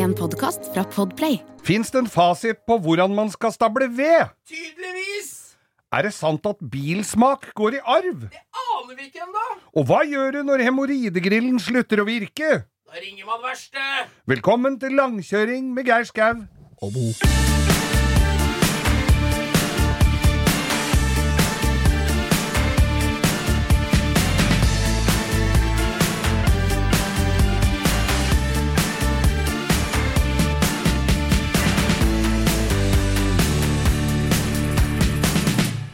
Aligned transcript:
En 0.00 0.14
podkast 0.16 0.70
fra 0.72 0.80
Podplay. 0.88 1.34
Fins 1.66 1.90
det 1.92 1.98
en 2.00 2.08
fasit 2.08 2.62
på 2.64 2.78
hvordan 2.80 3.12
man 3.12 3.28
skal 3.32 3.52
stable 3.52 3.84
ved? 3.92 4.30
Tydeligvis! 4.48 5.28
Er 5.92 6.06
det 6.06 6.14
sant 6.16 6.46
at 6.48 6.62
bilsmak 6.72 7.50
går 7.58 7.76
i 7.76 7.82
arv? 7.84 8.24
Det 8.32 8.40
aner 8.62 8.96
vi 8.96 9.10
ikke 9.10 9.26
ennå! 9.26 9.46
Og 9.76 9.88
hva 9.90 10.00
gjør 10.08 10.38
du 10.38 10.42
når 10.48 10.64
hemoroidegrillen 10.70 11.60
slutter 11.60 12.00
å 12.00 12.08
virke? 12.08 12.62
Da 12.88 13.02
ringer 13.02 13.28
man 13.28 13.44
verste. 13.44 13.84
Velkommen 14.30 14.80
til 14.80 14.96
langkjøring 14.96 15.68
med 15.76 15.92
Geir 15.92 16.08
Skau. 16.08 16.46
Og 16.80 16.96
Bo. 16.96 17.59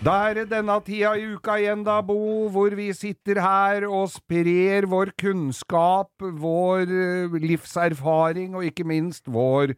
Da 0.06 0.15
er 0.30 0.37
det 0.38 0.51
denne 0.52 0.77
tida 0.87 1.16
i 1.19 1.24
uka 1.34 1.56
igjen, 1.59 1.80
da, 1.87 1.96
Bo, 2.06 2.46
hvor 2.55 2.74
vi 2.78 2.92
sitter 2.95 3.41
her 3.42 3.88
og 3.88 4.06
sprer 4.12 4.87
vår 4.87 5.10
kunnskap, 5.19 6.12
vår 6.23 6.84
eh, 6.87 7.37
livserfaring 7.42 8.55
og 8.55 8.69
ikke 8.69 8.87
minst 8.87 9.27
vår 9.27 9.74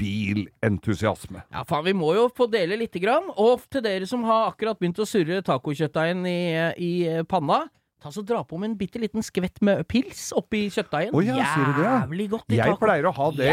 bilentusiasme. 0.00 1.44
Ja, 1.52 1.62
faen, 1.68 1.84
vi 1.86 1.92
må 1.94 2.14
jo 2.16 2.24
få 2.34 2.48
dele 2.50 2.78
lite 2.80 3.02
grann. 3.02 3.28
Og 3.36 3.66
til 3.70 3.84
dere 3.84 4.08
som 4.08 4.24
har 4.26 4.48
akkurat 4.54 4.80
begynt 4.80 4.98
å 5.02 5.06
surre 5.06 5.42
tacokjøttdeigen 5.46 6.24
i, 6.30 6.40
i 6.80 6.92
panna, 7.28 7.66
ta 8.02 8.10
så 8.14 8.24
dra 8.26 8.40
på 8.48 8.58
med 8.58 8.72
en 8.72 8.78
bitte 8.80 9.00
liten 9.02 9.22
skvett 9.24 9.60
med 9.60 9.84
pils 9.92 10.30
oppi 10.40 10.66
kjøttdeigen. 10.72 11.12
Oh, 11.12 11.20
ja. 11.20 11.36
Jævlig 11.76 12.30
godt 12.32 12.48
i 12.56 12.62
Jeg 12.62 12.72
taco. 12.72 12.86
pleier 12.88 13.12
å 13.12 13.14
ha 13.20 13.28
det, 13.36 13.52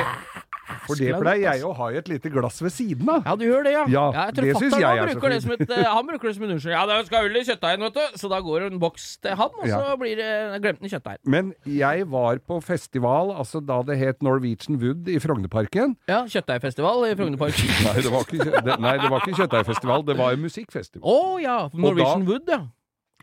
for 0.87 0.95
det 0.95 1.11
pleier 1.19 1.43
jeg 1.53 1.63
å 1.67 1.73
ha 1.75 1.87
i 1.91 1.97
et 1.99 2.07
lite 2.07 2.29
glass 2.33 2.61
ved 2.63 2.71
siden 2.71 3.09
av. 3.09 3.23
Ja, 3.27 3.35
du 3.35 3.43
gjør 3.45 3.63
det, 3.67 3.73
ja. 3.75 3.83
Ja, 3.91 4.03
jeg 4.29 4.35
tror 4.37 4.47
det 4.47 4.55
syns 4.61 4.75
jeg 4.79 4.83
er 4.83 5.11
så 5.13 5.57
fint. 5.57 5.71
eh, 5.75 5.83
han 5.93 6.07
bruker 6.07 6.27
det 6.29 6.35
som 6.37 6.43
en 6.47 6.53
unnskyldning. 6.55 6.77
Ja, 6.77 6.85
det 6.89 7.05
skal 7.07 7.27
øl 7.29 7.35
i 7.35 7.43
kjøttdeigen, 7.47 7.85
vet 7.87 7.93
du. 7.99 8.17
Så 8.21 8.29
da 8.31 8.39
går 8.45 8.59
det 8.65 8.69
en 8.73 8.79
boks 8.79 9.07
til 9.23 9.35
han, 9.39 9.49
og 9.59 9.67
Ja. 9.67 9.79
så 9.79 9.97
blir 9.99 10.15
det 10.17 10.61
glemt 10.63 10.79
den 10.81 10.89
kjøttdeigen. 10.93 11.19
Men 11.25 11.53
jeg 11.67 12.07
var 12.09 12.37
på 12.47 12.61
festival, 12.63 13.33
altså 13.35 13.59
da 13.65 13.81
det 13.83 13.97
het 13.99 14.21
Norwegian 14.23 14.79
Wood 14.79 15.07
i 15.07 15.19
Frognerparken. 15.19 15.97
Ja, 16.07 16.23
kjøttdeigfestival 16.25 17.11
i 17.11 17.15
Frognerparken. 17.15 17.67
Nei, 17.87 17.95
det 18.01 18.11
var 18.11 18.23
ikke, 18.23 18.63
det, 18.63 18.79
nei, 18.79 18.95
det 19.03 19.09
var 19.11 19.19
ikke 19.27 19.37
kjøttdeigfestival, 19.43 20.05
det 20.07 20.17
var 20.17 20.31
en 20.37 20.41
musikkfestival. 20.47 21.03
Å 21.03 21.41
ja! 21.43 21.57
Norwegian 21.73 22.23
da- 22.25 22.31
Wood, 22.31 22.47
ja. 22.47 22.61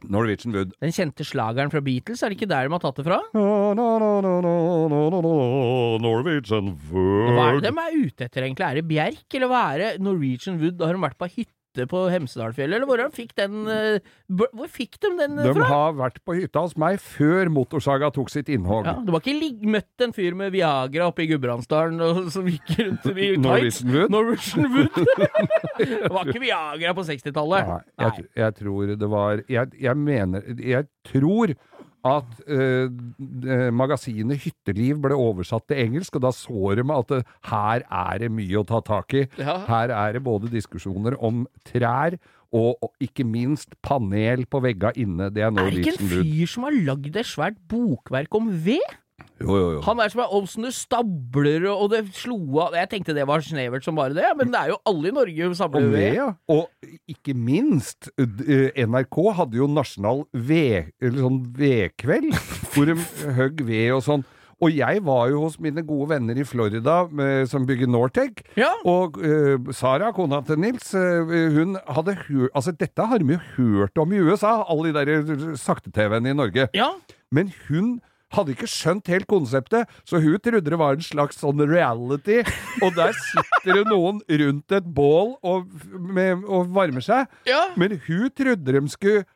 Norwegian 0.09 0.55
Wood. 0.57 0.73
Den 0.81 0.95
kjente 0.95 1.27
slageren 1.27 1.73
fra 1.73 1.83
Beatles, 1.85 2.23
er 2.23 2.33
det 2.33 2.39
ikke 2.39 2.51
der 2.51 2.69
de 2.69 2.75
har 2.75 2.83
tatt 2.83 3.01
det 3.01 3.07
fra? 3.07 3.21
No, 3.37 3.75
no, 3.77 3.87
no, 4.01 5.99
Norwegian 6.01 6.73
Wood. 6.91 7.33
Hva 7.37 7.47
er 7.51 7.61
det 7.61 7.71
de 7.71 7.85
er 7.85 7.97
ute 8.01 8.29
etter, 8.29 8.47
egentlig? 8.47 8.67
Er 8.67 8.81
det 8.81 8.87
Bjerk, 8.89 9.27
eller 9.37 9.51
hva 9.53 9.63
er 9.75 9.85
det? 9.85 9.91
Norwegian 10.05 10.61
Wood? 10.63 10.79
da 10.81 10.89
Har 10.89 10.97
de 10.97 11.05
vært 11.05 11.21
på 11.21 11.31
hytte 11.37 11.55
på 11.91 12.01
Hemsedalfjellet, 12.11 12.81
eller 12.81 12.89
hvor, 12.89 13.03
fikk 13.15 13.35
den, 13.39 13.63
eh, 13.71 14.01
hvor 14.29 14.71
fikk 14.71 14.99
de 15.01 15.11
den 15.19 15.39
eh, 15.39 15.47
De 15.47 15.55
fra? 15.55 15.69
har 15.71 15.95
vært 15.99 16.19
på 16.27 16.35
hytta 16.35 16.65
hos 16.65 16.77
meg 16.81 16.99
før 17.03 17.51
Motorsaga 17.53 18.11
tok 18.15 18.31
sitt 18.33 18.51
innhogg. 18.51 18.89
Ja, 18.89 18.97
du 18.99 19.13
har 19.15 19.23
ikke 19.23 19.71
møtt 19.71 20.05
en 20.05 20.15
fyr 20.17 20.35
med 20.39 20.53
Viagra 20.55 21.09
oppe 21.11 21.25
i 21.25 21.31
Gudbrandsdalen 21.31 22.31
som 22.35 22.49
gikk 22.51 22.75
rundt 22.81 23.07
i 23.15 23.31
tights? 23.37 23.83
Norwegian 23.87 23.95
Wood? 23.95 24.11
Norwegian 24.11 24.71
Wood. 24.75 25.01
det 25.79 26.13
var 26.13 26.29
ikke 26.29 26.45
Viagra 26.45 26.95
på 26.99 27.07
60-tallet. 27.07 27.71
Nei, 27.71 27.81
jeg, 28.07 28.29
jeg 28.43 28.59
tror 28.61 28.95
det 29.01 29.11
var 29.11 29.45
jeg, 29.49 29.75
jeg 29.81 29.97
mener 30.01 30.45
Jeg 30.59 30.89
tror 31.07 31.55
at 32.07 32.43
eh, 32.49 32.89
eh, 32.89 33.69
magasinet 33.75 34.41
Hytteliv 34.45 35.01
ble 35.05 35.17
oversatt 35.19 35.67
til 35.69 35.83
engelsk, 35.85 36.17
og 36.17 36.25
da 36.25 36.33
så 36.35 36.75
de 36.79 36.85
at 36.97 37.13
det, 37.13 37.23
her 37.51 37.85
er 37.85 38.23
det 38.25 38.31
mye 38.33 38.61
å 38.61 38.67
ta 38.69 38.81
tak 38.85 39.17
i. 39.19 39.25
Ja. 39.41 39.61
Her 39.69 39.93
er 39.97 40.17
det 40.17 40.25
både 40.25 40.53
diskusjoner 40.53 41.19
om 41.21 41.45
trær 41.69 42.17
og, 42.51 42.81
og 42.83 42.91
ikke 43.03 43.25
minst 43.27 43.77
panel 43.85 44.47
på 44.51 44.63
vegga 44.65 44.95
inne. 44.99 45.31
Det 45.31 45.45
er 45.45 45.53
Er 45.53 45.71
det 45.71 45.85
ikke 45.85 45.97
en 45.99 46.11
fyr 46.17 46.51
som 46.51 46.67
har 46.67 46.81
lagd 46.89 47.17
et 47.17 47.29
svært 47.29 47.61
bokverk 47.71 48.35
om 48.41 48.51
ved? 48.65 48.99
Jo, 49.41 49.55
jo, 49.57 49.69
jo. 49.77 49.81
Han 49.87 50.01
er 50.03 50.13
som 50.13 50.23
er 50.25 50.33
Olsen, 50.37 50.67
du 50.67 50.75
stabler, 50.75 51.65
og 51.73 51.93
det 51.95 52.03
slo 52.19 52.39
av 52.67 52.77
Jeg 52.77 52.91
tenkte 52.93 53.15
det 53.17 53.25
var 53.29 53.45
snevert 53.45 53.87
som 53.87 53.97
bare 53.97 54.13
det, 54.17 54.27
men 54.37 54.53
det 54.53 54.61
er 54.61 54.73
jo 54.75 54.81
alle 54.91 55.09
i 55.09 55.15
Norge 55.17 55.53
som 55.57 55.79
Og 55.81 55.87
ved, 55.95 56.19
ja. 56.19 56.27
Og 56.53 56.69
ikke 57.09 57.35
minst, 57.37 58.11
eh, 58.21 58.69
NRK 58.85 59.23
hadde 59.39 59.61
jo 59.61 59.71
nasjonal 59.71 60.27
ved, 60.33 60.93
eller 61.01 61.25
sånn 61.25 61.41
vedkveld, 61.57 62.37
hvor 62.75 62.91
de 62.91 62.99
høgg 63.41 63.65
ved 63.69 63.89
og 63.97 64.05
sånn. 64.07 64.29
Og 64.61 64.75
jeg 64.77 65.01
var 65.07 65.31
jo 65.33 65.47
hos 65.47 65.57
mine 65.63 65.83
gode 65.89 66.11
venner 66.11 66.37
i 66.37 66.45
Florida 66.45 67.07
med, 67.09 67.49
som 67.49 67.65
bygger 67.69 67.89
Nortec. 67.89 68.43
Ja. 68.61 68.75
Og 68.89 69.17
uh, 69.17 69.71
Sara, 69.73 70.11
kona 70.17 70.43
til 70.45 70.61
Nils, 70.61 70.93
uh, 70.93 71.25
hun 71.57 71.79
hadde 71.89 72.19
hørt 72.27 72.53
Altså, 72.53 72.75
dette 72.77 73.07
har 73.09 73.23
de 73.23 73.39
jo 73.39 73.41
hørt 73.57 73.97
om 74.01 74.13
i 74.13 74.21
USA, 74.21 74.59
alle 74.69 74.93
de 74.93 75.07
der 75.07 75.57
sakte-TV-ene 75.57 76.35
i 76.35 76.37
Norge. 76.37 76.69
Ja. 76.77 76.91
Men 77.33 77.55
hun 77.71 78.01
hadde 78.35 78.55
ikke 78.55 78.69
skjønt 78.71 79.11
helt 79.11 79.29
konseptet, 79.31 79.91
så 80.07 80.21
hun 80.23 80.39
trodde 80.43 80.71
det 80.71 80.79
var 80.79 80.97
en 80.97 81.05
slags 81.05 81.41
sånn 81.43 81.63
reality. 81.67 82.41
Og 82.85 82.95
der 82.97 83.15
sitter 83.17 83.81
det 83.81 83.85
noen 83.91 84.21
rundt 84.43 84.77
et 84.77 84.87
bål 84.87 85.35
og, 85.43 85.69
med, 85.99 86.47
og 86.47 86.71
varmer 86.75 87.05
seg. 87.05 87.31
Ja. 87.49 87.65
Men 87.81 87.99
hun 88.07 88.31
trodde 88.37 88.77
de 88.77 88.83
skulle 88.93 89.27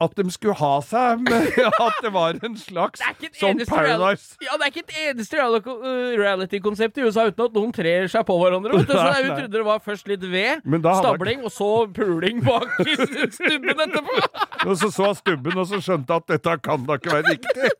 at 0.00 0.14
de 0.16 0.24
skulle 0.32 0.56
ha 0.56 0.72
seg, 0.84 1.22
med 1.26 1.58
at 1.86 1.98
det 2.04 2.12
var 2.14 2.38
en 2.40 2.56
slags 2.58 3.02
et 3.10 3.36
sånn 3.38 3.60
Paradise. 3.68 4.36
Ja, 4.44 4.56
det 4.56 4.66
er 4.66 4.72
ikke 4.72 4.84
et 4.86 4.94
eneste 5.10 5.40
uh, 5.40 5.86
reality-konsept 6.20 7.00
i 7.00 7.06
USA 7.06 7.26
uten 7.28 7.46
at 7.46 7.56
noen 7.56 7.74
trer 7.76 8.08
seg 8.10 8.24
på 8.28 8.36
hverandre. 8.40 8.80
Vet 8.80 8.88
du. 8.88 8.94
Så 8.96 9.06
hun 9.06 9.30
trodde 9.34 9.52
det 9.58 9.66
var 9.66 9.82
først 9.84 10.08
litt 10.10 10.24
ved, 10.24 10.64
stabling, 10.64 11.44
og 11.44 11.52
så 11.54 11.70
puling 11.94 12.42
bak 12.46 12.80
i 12.84 12.96
stubben 13.36 13.84
etterpå. 13.86 14.20
Og 14.60 14.76
så 14.76 14.90
så 14.92 15.06
stubben, 15.16 15.56
og 15.56 15.64
så 15.70 15.78
skjønte 15.80 16.12
at 16.20 16.26
dette 16.28 16.52
kan 16.60 16.82
da 16.84 16.98
ikke 16.98 17.14
være 17.14 17.30
riktig. 17.32 17.70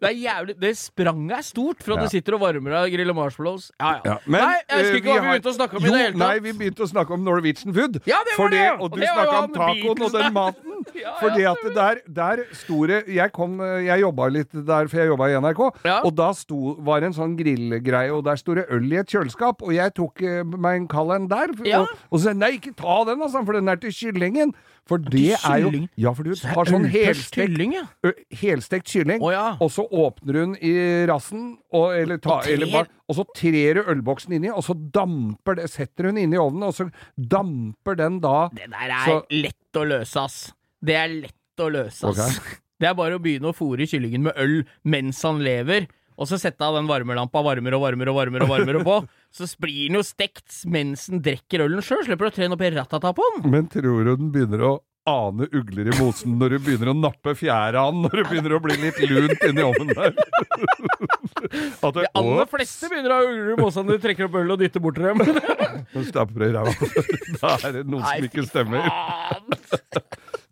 Det 0.00 0.08
er 0.08 0.14
jævlig 0.16 0.54
Det 0.56 0.70
spranget 0.80 1.34
er 1.36 1.44
stort 1.44 1.82
fra 1.84 1.98
Ja. 1.98 2.06
du 2.06 2.08
sitter 2.14 2.38
og 2.38 2.40
varmer 2.46 2.72
deg 2.78 2.94
griller 2.96 3.16
marshmallows. 3.16 3.66
Ja, 3.76 3.98
ja. 3.98 4.14
Ja, 4.14 4.16
men, 4.24 4.40
nei, 4.40 4.56
jeg 4.70 4.78
husker 4.78 4.94
eh, 4.94 5.00
ikke 5.02 5.10
hva 5.10 5.20
vi 5.20 5.28
begynte 5.28 5.50
å 5.50 5.56
snakke 5.58 5.76
om 5.76 5.84
jo, 5.84 5.90
i 5.90 5.92
det 5.92 6.00
hele 6.00 6.14
tatt. 6.14 6.22
Nei, 6.24 6.38
vi 6.44 6.54
begynte 6.62 6.84
å 6.86 6.88
snakke 6.90 7.16
om 7.16 7.24
Norwegian 7.26 7.76
food. 7.76 8.00
Ja, 8.08 8.22
det 8.24 8.38
var 8.38 8.54
det! 8.54 8.64
Og 8.78 8.86
Og 8.86 8.96
du 8.96 9.04
snakka 9.04 9.36
om 9.42 9.54
tacoen 9.58 10.06
og 10.08 10.16
den 10.16 10.32
maten. 10.34 10.73
Ja, 10.94 11.10
ja, 11.10 11.14
Fordi 11.20 11.44
at 11.48 11.62
det 11.64 11.72
der, 11.76 11.98
der 12.16 12.42
sto 12.56 12.84
det 12.88 13.00
Jeg 13.12 13.32
kom, 13.34 13.58
jeg 13.84 14.00
jobba 14.00 14.28
litt 14.32 14.52
der, 14.54 14.88
for 14.88 15.00
jeg 15.00 15.10
jobba 15.10 15.28
i 15.30 15.38
NRK. 15.40 15.62
Ja. 15.84 15.96
Og 16.06 16.14
da 16.16 16.30
sto, 16.36 16.76
var 16.86 17.00
det 17.02 17.10
en 17.12 17.16
sånn 17.18 17.34
grillgreie, 17.38 18.12
og 18.14 18.24
der 18.28 18.38
sto 18.40 18.54
det 18.56 18.66
øl 18.72 18.86
i 18.92 19.00
et 19.02 19.10
kjøleskap. 19.10 19.64
Og 19.64 19.74
jeg 19.76 19.94
tok 19.98 20.22
eh, 20.24 20.42
meg 20.44 20.82
en 20.82 20.88
kald 20.90 21.14
en 21.16 21.28
der. 21.30 21.52
Ja. 21.66 21.82
Og, 21.84 22.06
og 22.10 22.20
så 22.22 22.30
sa 22.30 22.36
nei, 22.38 22.54
ikke 22.58 22.74
ta 22.78 23.00
den, 23.08 23.20
altså, 23.24 23.44
for 23.44 23.58
den 23.58 23.68
er 23.72 23.80
til 23.82 23.92
kyllingen. 23.94 24.54
For 24.84 25.00
det 25.00 25.38
er 25.38 25.62
jo? 25.62 25.70
Ja, 25.96 26.10
for 26.12 26.26
du 26.28 26.34
har 26.36 26.68
sånn 26.68 26.84
helstekt 26.92 27.54
kylling, 27.54 27.72
ja. 27.78 27.86
Ø, 28.04 28.10
helstekt 28.36 28.90
kylling, 28.92 29.22
oh, 29.24 29.30
ja. 29.32 29.44
og 29.64 29.70
så 29.72 29.86
åpner 29.88 30.36
hun 30.42 30.52
i 30.60 30.74
rassen, 31.08 31.54
og, 31.72 31.94
eller 31.96 32.20
ta, 32.20 32.42
Og 32.42 32.50
eller 32.52 32.68
bar, 32.68 32.90
og 33.08 33.16
så 33.16 33.24
trer 33.32 33.80
du 33.80 33.88
ølboksen 33.94 34.34
inni, 34.36 34.50
og 34.52 34.60
så 34.66 34.76
damper 34.76 35.56
det, 35.62 35.70
setter 35.72 36.10
hun 36.10 36.20
inni 36.20 36.36
ovnen, 36.40 36.66
og 36.68 36.76
så 36.76 36.90
damper 37.16 37.96
den 37.96 38.20
da 38.24 38.50
Det 38.52 38.68
der 38.74 38.92
er 38.92 39.08
Så- 39.08 39.24
lett 39.32 39.80
å 39.80 39.86
løse, 39.88 40.20
ass. 40.20 40.38
Det 40.84 40.96
er 41.00 41.12
lett 41.12 41.64
å 41.64 41.70
løse, 41.72 42.10
ass. 42.10 42.38
Okay. 42.38 42.60
Det 42.82 42.88
er 42.90 42.96
bare 42.98 43.16
å 43.16 43.22
begynne 43.22 43.52
å 43.52 43.56
fòre 43.56 43.86
kyllingen 43.88 44.24
med 44.26 44.38
øl 44.40 44.56
mens 44.90 45.20
han 45.24 45.38
lever. 45.46 45.86
Og 46.14 46.28
så 46.30 46.38
sette 46.38 46.62
av 46.62 46.76
den 46.76 46.88
varmelampa 46.90 47.40
varmere 47.42 47.78
og 47.78 47.84
varmere 47.86 48.12
og 48.12 48.18
varmere 48.18 48.46
og 48.46 48.50
varmere 48.52 48.82
på. 48.86 48.96
Så 49.34 49.48
blir 49.62 49.88
den 49.88 49.98
jo 49.98 50.02
stekt 50.06 50.60
mens 50.70 51.08
den 51.10 51.22
drikker 51.24 51.64
ølen 51.64 51.82
sjøl. 51.82 52.04
Slipper 52.06 52.28
du 52.28 52.30
å 52.30 52.34
trene 52.36 52.54
opp 52.54 52.62
i 52.62 52.70
ratata 52.74 53.10
på 53.16 53.24
den. 53.34 53.48
Men 53.50 53.70
tror 53.72 54.04
du 54.06 54.12
den 54.12 54.30
begynner 54.34 54.62
å 54.68 54.74
ane 55.10 55.48
ugler 55.52 55.90
i 55.90 55.96
mosen 55.98 56.38
når 56.40 56.54
du 56.54 56.58
begynner 56.64 56.92
å 56.92 56.96
nappe 56.96 57.34
fjæra 57.36 57.82
av 57.82 57.92
den, 57.92 58.06
når 58.06 58.14
det 58.20 58.24
begynner 58.30 58.54
å 58.56 58.60
bli 58.64 58.76
litt 58.80 59.00
lunt 59.10 59.42
inni 59.48 59.64
ovnen 59.66 59.90
der? 59.90 60.14
At 61.84 61.90
det, 61.98 62.06
De 62.06 62.12
aller 62.22 62.48
fleste 62.48 62.88
begynner 62.88 63.12
å 63.12 63.18
ha 63.18 63.26
ugler 63.26 63.50
i 63.52 63.58
mosen 63.60 63.84
når 63.84 63.98
du 63.98 64.06
trekker 64.06 64.30
opp 64.30 64.38
øl 64.40 64.54
og 64.54 64.62
dytter 64.62 64.84
bort 64.84 65.02
dem. 65.02 65.20
Da 67.42 67.56
er 67.58 67.80
det 67.80 67.84
noe 67.84 68.00
Nei, 68.00 68.14
som 68.14 68.30
ikke 68.30 68.46
stemmer. 68.48 68.88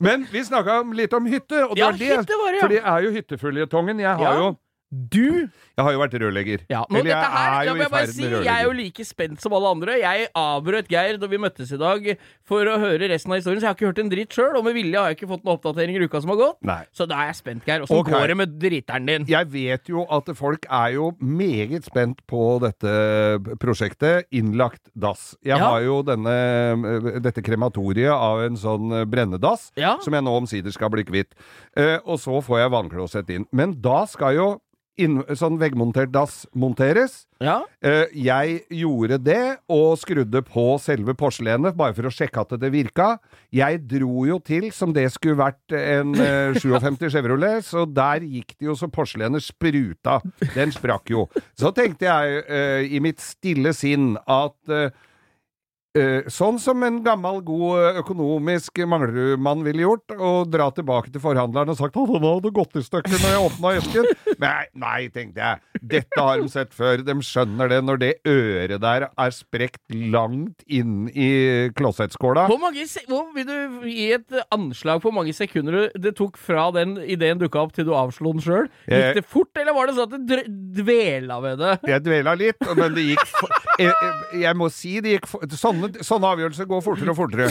Men 0.03 0.27
vi 0.33 0.43
snakka 0.45 0.81
litt 0.99 1.13
om 1.15 1.27
hytte, 1.31 1.63
og 1.69 1.77
det 1.77 1.83
Ja, 1.83 1.89
er 1.89 1.99
det. 1.99 2.37
var 2.43 2.51
det, 2.53 2.59
ja. 2.59 2.61
For 2.67 2.69
det 2.75 2.83
er 2.83 3.07
jo 3.07 3.11
hytteføljetongen. 3.17 4.01
Jeg 4.03 4.17
har 4.19 4.37
jo 4.43 4.51
Du 4.93 5.49
Jeg 5.73 5.87
har 5.87 5.95
jo 5.95 6.01
vært 6.03 6.15
rørlegger. 6.21 6.65
Ja, 6.69 6.83
nå, 6.85 7.01
Eller 7.01 7.11
jeg 7.15 7.31
her, 7.33 7.55
er 7.57 7.69
jo 7.69 7.75
i 7.75 7.87
ferd 7.93 8.11
si, 8.13 8.23
med 8.27 8.45
Jeg 8.45 8.53
er 8.53 8.67
jo 8.67 8.73
like 8.77 9.05
spent 9.09 9.41
som 9.41 9.55
alle 9.57 9.71
andre. 9.73 9.95
Jeg 10.03 10.27
avbrøt 10.37 10.91
Geir 10.93 11.17
da 11.21 11.29
vi 11.33 11.39
møttes 11.41 11.73
i 11.73 11.79
dag 11.81 12.09
for 12.49 12.69
å 12.69 12.75
høre 12.83 13.09
resten 13.09 13.33
av 13.33 13.41
historien, 13.41 13.63
så 13.63 13.67
jeg 13.67 13.71
har 13.71 13.79
ikke 13.79 13.89
hørt 13.89 14.03
en 14.03 14.11
dritt 14.13 14.37
sjøl. 14.37 14.59
Og 14.59 14.67
med 14.67 14.77
vilje 14.77 15.01
har 15.01 15.13
jeg 15.13 15.19
ikke 15.19 15.31
fått 15.31 15.47
noen 15.47 15.57
oppdateringer 15.57 16.05
i 16.05 16.09
uka 16.11 16.21
som 16.25 16.33
har 16.35 16.41
gått. 16.43 16.59
Nei. 16.69 16.79
Så 16.93 17.07
da 17.09 17.23
er 17.23 17.31
jeg 17.31 17.39
spent, 17.41 17.65
Geir. 17.69 17.87
Åssen 17.87 18.03
okay. 18.03 18.17
går 18.17 18.33
det 18.33 18.37
med 18.43 18.57
driteren 18.61 19.09
din? 19.09 19.29
Jeg 19.33 19.49
vet 19.53 19.93
jo 19.93 20.05
at 20.13 20.29
folk 20.37 20.69
er 20.69 20.97
jo 20.99 21.13
meget 21.21 21.89
spent 21.89 22.21
på 22.29 22.43
dette 22.65 22.93
prosjektet, 23.63 24.29
Innlagt 24.33 24.93
dass. 24.95 25.33
Jeg 25.43 25.57
Ja. 25.59 25.71
har 25.73 25.81
jo 25.83 26.03
denne, 26.03 27.23
dette 27.23 27.43
krematoriet 27.43 28.13
av 28.13 28.43
en 28.45 28.57
sånn 28.57 29.09
brennedass, 29.09 29.71
Ja. 29.77 29.97
som 30.01 30.13
jeg 30.13 30.23
nå 30.23 30.37
omsider 30.37 30.73
skal 30.73 30.91
bli 30.91 31.05
kvitt. 31.05 31.33
Uh, 31.77 31.99
og 32.05 32.19
så 32.19 32.43
får 32.43 32.61
jeg 32.61 32.71
vannklosett 32.71 33.31
inn. 33.31 33.47
Men 33.53 33.81
da 33.81 34.05
skal 34.05 34.35
jo 34.35 34.61
inn, 35.01 35.21
sånn 35.39 35.59
veggmontert 35.61 36.13
dass 36.13 36.43
monteres. 36.59 37.23
Ja. 37.43 37.63
Eh, 37.83 38.11
jeg 38.15 38.61
gjorde 38.83 39.19
det, 39.23 39.59
og 39.73 39.97
skrudde 40.01 40.43
på 40.47 40.67
selve 40.83 41.15
porselenet, 41.19 41.77
bare 41.79 41.97
for 41.97 42.09
å 42.09 42.13
sjekke 42.13 42.45
at 42.45 42.55
det 42.63 42.73
virka. 42.75 43.17
Jeg 43.55 43.83
dro 43.91 44.27
jo 44.29 44.39
til 44.45 44.69
som 44.75 44.93
det 44.95 45.09
skulle 45.15 45.41
vært 45.41 45.77
en 45.77 46.15
eh, 46.17 46.59
57 46.63 47.09
Chevrolet, 47.15 47.65
så 47.67 47.87
der 47.89 48.27
gikk 48.27 48.57
det 48.59 48.69
jo 48.71 48.77
så 48.79 48.91
porselenet 48.93 49.45
spruta. 49.45 50.21
Den 50.55 50.75
sprakk 50.75 51.15
jo. 51.15 51.27
Så 51.59 51.73
tenkte 51.77 52.11
jeg 52.11 52.45
eh, 52.47 52.93
i 52.93 53.03
mitt 53.03 53.23
stille 53.23 53.75
sinn 53.77 54.15
at 54.27 54.77
Eh, 55.93 56.25
sånn 56.33 56.57
som 56.57 56.81
en 56.87 57.03
gammel, 57.05 57.43
god 57.45 57.77
eh, 57.77 57.99
økonomisk 58.01 58.81
Manglerud-mann 58.89 59.61
ville 59.67 59.83
gjort, 59.85 60.15
og 60.17 60.49
dra 60.49 60.71
tilbake 60.73 61.11
til 61.13 61.21
forhandleren 61.21 61.69
og 61.69 61.77
sagt 61.77 61.99
han 62.01 62.09
hadde 62.25 62.53
gått 62.57 62.79
i 62.81 62.83
stykker 62.87 63.13
når 63.13 63.35
jeg 63.35 63.43
åpna 63.51 63.73
esken. 63.77 64.09
Nei, 64.43 64.65
nei, 64.75 65.01
tenkte 65.13 65.39
jeg. 65.39 65.83
Dette 65.93 66.17
har 66.17 66.41
de 66.41 66.49
sett 66.51 66.73
før. 66.75 67.03
De 67.05 67.15
skjønner 67.23 67.69
det 67.71 67.81
når 67.85 68.01
det 68.01 68.09
øret 68.27 68.81
der 68.83 69.05
er 69.07 69.35
sprekt 69.37 69.93
langt 69.93 70.65
inn 70.67 71.11
i 71.13 71.29
klosettskåla. 71.77 72.47
Hvor 72.51 72.59
mange 72.63 72.87
hvor, 73.07 73.29
Vil 73.37 73.47
du 73.47 73.85
gi 73.87 74.09
et 74.17 74.41
anslag 74.55 75.03
på 75.03 75.11
hvor 75.11 75.19
mange 75.21 75.37
sekunder 75.37 75.93
det 75.93 76.15
tok 76.19 76.41
fra 76.41 76.71
den 76.75 76.97
ideen 77.05 77.39
dukka 77.39 77.63
opp 77.63 77.77
til 77.77 77.87
du 77.87 77.93
avslo 77.95 78.33
den 78.33 78.43
sjøl? 78.43 78.71
Gikk 78.89 79.21
det 79.21 79.27
fort, 79.29 79.53
eller 79.61 79.77
var 79.77 79.93
det 79.93 79.99
sånn 80.01 80.17
at 80.17 80.27
du 80.27 80.59
dvela 80.81 81.39
ved 81.45 81.61
det? 81.63 81.77
Jeg 81.93 82.07
dvela 82.09 82.35
litt, 82.41 82.67
men 82.73 82.97
det 82.97 83.07
gikk 83.13 83.25
for, 83.37 83.55
jeg, 83.85 84.13
jeg, 84.43 84.59
må 84.59 84.73
si 84.73 84.97
det 85.05 85.19
gikk 85.19 85.31
for, 85.31 85.47
sånne, 85.83 86.05
sånne 86.07 86.31
avgjørelser 86.37 86.69
går 86.71 86.83
fortere 86.85 87.13
og 87.13 87.19
fortere. 87.19 87.49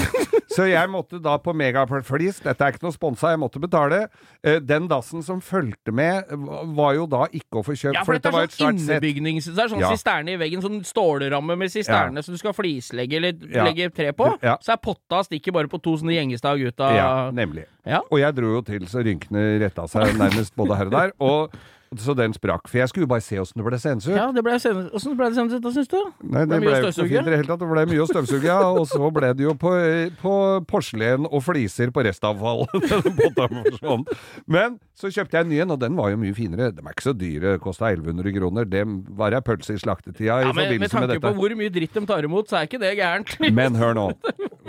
Så 0.52 0.66
jeg 0.68 0.90
måtte 0.92 1.16
da 1.24 1.38
på 1.40 1.54
Megaflis, 1.56 2.42
dette 2.44 2.66
er 2.66 2.74
ikke 2.74 2.84
noe 2.84 2.92
sponsa, 2.96 3.30
jeg 3.32 3.40
måtte 3.40 3.60
betale. 3.64 4.02
Eh, 4.44 4.58
Den 4.60 4.90
dassen 4.92 5.24
som 5.24 5.40
fulgte 5.40 5.94
med, 5.96 6.28
var 6.76 6.98
jo 6.98 7.06
da 7.08 7.22
ikke 7.32 7.62
å 7.62 7.64
få 7.64 7.72
kjøpt, 7.72 7.96
Ja, 7.96 8.04
for 8.04 8.18
dette 8.18 8.34
var 8.36 8.50
er 8.50 8.52
sånn 8.52 8.76
innebygnings... 8.82 9.48
Det 9.48 9.64
er 9.64 9.72
sånn 9.72 9.80
Ja. 9.80 9.92
sisterne 9.96 10.34
i 10.36 10.40
veggen, 10.42 10.60
sånn 10.66 10.82
stålramme 10.84 11.56
med 11.58 11.72
sisterne 11.72 12.20
som 12.24 12.36
du 12.36 12.38
skal 12.42 12.52
flislegge 12.58 13.16
eller 13.22 13.34
Ja. 13.48 13.64
legge 13.70 13.88
tre 13.96 14.12
på. 14.12 14.28
Ja. 14.44 14.58
Så 14.60 14.74
er 14.76 14.82
potta 14.84 15.24
stikker 15.24 15.54
bare 15.56 15.72
på 15.72 15.80
to 15.82 15.96
sånne 15.96 16.18
gjengestad 16.20 16.60
ut 16.60 16.80
av 16.84 16.96
Ja, 17.00 17.32
nemlig. 17.32 17.64
Ja. 17.86 18.02
Og 18.12 18.20
jeg 18.20 18.36
dro 18.36 18.52
jo 18.58 18.62
til 18.62 18.82
så 18.92 19.00
rynkene 19.08 19.60
retta 19.64 19.88
seg 19.88 20.18
nærmest 20.20 20.52
både 20.60 20.76
her 20.78 20.86
og 20.92 20.92
der. 20.92 21.12
Og, 21.20 21.56
så 22.00 22.14
den 22.16 22.32
sprakk. 22.32 22.70
For 22.72 22.80
jeg 22.80 22.88
skulle 22.92 23.04
jo 23.04 23.12
bare 23.12 23.24
se 23.24 23.36
åssen 23.42 23.60
det 23.60 23.66
ble 23.68 23.78
seende 23.82 24.06
ut. 24.06 24.16
Ja, 24.16 24.30
det 24.32 24.44
ble 24.46 24.54
sen... 24.64 24.78
Åssen 24.96 25.18
ble 25.20 25.28
det 25.32 25.36
senere, 25.36 25.60
da, 25.64 25.72
syns 25.76 25.90
du? 25.92 25.98
Nei, 26.24 26.46
det 26.46 26.54
Det 26.54 26.60
ble, 26.64 26.76
ble 26.86 26.92
fint 26.96 27.12
i 27.12 27.34
det 27.34 27.40
hele 27.42 27.50
tatt. 27.50 27.60
Det 27.60 27.68
ble 27.72 27.84
mye 27.92 28.04
å 28.04 28.08
støvsuge, 28.08 28.48
ja. 28.48 28.60
Og 28.72 28.88
så 28.88 29.10
ble 29.12 29.32
det 29.36 29.44
jo 29.44 29.56
på, 29.60 29.74
på 30.22 30.36
porselen 30.72 31.28
og 31.28 31.44
fliser 31.44 31.92
på 31.92 32.06
restavfall. 32.08 32.64
Den 32.92 33.18
potta 33.20 33.50
forsvant. 33.52 34.16
Men 34.48 34.80
så 34.96 35.12
kjøpte 35.12 35.36
jeg 35.40 35.48
en 35.48 35.52
ny 35.52 35.60
en, 35.66 35.76
og 35.76 35.82
den 35.84 36.00
var 36.00 36.14
jo 36.14 36.22
mye 36.22 36.38
finere. 36.38 36.72
De 36.72 36.86
er 36.86 36.96
ikke 36.96 37.08
så 37.10 37.16
dyre, 37.18 37.58
kosta 37.64 37.92
1100 37.92 38.38
kroner. 38.40 38.72
Det 38.72 38.86
var 39.20 39.36
ei 39.36 39.44
pølse 39.44 39.76
i 39.76 39.84
slaktetida 39.84 40.40
i 40.40 40.48
Ja, 40.48 40.56
men 40.56 40.56
med 40.56 40.88
forbindelse 40.88 41.04
tanke 41.04 41.22
på 41.28 41.36
hvor 41.42 41.60
mye 41.60 41.76
dritt 41.76 41.98
de 41.98 42.08
tar 42.08 42.28
imot, 42.28 42.48
så 42.48 42.62
er 42.62 42.72
ikke 42.72 42.80
det 42.82 42.96
gærent. 43.02 43.36
Men 43.62 43.76
hør 43.76 43.98
nå. 43.98 44.08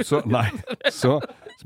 Så, 0.02 0.22
nei, 0.26 0.48
så, 0.90 1.18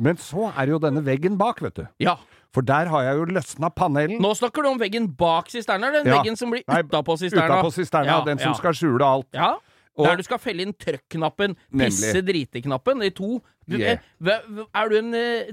men 0.02 0.18
så 0.20 0.50
er 0.50 0.72
jo 0.74 0.80
denne 0.82 1.00
veggen 1.06 1.38
bak, 1.40 1.62
vet 1.64 1.78
du. 1.78 1.84
Ja. 2.02 2.16
For 2.56 2.64
der 2.64 2.88
har 2.88 3.02
jeg 3.04 3.18
jo 3.18 3.24
løsna 3.36 3.68
panelen. 3.76 4.16
Nå 4.24 4.30
snakker 4.38 4.64
du 4.64 4.70
om 4.70 4.78
veggen 4.80 5.10
bak 5.20 5.50
sisterna, 5.52 5.90
den 5.92 6.06
Ja. 6.08 6.14
veggen 6.16 6.38
som 6.40 6.48
blir 6.54 6.62
utapå 6.64 7.18
sisterna? 7.20 7.50
Utapå 7.60 7.68
sisterna, 7.74 8.06
Ja, 8.08 8.20
den 8.24 8.38
som 8.40 8.54
skal 8.56 8.72
skjule 8.72 9.04
alt. 9.04 9.28
Ja. 9.36 9.58
Og- 9.96 10.06
Der 10.06 10.16
du 10.16 10.22
skal 10.22 10.38
felle 10.38 10.60
inn 10.62 10.72
trøkk-knappen, 10.74 11.56
pisse-drite-knappen, 11.72 13.00
de 13.00 13.10
to. 13.10 13.40
Du, 13.68 13.76
Yeah. 13.78 13.94
eh, 13.94 13.98
hva- 14.22 14.42
hva- 14.46 14.66
Er 14.74 14.88
du 14.88 14.96
en 14.96 15.12
eh, 15.14 15.50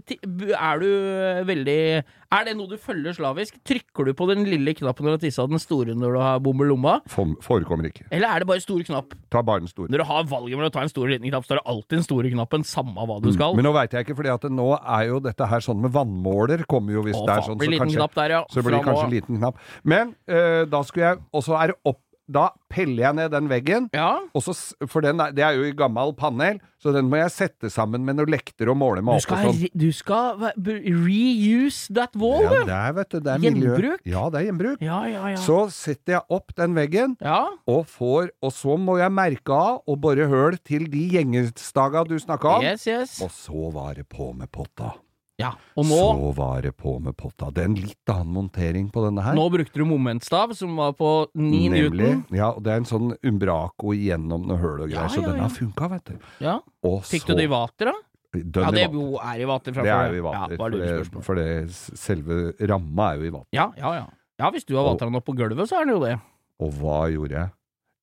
Er 0.54 0.80
du 0.80 0.86
eh, 0.86 1.44
veldig 1.44 2.04
Er 2.32 2.44
det 2.46 2.56
noe 2.56 2.68
du 2.68 2.78
følger 2.78 3.12
slavisk? 3.16 3.56
Trykker 3.66 4.06
du 4.06 4.14
på 4.14 4.28
den 4.30 4.46
lille 4.46 4.76
knappen 4.76 5.02
når 5.04 5.18
du 5.18 5.18
har 5.18 5.18
tissa, 5.32 5.48
den 5.50 5.58
store 5.58 5.96
når 5.96 6.14
du 6.14 6.20
har 6.20 6.40
bom 6.40 6.62
i 6.62 6.66
lomma? 6.66 7.02
For, 7.08 7.26
forekommer 7.42 7.86
ikke. 7.90 8.06
Eller 8.12 8.28
er 8.28 8.40
det 8.40 8.48
bare 8.48 8.60
stor 8.62 8.80
knapp? 8.84 9.14
Ta 9.32 9.42
bare 9.42 9.62
den 9.62 9.68
store. 9.68 9.88
Når 9.90 9.98
du 9.98 10.04
har 10.04 10.24
valget 10.26 10.58
mellom 10.58 10.70
å 10.70 10.74
ta 10.74 10.82
en 10.82 10.90
stor 10.90 11.06
og 11.06 11.10
liten 11.10 11.28
knapp, 11.32 11.44
så 11.46 11.54
er 11.54 11.62
det 11.62 11.66
alltid 11.66 11.90
den 11.90 12.04
store 12.04 12.30
knappen, 12.30 12.62
samme 12.64 12.94
hva 12.96 13.20
du 13.22 13.32
skal. 13.34 13.54
Mm. 13.54 13.56
Men 13.56 13.66
nå 13.66 13.74
veit 13.74 13.92
jeg 13.92 14.06
ikke, 14.06 14.34
at 14.34 14.42
nå 14.52 14.80
er 14.86 15.08
jo 15.08 15.20
dette 15.20 15.48
her 15.50 15.60
sånn 15.60 15.82
med 15.82 15.92
vannmåler 15.92 16.66
kommer 16.68 16.94
jo 16.94 17.02
hvis 17.02 17.16
Å, 17.18 17.26
det 17.26 17.34
er 17.34 17.42
faen, 17.42 17.50
sånn. 17.50 17.58
så 17.58 17.68
blir 17.68 17.80
kanskje, 17.80 18.14
der, 18.14 18.30
ja. 18.30 18.44
Så 18.50 18.62
det 18.62 18.66
blir 18.66 18.84
kanskje 18.84 19.10
liten 19.10 19.38
knapp. 19.40 19.58
Men 19.84 20.16
eh, 20.28 20.66
da 20.66 20.82
skulle 20.84 21.04
jeg 21.10 21.18
Og 21.34 21.42
så 21.44 21.58
er 21.62 21.68
det 21.74 21.76
opp 21.86 21.98
Da 22.32 22.50
peller 22.72 23.04
jeg 23.10 23.16
ned 23.18 23.32
den 23.34 23.50
veggen. 23.52 23.90
Ja. 23.94 24.22
Og 24.34 24.46
så, 24.46 24.54
for 24.88 25.04
den 25.04 25.20
er, 25.20 25.34
det 25.36 25.44
er 25.44 25.58
jo 25.58 25.66
i 25.68 25.74
gammel 25.76 26.14
panel, 26.16 26.62
så 26.80 26.94
den 26.96 27.10
må 27.12 27.20
jeg 27.20 27.32
sette 27.36 27.70
sammen 27.72 28.06
med 28.08 28.16
noen 28.18 28.32
lekter 28.32 28.72
og 28.72 28.78
måle 28.80 29.04
med 29.04 29.14
Du 29.14 29.20
opp 29.20 29.26
skal, 29.26 29.48
og 29.50 29.58
sånn. 29.60 29.76
du 29.76 29.90
skal 29.92 30.40
reuse 30.58 31.94
that 31.94 32.16
wall, 32.20 32.44
Ja, 32.44 32.64
det 32.64 32.78
er, 32.78 32.96
vet 32.98 33.12
du, 33.12 33.20
det 33.20 33.34
er 33.34 33.44
miljø. 33.44 33.74
Gjenbruk? 33.76 34.06
Ja, 34.08 34.26
det 34.32 34.42
er 34.42 34.48
gjenbruk. 34.50 34.84
Ja, 34.84 35.00
ja, 35.12 35.24
ja. 35.34 35.40
Så 35.44 35.60
setter 35.76 36.18
jeg 36.18 36.24
opp 36.40 36.56
den 36.60 36.76
veggen, 36.78 37.18
ja. 37.24 37.42
og 37.70 37.86
får 37.92 38.32
Og 38.44 38.52
så 38.56 38.78
må 38.80 38.98
jeg 39.00 39.12
merke 39.14 39.54
av 39.56 39.82
og 39.88 40.00
bore 40.04 40.28
høl 40.32 40.58
til 40.64 40.88
de 40.92 41.04
gjengestaga 41.18 42.04
du 42.08 42.16
snakka 42.20 42.58
om. 42.58 42.64
Yes, 42.66 42.88
yes. 42.88 43.18
Og 43.24 43.32
så 43.36 43.70
var 43.74 43.96
det 44.00 44.08
på 44.12 44.32
med 44.36 44.52
potta. 44.52 44.94
Ja. 45.42 45.50
Og 45.76 45.88
nå 45.90 45.98
Så 45.98 46.32
var 46.38 46.62
det 46.62 46.76
på 46.78 47.00
med 47.02 47.16
potta. 47.18 47.50
Det 47.52 47.64
er 47.64 47.70
en 47.72 47.76
litt 47.80 48.12
annen 48.14 48.34
montering 48.36 48.90
på 48.94 49.02
denne 49.06 49.24
her. 49.26 49.34
Nå 49.38 49.48
brukte 49.50 49.82
du 49.82 49.86
momentstav, 49.90 50.54
som 50.56 50.76
var 50.78 50.94
på 50.94 51.10
9 51.34 51.70
Nemlig. 51.74 51.90
newton. 51.90 52.24
Ja, 52.38 52.52
og 52.54 52.62
det 52.64 52.74
er 52.74 52.82
en 52.84 52.90
sånn 52.90 53.14
umbraco 53.26 53.96
igjennom 53.98 54.46
noe 54.48 54.58
høl 54.62 54.84
og 54.86 54.90
greier, 54.92 55.08
Ja, 55.08 55.10
så 55.10 55.24
ja, 55.24 55.30
den 55.32 55.42
ja. 55.42 55.48
har 55.48 55.54
funka, 55.56 55.90
vet 55.96 56.06
du. 56.12 56.18
Ja. 56.46 56.60
Og 56.86 57.02
Fikk 57.10 57.26
så 57.26 57.34
du 57.34 57.42
det 57.42 57.48
i 57.50 57.54
vater, 57.54 57.92
da? 57.92 57.96
Ja, 58.34 58.72
det 58.74 58.86
er 58.88 58.94
jo 58.94 59.18
er 59.22 59.42
i 59.42 59.46
vater 59.46 59.74
fra 59.76 59.84
Det 59.86 59.92
er 59.94 60.14
jo 60.14 60.22
i 60.22 60.26
vater, 60.26 60.54
Ja, 60.54 60.58
for, 60.58 60.70
det, 60.74 61.24
for 61.26 61.36
det 61.38 61.50
selve 61.74 62.38
ramma 62.70 63.12
er 63.14 63.20
jo 63.22 63.28
i 63.30 63.34
vater. 63.34 63.50
Ja, 63.54 63.68
ja, 63.78 63.94
ja. 64.02 64.06
Ja, 64.42 64.50
hvis 64.54 64.66
du 64.66 64.76
har 64.76 64.86
vateren 64.88 65.14
oppå 65.14 65.14
den 65.14 65.20
opp 65.22 65.26
på 65.30 65.36
gulvet, 65.38 65.70
så 65.70 65.82
er 65.82 65.86
den 65.86 65.94
jo 65.98 66.02
det. 66.02 66.16
Og 66.64 66.72
hva 66.80 67.04
gjorde 67.14 67.38
jeg? 67.38 67.50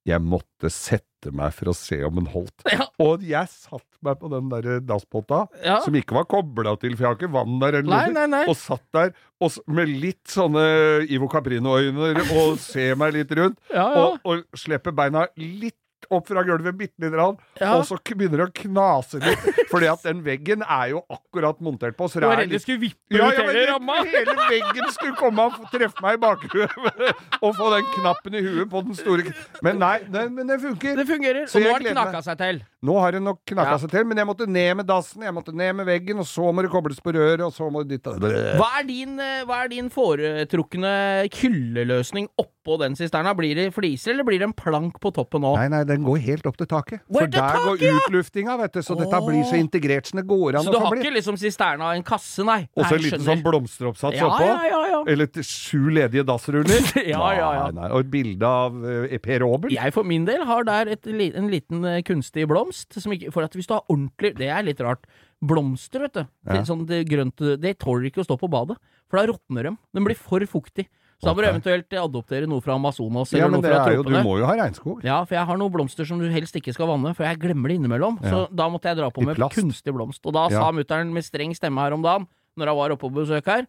Jeg 0.08 0.22
måtte 0.24 0.70
sette 0.72 1.28
meg 1.36 1.52
for 1.52 1.68
å 1.68 1.74
se 1.76 1.98
om 2.06 2.14
den 2.16 2.28
holdt. 2.32 2.62
Ja. 2.72 2.86
Og 3.04 3.20
jeg 3.28 3.48
satt 3.52 3.84
meg 4.04 4.16
på 4.22 4.30
den 4.32 4.48
der 4.48 4.78
dasspotta, 4.80 5.42
Ja. 5.64 5.80
som 5.84 5.92
ikke 5.98 6.16
var 6.16 6.24
kobla 6.30 6.72
til, 6.80 6.94
for 6.96 7.04
jeg 7.04 7.10
har 7.10 7.18
ikke 7.18 7.32
vann 7.34 7.58
der 7.60 7.76
eller 7.82 7.90
Nei, 7.90 8.06
noe. 8.08 8.14
nei, 8.14 8.26
nei. 8.38 8.42
Og 8.48 8.56
satt 8.56 8.86
der 8.96 9.12
og, 9.40 9.52
med 9.68 9.88
litt 9.92 10.24
sånne 10.32 10.64
Ivo 11.12 11.28
Caprino-øyne 11.28 12.14
og 12.38 12.56
ser 12.64 12.96
meg 12.96 13.12
litt 13.18 13.30
rundt. 13.36 13.58
Ja. 13.72 13.86
Og, 14.06 14.18
og 14.24 14.44
slipper 14.56 14.92
beina 14.96 15.26
litt 15.36 15.76
opp 16.10 16.26
fra 16.28 16.42
gulvet, 16.46 16.76
bitte 16.78 17.00
lite 17.00 17.12
grann. 17.14 17.36
Ja. 17.60 17.74
Og 17.76 17.86
så 17.88 17.98
begynner 18.02 18.42
det 18.42 18.48
å 18.48 18.54
knase 18.64 19.20
litt. 19.22 19.46
Fordi 19.70 19.90
at 19.90 20.02
den 20.06 20.24
veggen 20.26 20.64
er 20.66 20.90
jo 20.94 21.02
akkurat 21.12 21.60
montert 21.62 21.96
på. 21.98 22.08
Så 22.10 22.22
det 22.22 22.30
er 22.30 22.42
redd 22.42 22.54
litt 22.54 22.64
skulle 22.64 22.82
vippe 22.82 23.18
ja, 23.18 23.28
var 23.30 23.52
hele 23.52 23.66
ramma? 23.70 24.00
hele 24.14 24.36
veggen 24.50 24.90
skulle 24.96 25.16
komme 25.18 25.46
og 25.46 25.70
treffe 25.72 26.04
meg 26.04 26.18
i 26.18 26.22
bakhuet 26.24 26.76
og 27.44 27.54
få 27.56 27.70
den 27.76 27.88
knappen 27.94 28.38
i 28.40 28.44
huet 28.44 28.70
på 28.72 28.84
den 28.88 28.98
store 28.98 29.34
Men 29.64 29.80
nei, 29.82 29.96
det, 30.10 30.26
men 30.34 30.50
det 30.50 30.60
funker. 30.62 30.98
Det 30.98 31.06
fungerer. 31.08 31.46
Så 31.50 31.60
Og 31.60 31.66
nå 31.66 31.74
har 31.76 31.86
det 31.86 31.94
knaka 31.94 32.22
seg 32.26 32.42
til. 32.42 32.62
Nå 32.82 32.94
har 32.96 33.12
det 33.12 33.20
nok 33.20 33.42
knakka 33.44 33.74
Ja. 33.74 33.78
seg 33.82 33.90
til, 33.92 34.04
men 34.08 34.16
jeg 34.16 34.24
måtte 34.24 34.46
ned 34.48 34.76
med 34.78 34.86
dassen, 34.88 35.20
jeg 35.20 35.34
måtte 35.36 35.52
ned 35.52 35.74
med 35.76 35.84
veggen, 35.84 36.16
og 36.18 36.24
så 36.24 36.48
må 36.48 36.62
det 36.64 36.70
kobles 36.72 36.96
på 37.04 37.12
røret, 37.12 37.42
og 37.44 37.52
så 37.52 37.68
må 37.70 37.82
det 37.84 38.00
dytte 38.00 38.14
Hva 38.56 38.68
er 38.80 38.86
din, 38.88 39.18
eh, 39.20 39.44
hva 39.44 39.64
er 39.64 39.68
din 39.68 39.90
foretrukne 39.92 41.28
kylleløsning 41.28 42.28
oppå 42.40 42.78
den 42.80 42.96
sisterna? 42.96 43.34
Blir 43.36 43.54
det 43.54 43.66
fliser, 43.74 44.14
eller 44.14 44.24
blir 44.24 44.40
det 44.40 44.48
en 44.48 44.56
plank 44.56 44.96
på 44.98 45.12
toppen 45.12 45.44
nå? 45.44 45.52
Nei, 45.58 45.68
nei, 45.68 45.82
den 45.84 46.06
går 46.06 46.22
helt 46.24 46.48
opp 46.48 46.56
til 46.56 46.70
taket. 46.70 47.04
Går 47.12 47.26
For 47.26 47.26
der 47.34 47.60
går 47.66 47.76
taket, 47.76 48.00
utluftinga, 48.08 48.56
vet 48.62 48.72
du, 48.72 48.80
så 48.86 48.96
dette 48.96 49.20
Åh. 49.20 49.26
blir 49.28 49.44
så 49.44 49.60
integrert 49.60 50.08
som 50.08 50.22
det 50.22 50.26
går 50.30 50.56
an 50.56 50.64
Så 50.64 50.72
du 50.72 50.78
har 50.80 50.96
ikke 50.96 51.12
liksom 51.18 51.36
sisterna 51.36 51.92
en 51.98 52.02
kasse, 52.06 52.40
nei? 52.48 52.62
Og 52.76 52.86
så 52.86 52.96
en 52.96 53.04
liten 53.04 53.26
sånn 53.28 53.44
blomsteroppsats 53.44 54.16
ja, 54.16 54.24
oppå. 54.30 54.48
ja, 54.48 54.56
ja, 54.72 54.80
ja. 54.94 55.02
Eller 55.04 55.28
sju 55.44 55.90
ledige 55.92 56.24
dassruller. 56.24 56.80
Ja, 57.10 57.20
ja, 57.34 57.52
ja. 57.52 57.62
Nei, 57.70 57.82
nei. 57.82 57.88
Og 57.92 58.04
et 58.04 58.10
bilde 58.12 58.46
av 58.46 58.74
uh, 58.76 59.18
Per 59.20 59.42
Aabel? 59.44 59.72
Jeg 59.74 59.92
for 59.92 60.06
min 60.06 60.24
del 60.28 60.44
har 60.46 60.64
der 60.64 60.90
et, 60.94 61.06
en 61.06 61.48
liten 61.50 61.84
eh, 61.84 62.02
kunstig 62.06 62.46
blomst. 62.48 62.69
Som 62.72 63.12
ikke, 63.12 63.32
for 63.34 63.42
at 63.46 63.52
hvis 63.56 63.66
du 63.66 63.74
har 63.74 63.84
ordentlig 63.90 64.34
Det 64.38 64.48
er 64.48 64.62
litt 64.66 64.80
rart. 64.80 65.04
Blomster, 65.42 66.00
vet 66.04 66.12
du. 66.14 66.24
Ja. 66.46 66.62
sånn 66.68 66.86
det 66.86 67.06
grønte 67.08 67.56
Det 67.60 67.78
tåler 67.78 68.10
ikke 68.10 68.22
å 68.22 68.28
stå 68.28 68.36
på 68.40 68.50
badet. 68.50 68.76
For 69.10 69.18
da 69.20 69.32
råtner 69.32 69.70
de. 69.70 69.76
Den 69.96 70.04
blir 70.06 70.16
for 70.16 70.40
fuktig. 70.40 70.86
Så 71.20 71.28
da 71.28 71.34
må 71.36 71.42
du 71.44 71.50
eventuelt 71.50 71.92
adoptere 72.00 72.46
noe 72.48 72.62
fra 72.64 72.78
Amazonas 72.78 73.34
Ja, 73.36 73.46
men 73.52 73.60
det 73.60 73.68
er 73.76 73.92
jo, 73.98 74.04
du 74.08 74.14
må 74.24 74.38
jo 74.40 74.46
ha 74.48 74.54
regnskog. 74.56 75.02
Ja, 75.04 75.18
for 75.28 75.36
jeg 75.36 75.44
har 75.50 75.58
noen 75.60 75.72
blomster 75.74 76.06
som 76.08 76.16
du 76.18 76.24
helst 76.32 76.56
ikke 76.56 76.72
skal 76.72 76.88
vanne, 76.88 77.12
for 77.14 77.26
jeg 77.28 77.36
glemmer 77.42 77.68
det 77.68 77.76
innimellom. 77.76 78.16
Så 78.24 78.46
da 78.56 78.70
måtte 78.72 78.88
jeg 78.88 78.96
dra 78.96 79.10
på 79.12 79.20
I 79.20 79.26
med 79.28 79.36
plast. 79.36 79.58
kunstig 79.58 79.92
blomst. 79.92 80.24
Og 80.24 80.32
da 80.32 80.46
Ja. 80.48 80.62
sa 80.64 80.72
mutter'n 80.72 81.12
med 81.12 81.22
streng 81.22 81.52
stemme 81.54 81.76
her 81.84 81.92
om 81.92 82.00
dagen, 82.00 82.26
når 82.56 82.72
hun 82.72 82.76
var 82.80 82.90
oppe 82.96 83.04
på 83.04 83.12
besøk 83.20 83.44
her 83.44 83.66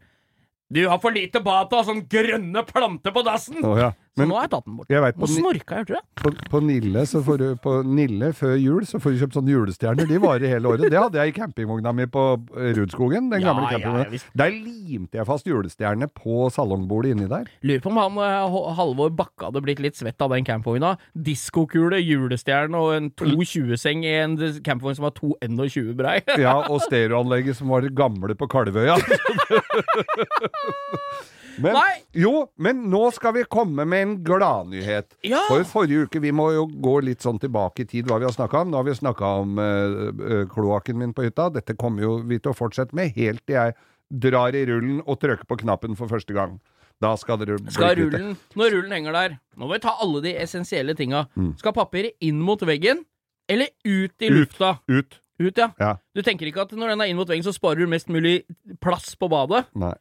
Du 0.71 0.87
har 0.87 0.97
for 0.99 1.11
lite 1.11 1.43
ha 1.43 1.65
sånn 1.67 2.07
grønne 2.07 2.63
planter 2.65 3.11
på 3.11 3.21
dassen! 3.25 3.59
Oh, 3.65 3.75
ja. 3.75 3.91
Men 4.19 4.27
nå 4.27 4.35
har 4.35 4.43
jeg 4.43 4.51
tatt 4.51 4.65
den 4.67 4.75
bort. 4.75 4.89
jeg 4.91 5.01
vet, 5.05 5.15
Nå 5.15 5.23
på, 5.23 5.27
Ni- 5.31 5.37
snorka 5.39 5.77
jeg, 5.79 5.85
tror 5.87 5.95
jeg. 5.95 6.05
på, 6.21 6.31
på 6.51 6.59
Nille 6.67 7.03
så 7.07 7.21
får 7.23 7.37
du 7.39 7.45
på 7.63 7.75
Nille 7.87 8.27
før 8.35 8.57
jul 8.59 8.83
så 8.89 8.99
får 8.99 9.13
du 9.15 9.19
kjøpt 9.21 9.37
sånne 9.37 9.53
julestjerner. 9.53 10.09
De 10.09 10.17
varer 10.19 10.51
hele 10.51 10.67
året. 10.67 10.89
Det 10.91 10.99
hadde 10.99 11.15
jeg 11.21 11.31
i 11.31 11.35
campingvogna 11.37 11.93
mi 11.95 12.05
på 12.11 12.25
Rudskogen. 12.75 13.29
Den 13.31 13.39
Ja, 13.45 13.53
gamle 13.53 13.69
campingvogna. 13.71 14.11
ja. 14.11 14.19
Der 14.41 14.51
limte 14.51 15.15
jeg 15.21 15.25
fast 15.29 15.47
julestjerne 15.47 16.09
på 16.11 16.49
salongbordet 16.51 17.15
inni 17.15 17.29
der. 17.31 17.47
Lurer 17.63 17.79
på 17.85 17.93
om 17.93 18.01
han 18.03 18.19
eh, 18.19 18.59
Halvor 18.81 19.15
Bakke 19.15 19.47
hadde 19.47 19.63
blitt 19.63 19.79
litt 19.79 19.95
svett 19.95 20.19
av 20.21 20.35
den 20.35 20.43
campingvogna. 20.43 20.97
Diskokule, 21.15 22.01
julestjerne 22.03 22.75
og 22.83 22.91
en 22.99 23.09
220-seng 23.15 24.03
i 24.03 24.11
en 24.25 24.35
campingvogn 24.59 24.99
som 24.99 25.07
var 25.07 25.15
221 25.21 25.95
brei. 25.95 26.19
Ja, 26.35 26.57
og 26.67 26.83
stereoanlegget 26.83 27.55
som 27.63 27.71
var 27.71 27.87
det 27.87 27.95
gamle 27.95 28.35
på 28.35 28.51
Kalvøya. 28.51 28.99
Men, 31.57 31.75
Nei. 31.75 32.01
Jo, 32.15 32.45
men 32.61 32.85
nå 32.91 33.03
skal 33.15 33.33
vi 33.35 33.43
komme 33.49 33.85
med 33.89 34.03
en 34.05 34.15
gladnyhet. 34.25 35.15
Ja. 35.27 35.43
For 35.49 35.65
forrige 35.67 36.07
uke, 36.07 36.21
vi 36.23 36.31
må 36.35 36.51
jo 36.55 36.65
gå 36.69 36.97
litt 37.05 37.25
sånn 37.25 37.39
tilbake 37.41 37.83
i 37.83 37.89
tid 37.89 38.09
hva 38.09 38.19
vi 38.21 38.27
har 38.29 38.35
snakka 38.35 38.63
om. 38.63 38.71
Nå 38.71 38.79
har 38.79 38.87
vi 38.87 38.97
snakka 38.97 39.31
om 39.43 39.59
uh, 39.59 40.43
kloakken 40.51 40.99
min 41.01 41.15
på 41.17 41.25
hytta. 41.27 41.49
Dette 41.53 41.75
kommer 41.79 42.05
jo 42.05 42.17
vi 42.27 42.39
til 42.39 42.53
å 42.53 42.57
fortsette 42.57 42.95
med 42.97 43.15
helt 43.17 43.43
til 43.45 43.57
jeg 43.59 43.75
drar 44.11 44.55
i 44.57 44.65
rullen 44.67 44.99
og 45.05 45.19
trykker 45.21 45.47
på 45.47 45.61
knappen 45.63 45.97
for 45.99 46.11
første 46.11 46.35
gang. 46.35 46.59
Da 47.01 47.15
skal 47.17 47.39
det 47.41 47.47
bli 47.49 47.73
Skal 47.73 47.95
rullen, 47.97 48.35
når 48.59 48.75
rullen 48.75 48.91
henger 48.93 49.15
der 49.15 49.31
Nå 49.57 49.65
må 49.65 49.71
vi 49.73 49.81
ta 49.81 49.95
alle 50.03 50.21
de 50.21 50.35
essensielle 50.37 50.93
tinga. 50.97 51.25
Mm. 51.33 51.55
Skal 51.57 51.73
papiret 51.73 52.13
inn 52.21 52.37
mot 52.45 52.61
veggen, 52.61 53.01
eller 53.49 53.71
ut 53.83 54.13
i 54.21 54.29
Ut. 54.29 54.35
lufta? 54.37 54.75
Ut. 54.85 55.17
Ut, 55.41 55.57
ja. 55.57 55.71
Ja. 55.81 55.95
Du 56.13 56.21
tenker 56.21 56.45
ikke 56.45 56.67
at 56.67 56.75
når 56.77 56.93
den 56.93 57.01
er 57.01 57.09
inn 57.09 57.17
mot 57.17 57.29
veggen, 57.29 57.45
så 57.45 57.53
sparer 57.55 57.81
du 57.81 57.89
mest 57.89 58.11
mulig 58.13 58.43
plass 58.83 59.15
på 59.17 59.29
badet? 59.31 59.63
Nei. 59.73 59.95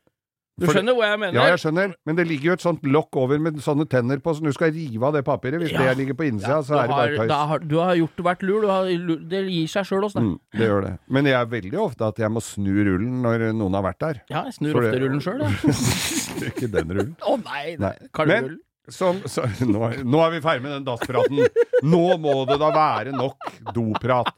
Du 0.60 0.66
skjønner 0.68 0.94
hva 0.94 1.06
jeg 1.10 1.18
mener? 1.22 1.34
Ja, 1.40 1.46
jeg 1.54 1.58
skjønner, 1.62 1.94
men 2.06 2.16
det 2.18 2.26
ligger 2.28 2.50
jo 2.50 2.52
et 2.58 2.64
sånt 2.64 2.82
lokk 2.84 3.16
over 3.16 3.38
med 3.40 3.56
sånne 3.64 3.86
tenner 3.88 4.20
på, 4.20 4.34
så 4.36 4.44
du 4.44 4.52
skal 4.52 4.70
rive 4.76 5.02
av 5.08 5.14
det 5.16 5.24
papiret. 5.24 5.58
Hvis 5.62 5.72
Ja. 5.72 5.86
det 5.88 5.96
ligger 6.02 6.14
på 6.20 6.26
innsida, 6.28 6.58
Ja, 6.58 6.62
så 6.62 6.76
er 6.78 6.86
det 6.86 6.90
bare 6.90 7.16
tøys. 7.28 7.48
har, 7.48 7.58
du 7.64 7.76
har 7.80 7.94
gjort 7.96 8.16
vært 8.28 8.42
lur. 8.42 8.60
Du 8.60 8.68
har, 8.68 8.84
det 8.84 9.40
gir 9.48 9.66
seg 9.72 9.84
sjøl 9.88 10.04
også, 10.04 10.20
det. 10.20 10.22
Mm, 10.28 10.38
det 10.58 10.68
gjør 10.68 10.82
det. 10.84 10.98
Men 11.08 11.24
jeg 11.24 11.34
er 11.40 11.46
veldig 11.46 11.78
ofte 11.80 12.06
at 12.06 12.16
jeg 12.18 12.30
må 12.30 12.42
snu 12.44 12.72
rullen 12.84 13.22
når 13.22 13.52
noen 13.56 13.74
har 13.74 13.82
vært 13.88 13.98
der. 14.04 14.20
Ja, 14.30 14.44
jeg 14.44 14.52
snur 14.60 14.72
For 14.72 14.82
ofte 14.82 14.92
det- 14.92 15.02
rullen 15.02 15.20
sjøl, 15.20 15.40
jeg. 15.40 16.50
Ikke 16.52 16.70
den 16.70 16.88
rullen. 16.88 17.16
Å 17.20 17.36
nei, 17.44 17.76
Nei. 17.76 17.88
nei. 17.88 18.08
Karlerullen. 18.14 18.58
Som, 18.90 19.20
så, 19.28 19.44
nå, 19.68 19.78
nå 20.08 20.20
er 20.24 20.32
vi 20.32 20.40
ferdig 20.42 20.64
med 20.64 20.72
den 20.78 20.86
dasspraten. 20.88 21.42
Nå 21.86 22.00
må 22.18 22.32
det 22.48 22.56
da 22.58 22.70
være 22.74 23.12
nok 23.14 23.50
doprat. 23.76 24.30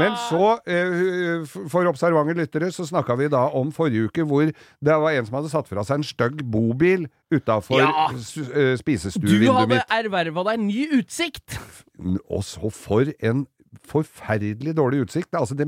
Men 0.00 0.16
så, 0.28 0.54
eh, 0.66 1.44
for 1.70 1.86
observante 1.86 2.34
lyttere, 2.38 2.72
så 2.74 2.86
snakka 2.88 3.14
vi 3.20 3.28
da 3.30 3.44
om 3.60 3.70
forrige 3.76 4.08
uke 4.08 4.24
hvor 4.26 4.48
det 4.50 4.96
var 5.04 5.14
en 5.14 5.28
som 5.28 5.38
hadde 5.38 5.52
satt 5.52 5.68
fra 5.70 5.84
seg 5.86 6.00
en 6.00 6.08
stygg 6.08 6.42
bobil 6.50 7.06
utafor 7.30 7.78
Ja. 7.84 8.08
Du 8.10 9.46
hadde 9.52 9.76
mitt. 9.76 9.94
erverva 10.00 10.44
deg 10.50 10.64
ny 10.64 10.88
utsikt! 10.98 11.60
Og 12.26 12.42
så 12.46 12.72
for 12.74 13.12
en 13.20 13.46
forferdelig 13.86 14.74
dårlig 14.76 15.04
utsikt. 15.06 15.30
Altså, 15.38 15.54
det 15.54 15.66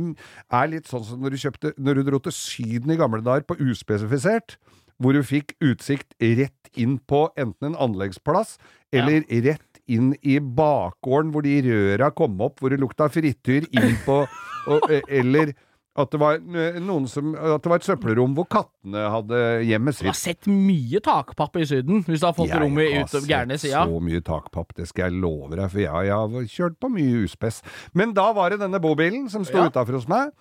er 0.50 0.70
litt 0.72 0.90
sånn 0.90 1.04
som 1.06 1.22
når 1.22 1.36
du 1.36 1.42
kjøpte 1.44 1.72
Når 1.78 1.94
du 2.00 2.02
dro 2.10 2.18
til 2.24 2.34
Syden 2.34 2.90
i 2.90 2.98
gamle 2.98 3.22
dager 3.22 3.46
på 3.46 3.56
uspesifisert, 3.62 4.56
hvor 5.02 5.16
du 5.18 5.22
fikk 5.26 5.56
utsikt 5.64 6.14
rett 6.22 6.72
inn 6.78 6.96
på 6.98 7.26
enten 7.36 7.72
en 7.72 7.78
anleggsplass 7.88 8.56
eller 8.94 9.26
rett 9.44 9.82
inn 9.90 10.12
i 10.22 10.38
bakgården 10.38 11.32
hvor 11.34 11.42
de 11.44 11.58
røra 11.66 12.12
kom 12.14 12.38
opp, 12.44 12.60
hvor 12.62 12.70
det 12.72 12.78
lukta 12.80 13.08
frityr 13.12 13.66
inn 13.74 13.96
på 14.06 14.22
og, 14.70 14.84
Eller 15.10 15.50
at 15.98 16.08
det 16.14 16.20
var 16.22 16.38
eh, 16.38 16.78
noen 16.80 17.04
som 17.10 17.34
At 17.36 17.64
det 17.64 17.68
var 17.68 17.80
et 17.82 17.84
søppelrom 17.84 18.32
hvor 18.38 18.46
kattene 18.48 19.02
hadde 19.12 19.40
hjemmet 19.68 19.98
Du 20.00 20.06
har 20.08 20.16
sett 20.16 20.46
mye 20.48 21.02
takpapp 21.04 21.58
i 21.60 21.66
Syden, 21.68 22.00
hvis 22.06 22.22
du 22.22 22.28
har 22.30 22.36
fått 22.38 22.54
rommet 22.62 22.94
ut 23.02 23.12
på 23.12 23.24
gærne 23.28 23.58
sett 23.60 23.74
så 23.74 23.98
mye 24.00 24.22
takpapp, 24.24 24.72
det 24.78 24.86
skal 24.88 25.10
jeg 25.10 25.20
love 25.20 25.52
deg, 25.58 25.66
for 25.68 25.82
jeg, 25.82 26.08
jeg 26.08 26.16
har 26.16 26.48
kjørt 26.54 26.78
på 26.80 26.92
mye 26.94 27.26
uspess. 27.26 27.60
Men 27.98 28.14
da 28.16 28.30
var 28.32 28.54
det 28.54 28.62
denne 28.62 28.80
bobilen 28.80 29.28
som 29.34 29.44
sto 29.44 29.58
Ja. 29.60 29.68
utafor 29.68 29.98
hos 29.98 30.08
meg. 30.08 30.32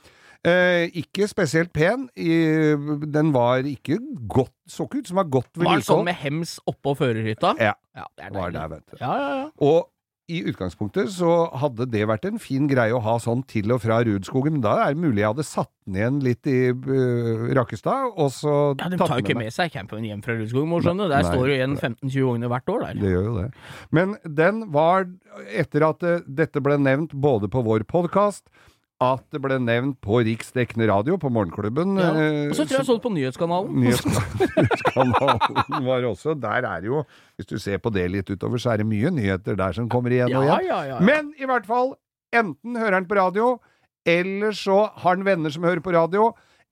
Eh, 0.42 0.88
ikke 0.98 1.28
spesielt 1.30 1.70
pen. 1.74 2.08
I, 2.18 2.34
den 3.14 3.30
var 3.36 3.62
ikke 3.70 4.00
godt 4.26 4.56
Så 4.66 4.88
ikke 4.88 5.04
ut 5.04 5.12
som 5.12 5.20
var 5.20 5.28
godt 5.30 5.52
Var 5.54 5.78
den 5.78 5.86
sånn 5.86 6.08
med 6.08 6.18
hems 6.18 6.56
oppå 6.66 6.96
førerhytta? 6.98 7.54
Ja, 7.62 7.76
ja, 7.94 8.06
det 8.18 8.26
er 8.26 8.34
var 8.34 8.56
der, 8.56 8.72
vet 8.72 8.88
du. 8.90 8.96
Ja, 9.04 9.12
ja, 9.22 9.34
ja. 9.44 9.50
Og 9.62 9.92
i 10.32 10.40
utgangspunktet 10.48 11.10
så 11.12 11.32
hadde 11.60 11.88
det 11.92 12.06
vært 12.08 12.26
en 12.30 12.40
fin 12.42 12.68
greie 12.70 12.94
å 12.96 13.02
ha 13.04 13.18
sånn 13.22 13.42
til 13.50 13.74
og 13.74 13.82
fra 13.84 14.00
Rudskogen, 14.06 14.56
men 14.56 14.64
da 14.64 14.78
er 14.86 14.96
det 14.96 15.04
mulig 15.04 15.24
jeg 15.24 15.34
hadde 15.34 15.46
satt 15.48 15.72
den 15.88 15.98
igjen 16.00 16.20
litt 16.24 16.48
i 16.50 16.58
uh, 16.72 17.50
Rakkestad, 17.58 18.14
og 18.16 18.32
så 18.36 18.54
Ja, 18.80 18.88
De 18.94 19.00
tar 19.02 19.18
jo 19.18 19.26
ikke 19.26 19.38
med 19.42 19.52
seg 19.54 19.74
campen 19.74 20.06
hjem 20.08 20.24
fra 20.24 20.38
Rudskogen, 20.38 20.70
må 20.72 20.80
skjønne. 20.86 21.10
Der 21.12 21.26
Nei, 21.26 21.34
står 21.34 21.52
jo 21.52 21.58
igjen 21.58 21.76
15-20 21.78 22.28
vogner 22.30 22.54
hvert 22.54 22.74
år 22.76 22.86
der. 22.86 23.02
Det 23.02 23.14
gjør 23.14 23.28
jo 23.28 23.36
det. 23.42 23.48
Men 23.98 24.16
den 24.42 24.66
var, 24.74 25.10
etter 25.52 25.88
at 25.90 26.08
uh, 26.08 26.20
dette 26.42 26.64
ble 26.64 26.80
nevnt 26.80 27.18
både 27.28 27.52
på 27.52 27.66
vår 27.68 27.88
podkast, 27.92 28.48
at 29.02 29.24
det 29.34 29.40
ble 29.42 29.56
nevnt 29.60 29.98
på 30.06 30.20
riksdekkende 30.28 30.86
radio, 30.90 31.16
på 31.18 31.30
Morgenklubben 31.34 31.96
Ja. 31.98 32.12
eh, 32.14 32.50
Og 32.52 32.56
så 32.56 32.66
tror 32.68 32.78
jeg 32.78 32.82
jeg 32.82 32.86
så 32.86 32.94
det 33.00 33.04
på 33.08 33.14
Nyhetskanalen. 33.16 33.74
Nyhetskanalen 33.82 35.86
var 35.88 36.06
også 36.10 36.36
Der 36.40 36.68
er 36.70 36.82
jo, 36.86 37.02
hvis 37.38 37.48
du 37.50 37.58
ser 37.60 37.78
på 37.82 37.90
det 37.94 38.06
litt 38.12 38.30
utover, 38.30 38.58
så 38.62 38.72
er 38.74 38.78
det 38.84 38.88
mye 38.88 39.10
nyheter 39.12 39.56
der 39.58 39.72
som 39.74 39.90
kommer 39.90 40.12
igjen 40.14 40.36
og 40.38 40.44
igjen. 40.46 40.66
ja, 40.70 40.82
ja. 40.94 41.00
Men 41.00 41.34
i 41.40 41.46
hvert 41.50 41.66
fall, 41.66 41.96
enten 42.34 42.76
hører 42.78 42.94
han 43.00 43.06
på 43.10 43.16
radio, 43.18 43.58
eller 44.06 44.52
så 44.58 44.84
har 44.94 45.16
han 45.16 45.26
venner 45.26 45.50
som 45.54 45.64
hører 45.64 45.82
på 45.82 45.94
radio, 45.94 46.32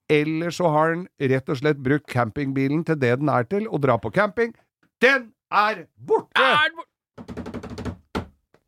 eller 0.09 0.49
så 0.55 0.69
har 0.73 0.89
han 0.95 1.07
rett 1.21 1.49
og 1.49 1.57
slett 1.59 1.81
brukt 1.85 2.07
campingbilen 2.09 2.83
til 2.85 2.95
det 2.97 3.17
den 3.19 3.29
er 3.29 3.43
til, 3.43 3.67
og 3.69 3.81
dra 3.81 3.97
på 3.97 4.09
camping. 4.13 4.53
Den 5.01 5.31
er 5.51 5.85
borte! 5.97 6.41
Er 6.41 6.69
det- 6.69 6.85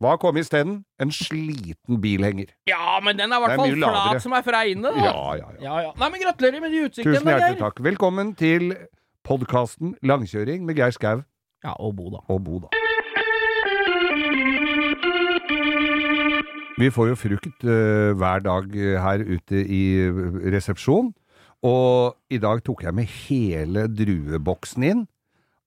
Hva 0.02 0.16
kom 0.18 0.38
isteden? 0.42 0.80
En 0.98 1.12
sliten 1.14 2.00
bilhenger. 2.02 2.50
Ja, 2.66 2.98
men 3.06 3.20
den 3.20 3.30
er 3.30 3.38
i 3.38 3.42
hvert 3.44 3.52
er 3.54 3.60
fall 3.62 3.76
flat 3.78 4.24
som 4.24 4.34
er 4.34 4.42
fra 4.42 4.64
inne. 4.66 4.90
da. 4.90 5.04
Ja, 5.06 5.12
ja, 5.38 5.50
ja. 5.54 5.60
Ja, 5.62 5.76
ja. 5.86 5.92
Nei, 6.00 6.08
men 6.10 6.24
gratulerer 6.24 6.64
med 6.64 6.74
de 6.74 6.88
Tusen 6.90 7.12
hjertelig 7.14 7.52
Geir. 7.52 7.60
takk. 7.60 7.84
Velkommen 7.86 8.32
til 8.34 8.74
podkasten 9.28 9.94
Langkjøring 10.02 10.66
med 10.66 10.80
Geir 10.82 10.96
Skau 10.96 11.22
Ja, 11.62 11.76
og 11.78 11.94
Bo, 12.00 12.10
da. 12.16 12.24
og 12.34 12.42
Bo, 12.48 12.64
da. 12.64 12.74
Vi 16.82 16.90
får 16.90 17.12
jo 17.12 17.16
frukt 17.22 17.62
uh, 17.70 18.18
hver 18.18 18.42
dag 18.42 18.74
eh, 18.74 18.98
her 18.98 19.22
ute 19.22 19.62
i 19.70 19.84
resepsjon, 20.50 21.12
og 21.62 22.18
i 22.34 22.42
dag 22.42 22.64
tok 22.66 22.88
jeg 22.88 22.98
med 22.98 23.06
hele 23.06 23.86
drueboksen 23.86 24.84
inn. 24.88 25.06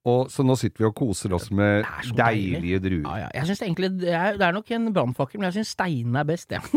Og, 0.05 0.27
så 0.29 0.45
nå 0.45 0.53
sitter 0.61 0.83
vi 0.83 0.89
og 0.91 0.95
koser 0.99 1.33
oss 1.33 1.47
med 1.49 1.87
deilige 2.13 2.61
deilig. 2.61 2.81
druer. 2.85 3.05
Ja, 3.09 3.15
ja. 3.23 3.29
Jeg 3.39 3.49
synes 3.49 3.63
egentlig 3.65 3.89
det 4.03 4.11
er, 4.13 4.37
det 4.37 4.45
er 4.45 4.53
nok 4.53 4.73
en 4.77 4.91
brannfakkel, 4.93 5.41
men 5.41 5.49
jeg 5.49 5.57
syns 5.63 5.71
steinene 5.73 6.21
er 6.21 6.29
best, 6.29 6.53
jeg. 6.53 6.61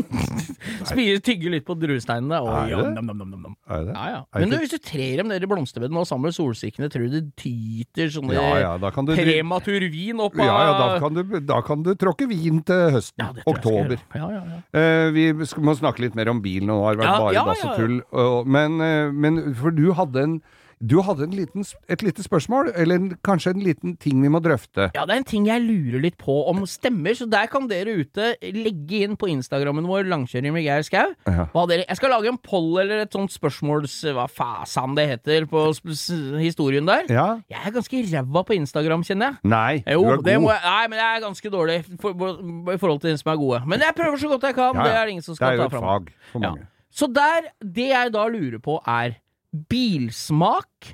Ja. 0.87 1.17
Tygge 1.23 1.49
litt 1.51 1.65
på 1.67 1.75
druesteinene. 1.79 2.39
Og, 2.43 2.49
Er 2.49 2.69
det? 2.69 2.77
Ja, 2.77 3.01
nom, 3.01 3.11
nom, 3.17 3.33
nom. 3.35 3.55
Er 3.69 3.85
det? 3.87 3.93
Ja, 3.93 4.05
ja. 4.13 4.19
Men 4.39 4.51
du, 4.51 4.57
hvis 4.61 4.71
du 4.71 4.77
trer 4.83 5.21
dem 5.21 5.29
ned 5.31 5.43
i 5.43 5.49
blomsterbedet 5.49 5.95
og 5.99 6.07
sammen 6.07 6.29
med 6.29 6.35
solsikkene, 6.37 6.89
tror 6.91 7.07
du 7.07 7.17
det 7.17 7.23
tyter 7.39 8.11
sånne 8.13 8.35
Ja, 8.37 8.47
ja, 8.63 8.71
du 8.79 9.13
prematur 9.17 9.85
vin 9.91 10.21
opp 10.23 10.37
av 10.37 10.45
ja, 10.47 10.57
ja, 10.67 10.75
da 10.79 10.87
kan, 11.03 11.17
du, 11.17 11.37
da 11.47 11.59
kan 11.65 11.83
du 11.85 11.91
tråkke 11.99 12.27
vin 12.29 12.61
til 12.67 12.93
høsten. 12.95 13.41
Oktober. 13.47 13.99
Ja, 14.15 14.29
ja, 14.37 14.43
ja. 14.53 14.61
Eh, 14.71 15.07
vi 15.15 15.27
skal, 15.49 15.65
må 15.67 15.75
snakke 15.77 16.05
litt 16.05 16.17
mer 16.17 16.31
om 16.31 16.41
bilen, 16.43 16.71
og 16.73 16.83
det 16.83 16.87
har 16.87 17.01
vært 17.03 17.25
bare 17.25 17.47
dass 17.51 17.65
og 17.67 17.81
tull. 17.81 17.99
Uh, 18.13 18.39
Men, 18.47 18.79
uh, 18.81 19.11
men 19.13 19.41
for 19.57 19.75
du 19.75 19.89
hadde, 19.97 20.23
en, 20.23 20.39
du 20.79 20.99
hadde 21.01 21.23
en 21.25 21.31
liten, 21.33 21.63
et 21.89 22.03
lite 22.05 22.21
spørsmål, 22.21 22.71
eller 22.77 22.95
en, 22.99 23.07
kanskje 23.25 23.55
en 23.55 23.63
liten 23.65 23.95
ting 23.97 24.19
vi 24.21 24.29
må 24.29 24.37
drøfte. 24.45 24.91
Ja, 24.93 25.05
det 25.09 25.15
er 25.15 25.21
en 25.23 25.27
ting 25.27 25.47
jeg 25.49 25.63
lurer 25.65 26.03
litt 26.03 26.17
på 26.21 26.35
om 26.51 26.59
stemmer, 26.69 27.15
så 27.17 27.25
der 27.29 27.47
kan 27.49 27.65
dere 27.67 27.95
ute 28.03 28.35
legge 28.53 28.99
inn 29.07 29.15
på 29.17 29.29
Instagrammen 29.31 29.87
vår 29.89 30.05
Langkjøring 30.11 30.53
med 30.53 30.63
Geir 30.67 30.85
Skau. 30.85 31.15
Ja. 31.25 31.47
Jeg 31.73 31.97
skal 31.97 32.13
lage 32.13 32.29
en 32.29 32.37
poll 32.37 32.77
eller 32.83 33.03
et 33.07 33.11
sånt 33.17 33.33
spørsmåls... 33.33 33.97
Hva 34.17 34.27
fasan 34.29 34.93
det 34.97 35.07
heter 35.09 35.45
på 35.49 35.65
historien 36.41 36.85
der. 36.87 37.05
Ja? 37.09 37.27
Jeg 37.49 37.59
er 37.65 37.73
ganske 37.75 38.03
ræva 38.13 38.43
på 38.47 38.55
Instagram, 38.57 39.03
kjenner 39.07 39.33
jeg. 39.33 39.41
Nei, 39.49 39.83
Jo, 39.87 40.03
du 40.03 40.11
er 40.13 40.23
det 40.23 40.35
god. 40.37 40.43
må 40.45 40.51
jeg, 40.53 40.61
nei, 40.65 40.87
men 40.93 40.99
jeg 41.01 41.17
er 41.17 41.25
ganske 41.25 41.51
dårlig 41.53 41.77
for, 42.01 42.11
i 42.73 42.77
forhold 42.81 43.01
til 43.03 43.11
de 43.13 43.17
som 43.21 43.31
er 43.33 43.39
gode. 43.41 43.61
Men 43.67 43.83
jeg 43.85 43.95
prøver 43.97 44.17
så 44.21 44.31
godt 44.33 44.47
jeg 44.49 44.55
kan. 44.57 44.75
Ja, 44.77 44.83
Det 44.87 44.93
er 44.93 45.05
det 45.05 45.11
ingen 45.17 45.25
som 45.25 45.33
Det 45.33 45.39
skal 45.41 45.47
er 45.49 45.57
jo 45.57 45.61
ta 45.61 45.65
et 45.67 45.77
fram. 45.77 45.87
fag 45.89 46.11
for 46.31 46.39
mange. 46.45 46.67
Så 46.97 47.07
der, 47.13 47.49
det 47.61 47.89
jeg 47.91 48.13
da 48.13 48.27
lurer 48.31 48.59
på 48.63 48.79
er 48.87 49.17
Bilsmak. 49.69 50.93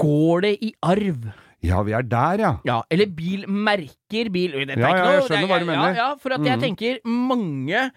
Går 0.00 0.42
det 0.46 0.52
i 0.66 0.72
arv? 0.82 1.30
Ja, 1.62 1.82
vi 1.84 1.92
er 1.92 2.02
der, 2.08 2.40
ja. 2.40 2.52
Ja, 2.64 2.78
eller 2.90 3.06
bilmerker. 3.16 4.30
Bil 4.32 4.54
Dette 4.64 4.78
Ja, 4.80 4.94
ja, 4.96 5.10
jeg 5.12 5.22
skjønner 5.28 5.28
det 5.28 5.42
er- 5.42 5.46
hva 5.52 5.58
du 5.60 5.66
mener. 5.66 5.94
Ja, 5.94 6.08
ja, 6.08 6.14
for 6.16 6.32
at 6.32 6.40
jeg 6.44 6.58
Mhm. 6.58 6.62
tenker 6.64 6.98
mange 7.04 7.90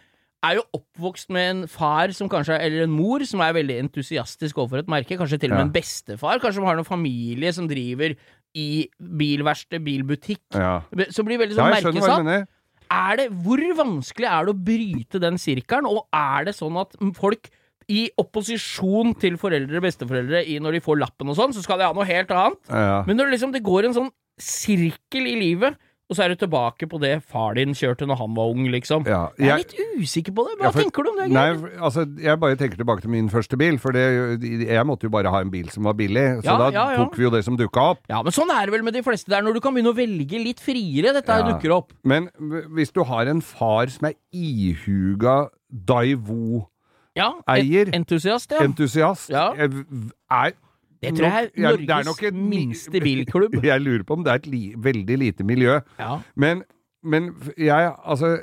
er 0.44 0.56
jo 0.56 0.64
oppvokst 0.76 1.30
med 1.30 1.50
en 1.56 1.68
far 1.68 2.12
som 2.12 2.28
kanskje 2.28 2.60
Eller 2.60 2.84
en 2.84 2.92
mor 2.92 3.24
som 3.26 3.40
er 3.40 3.54
veldig 3.54 3.80
entusiastisk 3.90 4.56
overfor 4.56 4.80
et 4.80 4.88
merke. 4.88 5.18
Kanskje 5.18 5.40
til 5.40 5.52
og 5.52 5.58
med 5.58 5.60
Ja. 5.60 5.66
en 5.66 5.72
bestefar. 5.72 6.40
Kanskje 6.40 6.56
som 6.56 6.66
har 6.66 6.76
noen 6.76 6.86
familie 6.86 7.54
som 7.54 7.68
driver 7.68 8.16
i 8.54 8.88
bilverksted, 9.02 9.84
bilbutikk. 9.84 10.40
ja. 10.54 10.82
Så 11.10 11.24
blir 11.26 11.40
veldig 11.40 11.56
sånn 11.56 11.94
du 11.94 12.00
merkesatt. 12.02 12.48
Er 12.92 13.16
det, 13.16 13.32
hvor 13.32 13.58
vanskelig 13.58 14.28
er 14.30 14.46
det 14.46 14.54
å 14.54 14.64
bryte 14.64 15.20
den 15.20 15.36
sirkelen, 15.36 15.86
og 15.86 16.06
er 16.14 16.44
det 16.46 16.54
sånn 16.56 16.80
at 16.80 17.16
folk 17.16 17.50
i 17.90 18.10
opposisjon 18.22 19.16
til 19.20 19.38
foreldre 19.42 19.78
og 19.82 19.88
besteforeldre 19.88 20.44
i 20.48 20.60
når 20.64 20.78
de 20.80 20.84
får 20.86 21.00
lappen 21.04 21.30
og 21.34 21.36
sånn, 21.40 21.54
så 21.56 21.64
skal 21.66 21.78
de 21.82 21.88
ha 21.90 21.94
noe 21.94 22.06
helt 22.08 22.30
annet? 22.32 22.60
Ja. 22.70 23.02
Men 23.08 23.18
når 23.18 23.30
det 23.32 23.40
liksom 23.40 23.54
det 23.56 23.64
går 23.64 23.86
en 23.90 23.98
sånn 23.98 24.14
sirkel 24.40 25.28
i 25.30 25.36
livet, 25.40 25.76
og 26.12 26.18
så 26.18 26.26
er 26.26 26.34
du 26.34 26.36
tilbake 26.36 26.86
på 26.92 27.00
det 27.00 27.14
far 27.24 27.56
din 27.56 27.72
kjørte 27.74 28.06
når 28.06 28.18
han 28.20 28.34
var 28.36 28.50
ung, 28.52 28.66
liksom. 28.70 29.06
Ja, 29.08 29.30
Jeg 29.40 29.50
er 29.50 29.62
litt 29.62 29.74
usikker 30.04 30.34
på 30.36 30.44
det. 30.46 30.58
Hva 30.60 30.66
Ja, 30.68 30.72
for- 30.76 30.82
tenker 30.84 31.04
du 31.06 31.10
om 31.10 31.16
det? 31.18 31.30
Nei, 31.32 31.46
altså, 31.80 32.04
jeg 32.22 32.40
bare 32.42 32.58
tenker 32.60 32.78
tilbake 32.78 33.02
til 33.02 33.10
min 33.10 33.30
første 33.32 33.58
bil, 33.58 33.78
for 33.80 33.92
det, 33.96 34.04
jeg 34.44 34.86
måtte 34.86 35.08
jo 35.08 35.10
bare 35.10 35.32
ha 35.32 35.40
en 35.42 35.50
bil 35.50 35.70
som 35.72 35.84
var 35.88 35.94
billig, 35.94 36.44
så 36.44 36.52
Ja, 36.52 36.58
da 36.70 36.96
tok 36.98 37.16
vi 37.18 37.24
jo 37.24 37.30
det 37.32 37.44
som 37.46 37.56
dukka 37.58 37.86
opp. 37.96 38.00
Ja, 38.12 38.22
men 38.22 38.32
sånn 38.36 38.52
er 38.52 38.66
det 38.68 38.74
vel 38.76 38.84
med 38.84 38.94
de 38.94 39.02
fleste 39.02 39.30
der, 39.32 39.42
når 39.42 39.54
du 39.56 39.62
kan 39.62 39.74
begynne 39.74 39.94
å 39.94 39.98
velge 39.98 40.44
litt 40.44 40.60
friere. 40.60 41.14
Dette 41.16 41.40
dukker 41.50 41.72
opp. 41.72 41.94
Men 42.04 42.30
hvis 42.76 42.92
du 42.94 43.02
har 43.06 43.26
en 43.26 43.42
far 43.42 43.88
som 43.88 44.10
er 44.12 44.14
ihuga 44.36 45.48
Daivo-entusiast, 45.74 46.68
Ja, 47.16 47.32
Eier. 47.48 47.88
en- 47.94 48.70
entusiast, 48.72 49.30
ja. 49.30 49.54
er, 49.58 50.54
Det 51.04 51.12
tror 51.18 51.26
jeg 51.28 51.50
er 51.56 51.62
Norges 51.62 51.88
ja, 51.90 51.98
er 52.00 52.04
nok 52.08 52.24
et 52.24 52.34
minste 52.34 53.02
bilklubb. 53.04 53.58
Jeg 53.72 53.82
lurer 53.82 54.04
på 54.08 54.14
om 54.18 54.24
det 54.24 54.32
er 54.32 54.36
et 54.42 54.48
li, 54.48 54.74
veldig 54.78 55.18
lite 55.20 55.44
miljø. 55.44 55.80
Ja. 56.00 56.20
Men, 56.36 56.64
men 57.04 57.34
jeg, 57.58 57.92
altså 58.06 58.38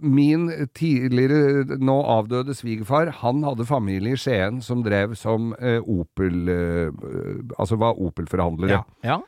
Min 0.00 0.48
tidligere, 0.74 1.64
nå 1.78 1.96
avdøde 2.06 2.54
svigerfar, 2.54 3.10
han 3.10 3.42
hadde 3.42 3.66
familie 3.66 4.12
i 4.14 4.16
Skien 4.16 4.60
som 4.62 4.84
drev 4.86 5.16
som 5.18 5.50
eh, 5.58 5.80
Opel 5.82 6.48
eh, 6.48 6.92
Altså 7.58 7.76
var 7.76 7.98
Opel-forhandlere. 7.98 8.70
Ja. 8.70 8.82
ja. 9.04 9.18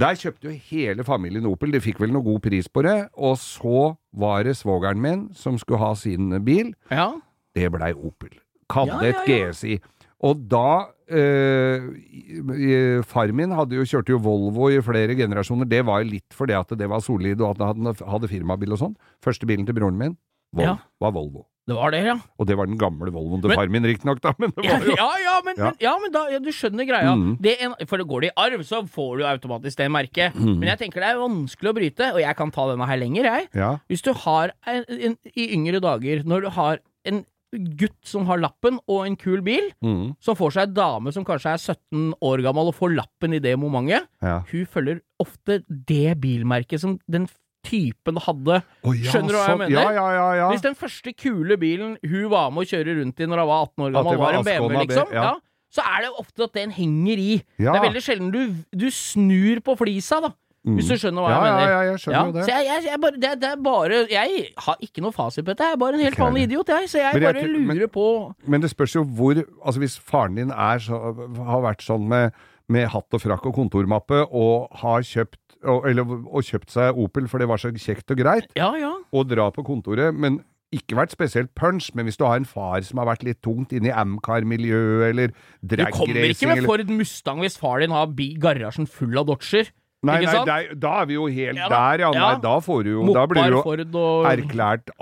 Der 0.00 0.16
kjøpte 0.18 0.48
jo 0.48 0.56
hele 0.70 1.04
familien 1.04 1.46
Opel, 1.46 1.70
de 1.70 1.80
fikk 1.84 2.00
vel 2.00 2.10
noe 2.16 2.24
god 2.24 2.40
pris 2.48 2.66
på 2.68 2.82
det. 2.82 2.96
Og 3.14 3.36
så 3.38 3.92
var 4.16 4.42
det 4.48 4.56
svogeren 4.56 4.98
min 5.04 5.28
som 5.36 5.58
skulle 5.60 5.78
ha 5.84 5.92
sin 5.94 6.32
bil. 6.44 6.74
ja. 6.90 7.12
Det 7.54 7.70
blei 7.72 7.92
Opel. 7.94 8.34
Ja, 8.74 8.84
ja, 8.88 9.00
et. 9.12 9.24
GSI. 9.28 9.78
Og 10.24 10.40
da 10.48 10.86
eh, 11.12 11.84
i- 12.08 13.02
Far 13.04 13.28
min 13.36 13.50
hadde 13.52 13.76
jo, 13.76 13.84
kjørte 13.84 14.14
jo 14.14 14.18
Volvo 14.24 14.70
i 14.72 14.80
flere 14.82 15.14
generasjoner. 15.18 15.68
Det 15.68 15.82
var 15.84 16.02
jo 16.02 16.10
litt 16.14 16.32
fordi 16.34 16.56
at 16.58 16.68
det 16.78 16.88
var 16.88 17.00
solid 17.04 17.40
og 17.44 17.54
at 17.60 17.66
han 17.76 17.90
hadde, 17.92 18.30
firmabil 18.30 18.72
og 18.72 18.80
sånn. 18.80 18.94
Første 19.22 19.46
bilen 19.46 19.66
til 19.68 19.74
broren 19.76 19.98
min 20.00 20.16
Vol 20.54 20.64
Ja. 20.64 20.76
var 21.00 21.10
Volvo. 21.12 21.44
Det 21.66 21.74
var 21.74 21.90
det, 21.90 22.02
ja. 22.04 22.14
Og 22.38 22.46
det 22.46 22.56
var 22.56 22.66
den 22.66 22.76
gamle 22.78 23.10
Volvoen 23.10 23.40
til 23.42 23.48
Men- 23.48 23.56
far 23.58 23.68
min, 23.72 23.82
riktignok, 23.82 24.20
da. 24.20 24.32
Men 24.38 24.50
det 24.56 24.64
var 24.68 24.84
jo 24.84 24.94
ja, 24.96 25.10
ja, 25.24 25.40
men, 25.44 25.54
Ja. 25.56 25.64
Men, 25.64 25.74
ja, 25.80 25.94
men 25.98 26.12
da, 26.12 26.22
ja, 26.30 26.38
du 26.38 26.50
skjønner 26.52 26.86
greia. 26.86 27.14
Mm. 27.16 27.36
Det 27.40 27.56
en, 27.60 27.74
for 27.88 27.96
det 27.98 28.06
går 28.06 28.20
det 28.20 28.30
i 28.30 28.34
arv, 28.36 28.60
så 28.68 28.82
får 28.86 29.18
du 29.18 29.24
automatisk 29.24 29.76
det 29.80 29.90
merket. 29.90 30.34
Mm. 30.36 30.58
Men 30.60 30.68
jeg 30.68 30.78
tenker 30.78 31.00
det 31.00 31.08
er 31.10 31.16
vanskelig 31.22 31.70
å 31.72 31.74
bryte, 31.74 32.12
og 32.14 32.20
jeg 32.20 32.36
kan 32.36 32.50
ta 32.54 32.66
denne 32.70 32.86
her 32.86 32.96
lenger, 33.00 33.24
jeg. 33.24 33.48
Hvis 33.88 34.02
du 34.02 34.12
har 34.12 34.52
en, 34.66 34.84
en, 34.88 35.16
i 35.34 35.48
yngre 35.56 35.80
dager, 35.80 36.22
når 36.24 36.40
du 36.42 36.50
har 36.50 36.78
en 37.04 37.24
gutt 37.54 37.96
som 38.08 38.26
har 38.28 38.40
lappen 38.42 38.80
og 38.90 39.04
en 39.06 39.16
kul 39.20 39.42
bil, 39.44 39.70
mm. 39.84 40.16
som 40.22 40.38
får 40.38 40.56
seg 40.56 40.68
en 40.68 40.76
dame 40.76 41.14
som 41.14 41.26
kanskje 41.26 41.54
er 41.54 41.62
17 41.62 42.12
år 42.24 42.44
gammel 42.44 42.70
og 42.70 42.76
får 42.78 42.94
lappen 42.96 43.36
i 43.36 43.42
det 43.42 43.54
momentet, 43.60 44.08
ja. 44.24 44.40
hun 44.50 44.68
følger 44.70 45.00
ofte 45.22 45.62
det 45.68 46.18
bilmerket 46.22 46.82
som 46.82 46.98
den 47.10 47.28
typen 47.64 48.20
hadde. 48.20 48.60
Oh, 48.84 48.92
ja, 48.92 49.08
Skjønner 49.10 49.32
du 49.32 49.38
hva 49.38 49.48
jeg 49.48 49.60
mener? 49.62 49.74
Ja, 49.78 49.88
ja, 49.96 50.04
ja. 50.12 50.28
ja. 50.42 50.50
Hvis 50.52 50.64
den 50.64 50.76
første 50.78 51.14
kule 51.16 51.56
bilen 51.60 51.96
hun 52.04 52.28
var 52.32 52.52
med 52.52 52.66
å 52.66 52.70
kjøre 52.74 52.98
rundt 53.00 53.20
i 53.20 53.28
når 53.28 53.42
hun 53.42 53.50
var 53.50 53.66
18 53.70 53.86
år 53.86 53.96
gammel, 53.96 54.20
var 54.20 54.24
var 54.26 54.38
en 54.38 54.48
BMW, 54.48 54.84
liksom, 54.84 55.42
så 55.74 55.82
er 55.90 56.04
det 56.04 56.12
ofte 56.20 56.46
at 56.46 56.54
den 56.54 56.70
henger 56.74 57.18
i. 57.20 57.32
Ja. 57.58 57.72
Det 57.72 57.78
er 57.80 57.86
veldig 57.88 58.04
sjelden 58.04 58.30
du, 58.34 58.42
du 58.70 58.86
snur 58.94 59.62
på 59.64 59.74
flisa, 59.80 60.20
da. 60.22 60.30
Hvis 60.64 60.88
du 60.88 60.96
skjønner 60.96 61.20
hva 61.26 61.28
ja, 61.28 61.36
jeg 61.36 61.44
mener. 61.44 61.60
Ja, 61.60 61.72
ja, 61.74 61.80
jeg 61.90 62.00
skjønner 62.00 62.28
jo 62.30 62.32
det. 62.32 62.44
Jeg, 62.48 62.64
jeg, 62.70 62.84
jeg 62.88 63.00
bare, 63.02 63.18
det, 63.20 63.32
det 63.42 63.50
bare 63.64 63.98
Jeg 64.08 64.46
har 64.64 64.78
ikke 64.86 65.04
noe 65.04 65.12
fasit 65.12 65.44
på 65.44 65.52
dette, 65.52 65.66
jeg 65.68 65.76
er 65.76 65.80
bare 65.82 65.98
en 65.98 66.04
helt 66.06 66.18
vanlig 66.22 66.46
idiot, 66.48 66.72
jeg. 66.72 66.88
Så 66.88 67.02
jeg 67.02 67.20
bare 67.20 67.44
lurer 67.44 67.66
men- 67.68 67.92
på 67.92 68.06
Men 68.48 68.64
det 68.64 68.70
spørs 68.72 68.94
jo 68.96 69.04
hvor 69.04 69.36
Altså 69.42 69.82
Hvis 69.82 69.98
faren 70.00 70.40
din 70.40 70.50
er 70.50 70.80
så, 70.80 70.96
har 71.36 71.60
vært 71.66 71.84
sånn 71.84 72.08
med, 72.08 72.32
med 72.72 72.88
hatt 72.88 73.12
og 73.12 73.20
frakk 73.20 73.44
og 73.50 73.54
kontormappe 73.60 74.22
og 74.32 74.72
har 74.80 75.04
kjøpt 75.04 75.40
og, 75.64 75.84
eller, 75.88 76.08
og 76.28 76.42
kjøpt 76.44 76.72
seg 76.72 76.96
Opel 77.00 77.28
for 77.28 77.40
det 77.40 77.48
var 77.48 77.60
så 77.60 77.70
kjekt 77.72 78.10
og 78.12 78.18
greit, 78.20 78.48
Ja, 78.56 78.72
ja. 78.76 78.92
og 79.12 79.28
dra 79.30 79.50
på 79.52 79.64
kontoret, 79.64 80.12
men 80.16 80.42
ikke 80.74 80.96
vært 80.98 81.12
spesielt 81.14 81.52
punch, 81.54 81.92
men 81.94 82.08
hvis 82.08 82.18
du 82.18 82.24
har 82.26 82.36
en 82.40 82.48
far 82.48 82.82
som 82.82 82.98
har 83.00 83.06
vært 83.06 83.22
litt 83.26 83.40
tungt 83.44 83.72
inne 83.76 83.92
i 83.92 83.94
Amcar-miljøet 83.94 85.06
eller 85.12 85.34
Du 85.62 85.76
kommer 85.94 86.26
ikke 86.26 86.50
med 86.50 86.64
Ford 86.66 86.90
Mustang 86.90 87.40
hvis 87.44 87.58
far 87.60 87.84
din 87.84 87.94
har 87.94 88.10
garasjen 88.42 88.88
full 88.90 89.16
av 89.20 89.28
Dodger. 89.30 89.70
Nei, 90.04 90.18
nei, 90.24 90.40
der, 90.48 90.68
da 90.80 90.92
er 91.02 91.08
vi 91.10 91.16
jo 91.16 91.24
helt 91.32 91.58
Ja 91.58 91.68
der, 91.72 92.04
ja. 92.04 92.10
Nei, 92.14 92.34
da 92.44 92.54
får 92.64 92.84
du 92.86 92.90
jo 92.92 93.06
Da 93.14 93.24
blir 93.30 93.40
Mopar, 93.40 93.50
du 93.50 93.56
jo 93.56 93.62
Ford 93.64 93.98
og 94.04 94.28
erklært 94.30 94.92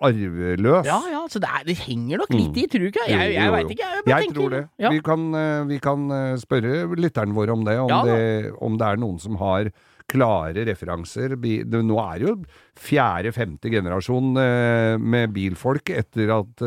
arveløs. 0.00 0.86
Ja, 0.88 0.98
ja, 1.10 1.22
så 1.30 1.40
det, 1.42 1.50
er, 1.50 1.66
det 1.68 1.76
henger 1.82 2.22
nok 2.22 2.32
litt 2.34 2.58
i, 2.60 2.66
tror 2.70 2.84
du 2.84 2.90
ikke? 2.92 3.06
Jeg, 3.10 3.18
Mm. 3.28 3.34
Jeg 3.38 3.52
veit 3.52 3.70
ikke, 3.74 3.88
jeg 3.88 4.04
bare 4.04 4.14
Jeg 4.14 4.26
tenker 4.28 4.38
tror 4.38 4.54
det. 4.54 4.62
Ja. 4.80 4.90
Vi 4.94 5.00
kan, 5.04 5.26
eh, 5.34 5.60
vi 5.68 5.78
kan 5.82 6.08
eh, 6.14 6.36
spørre 6.40 6.72
lytterne 6.96 7.36
våre 7.36 7.54
om 7.54 7.64
det, 7.66 7.76
om, 7.82 7.90
Ja 7.90 8.00
det, 8.06 8.52
om 8.64 8.78
det 8.78 8.86
er 8.88 9.00
noen 9.02 9.18
som 9.22 9.36
har 9.42 9.70
klare 10.08 10.64
referanser. 10.64 11.34
Nå 11.36 11.98
er 12.00 12.18
det 12.22 12.28
jo 12.28 12.34
fjerde-femte 12.80 13.72
generasjon 13.72 14.38
eh, 14.40 14.94
med 14.96 15.34
bilfolk 15.36 15.92
etter 15.92 16.32
at 16.38 16.64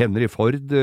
Henry 0.00 0.26
Ford 0.32 0.74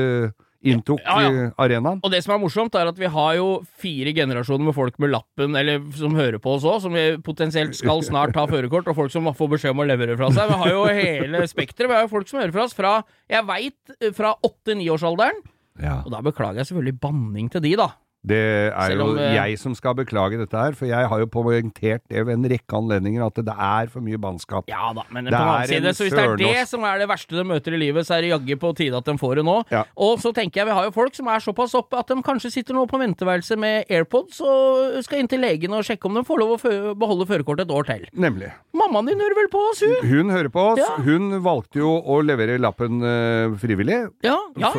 inntok 0.64 1.00
Ja, 1.04 1.16
ja. 1.22 1.30
eh, 1.30 1.50
arenaen. 1.60 2.00
Og 2.04 2.10
det 2.12 2.22
som 2.24 2.34
er 2.34 2.40
morsomt, 2.42 2.74
er 2.80 2.90
at 2.90 2.98
vi 2.98 3.10
har 3.10 3.34
jo 3.38 3.48
fire 3.80 4.12
generasjoner 4.16 4.64
med 4.70 4.74
folk 4.76 4.98
med 5.02 5.12
lappen, 5.14 5.56
eller 5.60 5.82
som 5.98 6.14
hører 6.16 6.40
på 6.42 6.56
oss 6.56 6.64
òg, 6.68 6.80
som 6.84 6.96
vi 6.96 7.06
potensielt 7.24 7.76
skal 7.78 8.02
snart 8.06 8.34
ta 8.36 8.46
førerkort, 8.50 8.88
og 8.88 8.96
folk 8.98 9.12
som 9.14 9.28
får 9.34 9.52
beskjed 9.56 9.74
om 9.76 9.82
å 9.84 9.88
levere 9.88 10.16
fra 10.20 10.30
seg. 10.34 10.48
Vi 10.52 10.60
har 10.64 10.72
jo 10.74 10.84
hele 10.90 11.44
spekteret. 11.50 11.90
Vi 11.90 11.98
har 11.98 12.06
jo 12.08 12.12
folk 12.14 12.30
som 12.30 12.40
hører 12.40 12.54
fra 12.56 12.64
oss 12.68 12.76
fra, 12.76 12.94
jeg 13.30 13.46
veit, 13.48 13.96
fra 14.16 14.34
åtte-niårsalderen. 14.44 15.42
Ja. 15.82 16.00
Og 16.06 16.12
da 16.14 16.20
beklager 16.22 16.60
jeg 16.62 16.68
selvfølgelig 16.70 17.00
banning 17.02 17.48
til 17.50 17.64
de, 17.64 17.74
da. 17.80 17.88
Det 18.24 18.40
er 18.72 18.94
om, 18.96 19.12
jo 19.12 19.20
eh, 19.20 19.34
jeg 19.36 19.58
som 19.60 19.74
skal 19.76 19.96
beklage 19.98 20.38
dette 20.40 20.56
her, 20.56 20.72
for 20.78 20.88
jeg 20.88 21.08
har 21.10 21.20
jo 21.20 21.28
poengtert 21.28 22.00
det 22.08 22.22
ved 22.24 22.38
en 22.38 22.46
rekke 22.48 22.78
anledninger 22.78 23.24
at 23.26 23.40
det 23.44 23.52
er 23.52 23.90
for 23.92 24.04
mye 24.04 24.20
bannskap. 24.20 24.64
Ja 24.70 24.94
da, 24.96 25.04
men 25.12 25.28
Det 25.28 25.34
på 25.34 25.36
den 25.36 25.50
annen 25.50 25.68
side, 25.68 25.92
så 25.92 26.06
hvis 26.06 26.16
det 26.16 26.24
er 26.24 26.40
det 26.40 26.64
som 26.70 26.86
er 26.88 27.02
det 27.02 27.08
verste 27.10 27.36
de 27.36 27.44
møter 27.44 27.76
i 27.76 27.80
livet, 27.82 28.08
så 28.08 28.16
er 28.16 28.24
det 28.24 28.32
jaggu 28.32 28.54
på 28.62 28.72
tide 28.78 28.96
at 28.96 29.10
de 29.10 29.16
får 29.20 29.40
det 29.40 29.44
nå. 29.44 29.58
Ja. 29.74 29.84
Og 30.08 30.22
så 30.24 30.32
tenker 30.36 30.62
jeg 30.62 30.70
vi 30.70 30.78
har 30.78 30.88
jo 30.88 30.94
folk 30.96 31.18
som 31.18 31.28
er 31.28 31.44
såpass 31.44 31.76
oppe 31.76 32.00
at 32.00 32.08
de 32.08 32.16
kanskje 32.24 32.52
sitter 32.54 32.78
nå 32.78 32.86
på 32.88 33.00
venteværelse 33.02 33.58
med 33.60 33.92
AirPods 33.92 34.40
og 34.44 35.04
skal 35.04 35.20
inn 35.20 35.28
til 35.28 35.44
legen 35.44 35.76
og 35.76 35.84
sjekke 35.84 36.08
om 36.08 36.16
de 36.16 36.24
får 36.24 36.40
lov 36.40 36.56
å 36.56 36.94
beholde 36.96 37.28
førerkortet 37.28 37.68
et 37.68 37.76
år 37.76 37.88
til. 37.90 38.08
Nemlig. 38.16 38.54
Mammaen 38.74 39.10
din 39.10 39.20
hører 39.20 39.36
vel 39.42 39.52
på 39.52 39.60
oss, 39.68 39.84
hun? 39.84 40.08
Hun 40.08 40.32
hører 40.32 40.50
på 40.54 40.64
oss. 40.72 40.80
Ja. 40.80 40.96
Hun 41.04 41.28
valgte 41.44 41.82
jo 41.82 41.92
å 42.00 42.18
levere 42.24 42.56
lappen 42.62 43.04
eh, 43.04 43.52
frivillig. 43.60 44.00
Ja, 44.24 44.38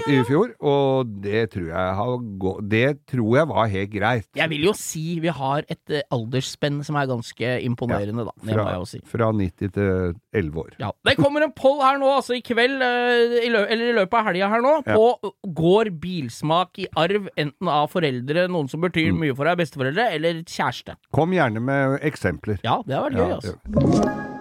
i 0.09 0.19
fjor, 0.27 0.51
og 0.65 1.13
det 1.23 1.47
tror 1.53 1.69
jeg 1.69 1.93
har 1.99 2.11
gått 2.41 2.67
Det 2.69 2.87
tror 3.09 3.29
jeg 3.31 3.34
var 3.47 3.67
helt 3.67 3.91
greit. 3.91 4.27
Jeg 4.35 4.49
vil 4.49 4.63
jo 4.63 4.73
si 4.73 5.19
vi 5.19 5.27
har 5.27 5.65
et 5.67 5.89
eh, 5.89 6.01
aldersspenn 6.15 6.83
som 6.85 6.95
er 6.95 7.05
ganske 7.07 7.49
imponerende, 7.65 8.23
da. 8.25 8.31
Det 8.39 8.47
må 8.47 8.53
Fra, 8.53 8.65
jeg 8.71 8.79
jo 8.79 8.85
si. 8.85 8.99
fra 9.11 9.31
90 9.33 9.73
til 9.75 10.15
11 10.33 10.55
år. 10.63 10.71
Ja. 10.79 10.91
Det 11.03 11.17
kommer 11.17 11.43
en 11.43 11.51
poll 11.51 11.81
her 11.81 11.97
nå, 11.97 12.07
altså 12.15 12.37
i 12.37 12.41
kveld, 12.41 12.79
eh, 12.81 13.35
i 13.43 13.47
eller 13.51 13.89
i 13.89 13.93
løpet 13.99 14.13
av 14.13 14.25
helga 14.29 14.49
her 14.49 14.61
nå, 14.61 14.73
Ja. 14.87 14.95
på 14.95 15.33
går 15.53 15.91
bilsmak 15.99 16.79
i 16.79 16.87
arv 16.95 17.27
enten 17.35 17.67
av 17.67 17.89
foreldre, 17.91 18.47
noen 18.47 18.69
som 18.69 18.79
betyr 18.81 19.11
Mm. 19.11 19.19
mye 19.19 19.35
for 19.35 19.45
deg, 19.45 19.57
besteforeldre, 19.57 20.11
eller 20.13 20.43
kjæreste. 20.43 20.95
Kom 21.11 21.31
gjerne 21.31 21.59
med 21.61 21.99
eksempler. 22.01 22.59
Ja, 22.63 22.81
det 22.85 22.95
har 22.95 23.09
vært 23.09 23.19
gøy, 23.19 23.29
Ja, 23.29 23.35
altså. 23.35 24.34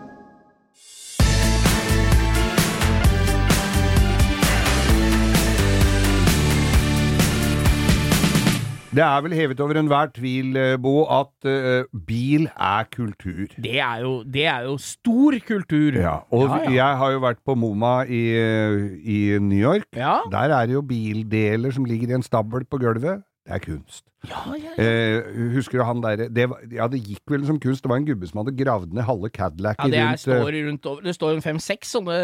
Det 8.94 9.02
er 9.02 9.22
vel 9.24 9.32
hevet 9.34 9.60
over 9.64 9.78
enhver 9.80 10.10
tvil, 10.14 10.54
eh, 10.56 10.76
Bo, 10.78 11.02
at 11.10 11.48
uh, 11.50 12.00
bil 12.06 12.46
er 12.46 12.86
kultur. 12.94 13.50
Det 13.58 13.80
er 13.82 14.04
jo, 14.04 14.12
det 14.22 14.46
er 14.46 14.68
jo 14.68 14.76
stor 14.78 15.34
kultur. 15.48 15.98
Ja, 15.98 16.16
og 16.30 16.44
Ja, 16.46 16.60
ja. 16.62 16.70
jeg 16.76 16.98
har 17.00 17.10
jo 17.16 17.22
vært 17.24 17.40
på 17.44 17.56
MoMA 17.58 17.94
i, 18.06 18.22
eh, 18.38 18.78
i 19.02 19.18
New 19.42 19.58
York. 19.58 19.88
Ja. 19.96 20.20
Der 20.30 20.54
er 20.54 20.66
det 20.66 20.76
jo 20.78 20.82
bildeler 20.82 21.74
som 21.74 21.84
ligger 21.84 22.12
i 22.12 22.18
en 22.20 22.22
stabel 22.22 22.64
på 22.70 22.78
gulvet. 22.78 23.24
Det 23.44 23.52
er 23.52 23.60
kunst. 23.60 24.06
Ja, 24.24 24.38
ja, 24.56 24.70
ja. 24.78 24.84
Eh, 25.20 25.50
husker 25.52 25.76
du 25.76 25.84
han 25.84 25.98
derre 26.00 26.30
det, 26.32 26.46
ja, 26.72 26.86
det 26.88 27.00
gikk 27.04 27.28
vel 27.28 27.42
som 27.44 27.58
kunst. 27.60 27.82
Det 27.84 27.90
var 27.92 27.98
en 28.00 28.06
gubbe 28.08 28.24
som 28.30 28.40
hadde 28.40 28.54
gravd 28.56 28.94
ned 28.96 29.04
halve 29.04 29.28
Cadillacer 29.28 29.84
Ja, 29.84 29.90
det 29.92 30.00
rundt 30.00 30.14
eh, 30.14 30.22
står 30.24 30.56
rundt 30.68 30.86
over 30.88 31.02
Det 31.04 31.14
står 31.18 31.34
en 31.34 31.42
fem-seks 31.44 31.90
sånne 31.92 32.16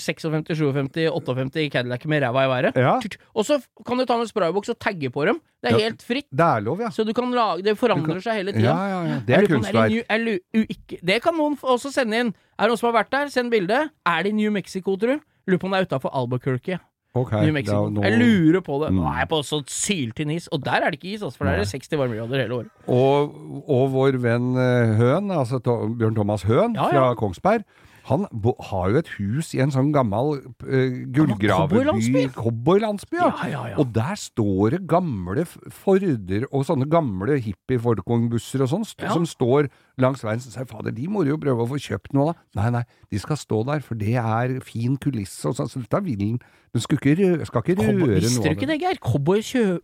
56, 0.00 0.48
57, 0.48 1.10
58 1.12 1.66
Cadillac 1.74 2.06
med 2.08 2.24
ræva 2.24 2.44
i 2.46 2.50
været. 2.54 2.78
Ja. 2.80 2.94
Og 3.36 3.44
så 3.44 3.58
kan 3.84 4.00
du 4.00 4.06
ta 4.08 4.16
med 4.16 4.30
sprayboks 4.30 4.72
og 4.72 4.78
tagge 4.80 5.10
på 5.12 5.26
dem. 5.28 5.42
Det 5.60 5.72
er 5.74 5.76
Ja. 5.76 5.82
helt 5.90 6.02
fritt. 6.02 6.28
Det 6.32 6.46
er 6.46 6.64
lov, 6.64 6.80
ja. 6.80 6.88
Så 6.88 7.04
du 7.04 7.12
kan 7.12 7.30
lage 7.30 7.62
Det 7.62 7.76
forandrer 7.76 8.22
seg 8.24 8.40
hele 8.40 8.52
tida. 8.56 8.72
Ja, 8.72 8.86
ja, 8.88 9.02
ja. 9.12 9.18
Det 9.26 9.36
er 9.36 9.46
kunstverk. 9.52 11.02
Det 11.04 11.22
kan 11.22 11.36
noen 11.36 11.58
også 11.60 11.92
sende 11.92 12.16
inn. 12.16 12.32
Er 12.58 12.64
det 12.64 12.72
noen 12.72 12.78
som 12.80 12.88
har 12.94 13.02
vært 13.04 13.10
der? 13.12 13.28
Send 13.28 13.50
bilde. 13.52 13.90
Er 14.06 14.22
det 14.22 14.32
i 14.32 14.36
New 14.40 14.50
Mexico, 14.50 14.96
tror 14.96 15.18
du? 15.18 15.20
Lurer 15.46 15.58
på 15.58 15.66
om 15.68 15.72
det 15.72 15.80
er 15.82 15.86
utafor 15.90 16.10
Albuquerque. 16.16 16.80
Ok, 17.14 17.32
New 17.44 17.52
Mexico. 17.52 17.90
da 17.92 18.00
Jeg 18.08 18.18
lurer 18.18 18.60
på 18.64 18.78
det. 18.84 18.92
Nå 18.94 19.02
Mm. 19.02 19.06
er 19.12 19.18
jeg 19.18 19.28
på 19.28 19.42
så 19.44 19.58
syltynn 19.68 20.30
is, 20.32 20.46
og 20.48 20.64
der 20.64 20.80
er 20.80 20.90
det 20.90 20.98
ikke 21.02 21.12
is, 21.14 21.22
altså, 21.22 21.36
for 21.38 21.44
der 21.44 21.52
er 21.52 21.58
det 21.58 21.68
60 21.68 21.98
varmegrader 21.98 22.40
hele 22.40 22.54
året. 22.54 22.70
Og, 22.88 23.34
og 23.68 23.90
vår 23.92 24.16
venn 24.22 24.56
eh, 24.56 24.94
Høen, 24.96 25.30
altså 25.30 25.60
Bjørn 25.60 26.14
Thomas 26.16 26.42
Høen 26.48 26.74
Ja, 26.74 26.88
ja. 26.88 26.88
fra 27.10 27.14
Kongsberg, 27.14 27.64
han 28.08 28.26
har 28.68 28.90
jo 28.90 28.98
et 28.98 29.10
hus 29.18 29.52
i 29.54 29.60
en 29.62 29.70
sånn 29.74 29.92
gammel 29.94 30.40
uh, 30.42 30.94
gullgraverby 31.14 32.24
cowboylandsby. 32.34 33.18
Ja. 33.20 33.28
Ja, 33.30 33.48
ja, 33.52 33.62
ja. 33.72 33.76
Og 33.78 33.92
der 33.94 34.18
står 34.18 34.76
det 34.76 34.80
gamle 34.90 35.44
Forder 35.46 36.46
og 36.50 36.66
sånne 36.66 36.88
gamle 36.90 37.38
hippie-Folkong-busser 37.42 38.64
og 38.64 38.72
sånn, 38.72 38.86
st 38.88 39.06
Ja. 39.06 39.12
som 39.14 39.26
står 39.28 39.70
langs 40.02 40.24
veien. 40.24 40.40
Så 40.42 40.50
sier 40.50 40.66
fader, 40.66 40.94
de 40.94 41.06
må 41.08 41.24
jo 41.26 41.38
prøve 41.38 41.62
å 41.62 41.68
få 41.70 41.78
kjøpt 41.78 42.14
noe 42.16 42.32
da. 42.32 42.38
Nei, 42.58 42.70
nei, 42.78 42.82
de 43.10 43.18
skal 43.22 43.38
stå 43.38 43.62
der, 43.68 43.80
for 43.86 43.94
det 43.98 44.16
er 44.18 44.58
fin 44.64 44.96
kulisse 44.96 45.48
og 45.50 45.56
sånn. 45.58 45.70
Så 45.70 45.82
dette 45.84 46.02
vil 46.04 46.18
den. 46.18 46.38
Den 46.72 46.80
skal 46.80 46.96
ikke, 46.98 47.16
røre, 47.18 47.46
skal 47.46 47.62
ikke 47.62 47.76
røre 47.82 48.20
visste 48.22 48.42
du 48.48 48.54
ikke 48.56 48.68
det, 48.70 48.78
Geir? 48.80 48.98
Cowboy 49.04 49.42
kjø... 49.44 49.80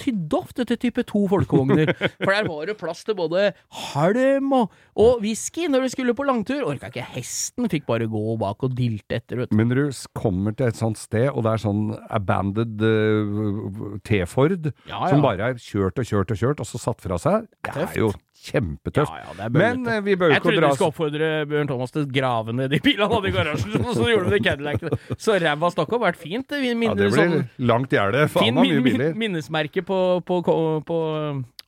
De 0.00 0.04
tydde 0.10 0.38
ofte 0.38 0.64
til 0.68 0.78
type 0.80 1.04
2 1.08 1.22
folkevogner. 1.30 1.90
For 2.22 2.32
der 2.32 2.48
var 2.48 2.66
det 2.70 2.76
plass 2.80 3.02
til 3.04 3.16
både 3.18 3.50
halm 3.92 4.52
og, 4.56 4.72
og 4.96 5.20
whisky 5.24 5.66
når 5.70 5.84
du 5.86 5.92
skulle 5.94 6.14
på 6.16 6.26
langtur. 6.28 6.62
Orka 6.68 6.90
ikke 6.90 7.04
hesten, 7.14 7.68
fikk 7.72 7.86
bare 7.88 8.08
gå 8.10 8.22
bak 8.40 8.64
og 8.66 8.74
dilte 8.78 9.20
etter, 9.20 9.42
vet 9.42 9.52
du. 9.52 9.56
Men 9.60 9.72
du 9.72 9.82
kommer 10.16 10.56
til 10.56 10.70
et 10.70 10.80
sånt 10.80 10.98
sted, 11.00 11.28
og 11.30 11.44
det 11.46 11.52
er 11.54 11.64
sånn 11.66 11.84
abandoned 12.08 12.80
uh, 12.84 13.98
T-Ford, 14.06 14.70
Ja, 14.88 14.96
ja. 14.96 15.10
som 15.12 15.22
bare 15.24 15.52
er 15.52 15.60
kjørt 15.60 16.00
og 16.00 16.08
kjørt 16.08 16.34
og 16.34 16.40
kjørt, 16.40 16.64
og 16.64 16.68
så 16.68 16.80
satt 16.80 17.04
fra 17.04 17.20
seg, 17.20 17.48
det 17.70 17.86
er 17.86 17.98
jo 18.00 18.10
kjempetøft. 18.40 19.12
Ja, 19.12 19.26
ja, 19.28 19.34
det 19.38 19.50
Men 19.60 19.84
eh, 19.90 20.00
vi 20.06 20.14
bør 20.16 20.30
jo 20.30 20.34
Jeg 20.34 20.40
ikke 20.40 20.48
trodde 20.48 20.62
dra 20.64 20.70
du 20.72 20.78
skulle 20.78 20.92
oppfordre 20.94 21.30
Bjørn 21.50 21.70
Thomas 21.70 21.92
til 21.94 22.06
å 22.06 22.10
grave 22.16 22.56
ned 22.56 22.72
de 22.72 22.80
bilene 22.84 23.06
han 23.06 23.14
hadde 23.18 23.30
i 23.30 23.36
garasjen, 23.36 23.76
og 23.84 23.92
så 23.98 24.08
gjorde 24.08 24.26
med 24.26 24.34
det 24.36 24.40
i 24.40 24.46
Cadillacen. 24.48 25.14
Så 25.20 25.36
ræva 25.44 25.70
Stockholm 25.74 26.04
vært 26.08 26.20
fint. 26.20 26.48
Det 26.50 26.60
Ja, 26.64 26.74
minner 26.78 26.96
det 26.98 27.12
blir 27.12 27.20
sånn 27.36 27.48
langt 27.70 27.92
gjerde. 27.94 28.26
Faen 28.32 28.46
fin 28.48 28.56
er 28.56 28.62
min, 28.64 28.74
mye 28.76 28.82
min, 28.84 28.92
biler. 29.00 29.16
minnesmerke 29.26 29.84
på, 29.86 30.00
på, 30.26 30.40
på, 30.46 30.54
på 30.88 30.98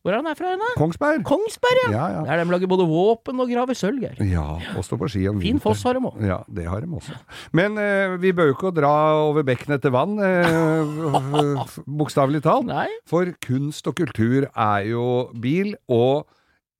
Hvor 0.02 0.10
er 0.10 0.16
han 0.18 0.26
er 0.32 0.34
fra 0.34 0.48
igjen, 0.50 0.62
da? 0.64 0.70
Kongsberg. 0.80 1.20
Kongsberg, 1.28 1.80
ja! 1.84 1.90
Ja, 1.94 2.06
ja. 2.16 2.22
Der 2.26 2.40
de 2.42 2.50
lager 2.56 2.70
både 2.72 2.86
våpen 2.90 3.38
og 3.44 3.52
graver 3.52 3.76
sølv, 3.78 4.00
Geir. 4.02 4.18
Ja, 4.32 4.46
og 4.74 4.82
stå 4.82 4.98
på 4.98 5.06
ski 5.12 5.28
om 5.30 5.38
Fin 5.44 5.60
foss 5.62 5.84
har 5.86 5.94
de 5.94 6.02
òg. 6.08 6.16
Ja, 6.26 6.40
det 6.50 6.64
har 6.66 6.82
de 6.82 6.90
også. 6.98 7.14
Men 7.54 7.78
eh, 7.78 8.16
vi 8.22 8.32
bør 8.34 8.50
jo 8.50 8.56
ikke 8.56 8.72
dra 8.80 8.90
over 9.28 9.46
bekken 9.46 9.76
etter 9.76 9.94
vann, 9.94 10.16
eh, 10.18 11.62
bokstavelig 12.00 12.42
talt. 12.42 12.66
Nei. 12.66 12.88
For 13.10 13.30
kunst 13.46 13.86
og 13.90 13.98
kultur 14.00 14.48
er 14.50 14.88
jo 14.90 15.04
bil, 15.38 15.76
og 15.86 16.26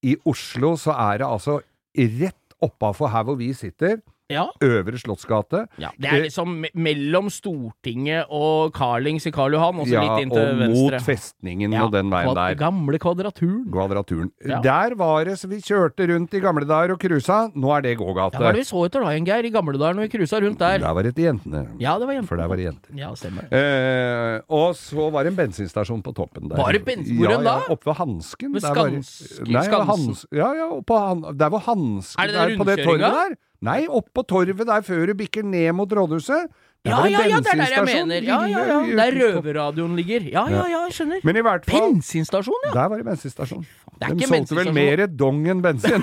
i 0.02 0.16
Oslo 0.26 0.74
så 0.80 0.94
er 0.94 1.22
det 1.22 1.28
altså 1.28 1.60
rett 1.96 2.56
oppafor 2.62 3.10
her 3.12 3.26
hvor 3.26 3.38
vi 3.38 3.52
sitter, 3.56 4.00
Ja. 4.32 4.46
Øvre 4.64 4.98
Slottsgate. 4.98 5.66
ja. 5.78 5.90
Det 6.00 6.08
er 6.10 6.22
liksom 6.26 6.64
mellom 6.74 7.28
Stortinget 7.30 8.26
og 8.32 8.72
Carlings 8.76 9.26
i 9.28 9.32
Karl 9.34 9.52
Johan, 9.56 9.78
og 9.82 9.86
så 9.86 9.92
Ja, 9.92 10.02
litt 10.06 10.22
inn 10.24 10.30
til 10.32 10.40
og 10.42 10.58
venstre. 10.62 10.98
mot 10.98 11.06
festningen 11.06 11.72
Ja, 11.76 11.84
og 11.84 11.92
den 11.92 12.10
veien 12.10 12.34
der. 12.34 12.54
Gamle 12.58 12.98
kvadraturen. 12.98 13.66
Kvadraturen. 13.70 14.30
Der 14.62 14.94
var 14.96 15.24
det 15.24 15.38
så 15.38 15.48
vi 15.48 15.60
kjørte 15.60 16.06
rundt 16.08 16.32
i 16.34 16.40
gamle 16.40 16.64
dager 16.66 16.92
og 16.94 16.98
cruisa. 17.00 17.50
Nå 17.54 17.70
er 17.76 17.82
det 17.82 17.96
gågate. 17.98 18.38
Hva 18.40 18.48
er 18.48 18.52
det 18.56 18.62
vi 18.64 18.68
så 18.70 18.84
etter 18.88 19.00
da 19.04 19.12
Geir, 19.22 19.44
i 19.44 19.50
gamle 19.50 19.76
dager 19.78 19.94
når 19.94 20.08
vi 20.08 20.12
cruisa 20.18 20.40
rundt 20.40 20.58
der? 20.58 20.78
Der 20.78 20.94
var 20.94 21.02
det 21.02 21.14
til 21.14 21.24
jentene. 21.24 21.66
Ja, 21.78 21.98
det 21.98 22.06
var 22.08 22.14
jentene. 22.14 22.28
For 22.28 22.36
der 22.36 22.48
var 22.48 22.56
det 22.56 22.64
jenter. 22.70 22.96
Ja, 22.96 23.12
stemmer. 23.14 23.44
Eh, 23.52 24.40
og 24.48 24.74
så 24.74 25.10
var 25.12 25.24
det 25.24 25.32
en 25.32 25.36
bensinstasjon 25.36 26.02
på 26.02 26.14
toppen 26.16 26.48
der. 26.48 26.56
Var 26.56 26.72
det 26.72 26.84
bensin- 26.84 27.20
ja, 27.20 27.36
da? 27.36 27.42
Ja, 27.42 27.72
oppe 27.74 27.86
ved 27.90 27.96
Hansken. 27.96 28.52
Ved 28.54 28.62
Der 28.62 28.74
var 28.74 28.90
det- 28.90 29.02
Skans- 29.04 29.48
Nei, 29.48 29.62
Skansen? 29.62 29.86
Hans, 29.86 30.26
ja, 30.32 30.52
ja, 30.54 30.68
på 30.80 31.36
der 31.36 31.48
hvor 31.50 31.60
Hansken 31.60 32.22
Er 32.22 32.26
det 32.26 32.34
den 32.34 32.58
rundkjøringa? 32.58 33.36
Nei, 33.62 33.84
opp 33.86 34.08
på 34.14 34.24
torvet 34.26 34.66
der 34.66 34.82
før 34.86 35.06
du 35.12 35.14
bikker 35.22 35.46
ned 35.46 35.70
mot 35.78 35.90
rådhuset. 35.94 36.50
Der 36.82 36.90
Ja, 36.90 37.04
ja, 37.06 37.20
ja, 37.30 37.36
det 37.38 37.46
er 37.52 37.60
der 37.60 37.74
jeg 37.76 37.84
mener. 37.86 38.24
Ja, 38.26 38.40
ja, 38.50 38.62
ja. 38.66 38.78
Der 38.98 39.14
røverradioen 39.14 39.92
ligger. 39.94 40.24
Ja, 40.32 40.42
ja, 40.50 40.64
ja, 40.66 40.80
jeg 40.88 40.96
skjønner. 40.96 41.20
Men 41.22 41.36
i 41.38 41.44
hvert 41.46 41.68
fall 41.70 41.84
Bensinstasjon, 41.92 42.64
ja. 42.66 42.72
Der 42.74 42.88
var 42.90 42.96
det 42.98 43.06
bensinstasjon. 43.06 43.62
Det 43.62 44.02
er 44.02 44.08
De 44.08 44.18
ikke 44.18 44.26
solgte 44.32 44.56
vel 44.58 44.72
bensinstasjon. 44.72 44.74
mer 44.74 45.06
dong 45.06 45.46
enn 45.52 45.62
bensin. 45.62 46.02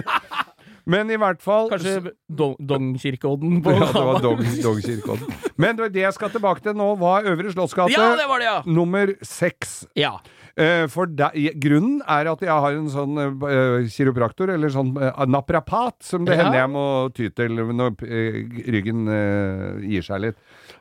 Men 0.86 1.08
i 1.08 1.16
hvert 1.16 1.40
fall 1.40 1.70
Kanskje 1.72 2.10
Dong- 2.28 2.58
Dongkirkeodden 2.60 3.62
på 3.64 3.72
Ja, 3.72 3.86
det 3.86 3.94
var 3.94 4.18
Hamar. 4.18 4.20
dong. 4.20 5.22
Men 5.56 5.76
det 5.78 5.92
det 5.94 6.02
jeg 6.02 6.12
skal 6.16 6.30
tilbake 6.34 6.60
til 6.62 6.74
nå, 6.76 6.90
var 7.00 7.24
Øvre 7.24 7.52
Slottsgate. 7.54 7.92
Ja, 7.94 8.10
det 8.16 8.26
var 8.28 8.38
det, 8.42 8.44
ja. 8.50 8.62
Nummer 8.66 9.14
seks. 9.24 9.86
Ja. 9.96 10.18
Eh, 10.56 10.86
for 10.92 11.06
de, 11.06 11.30
grunnen 11.58 12.02
er 12.06 12.28
at 12.30 12.40
jeg 12.44 12.48
har 12.52 12.76
en 12.76 12.86
sånn 12.92 13.16
eh, 13.18 13.88
kiropraktor, 13.90 14.52
eller 14.54 14.68
sånn 14.70 14.92
eh, 15.02 15.24
naprapat, 15.26 15.96
som 16.04 16.24
det 16.24 16.36
Ja. 16.36 16.44
hender 16.44 16.60
jeg 16.60 16.70
må 16.70 16.84
ty 17.16 17.28
til 17.30 17.56
når 17.74 17.96
eh, 18.04 18.38
ryggen 18.70 19.08
eh, 19.08 19.80
gir 19.88 20.02
seg 20.06 20.20
litt. 20.20 20.36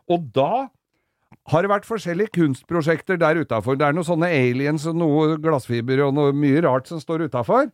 Og 0.10 0.28
da 0.36 0.68
har 1.50 1.62
det 1.66 1.72
vært 1.72 1.88
forskjellige 1.90 2.30
kunstprosjekter 2.38 3.18
der 3.18 3.40
utafor. 3.42 3.76
Det 3.80 3.88
er 3.88 3.94
noen 3.96 4.06
sånne 4.06 4.30
aliens 4.30 4.86
og 4.88 4.96
noe 5.00 5.38
glassfiber 5.42 6.06
og 6.06 6.14
noe 6.14 6.32
mye 6.38 6.62
rart 6.62 6.88
som 6.92 7.00
står 7.02 7.26
utafor. 7.32 7.72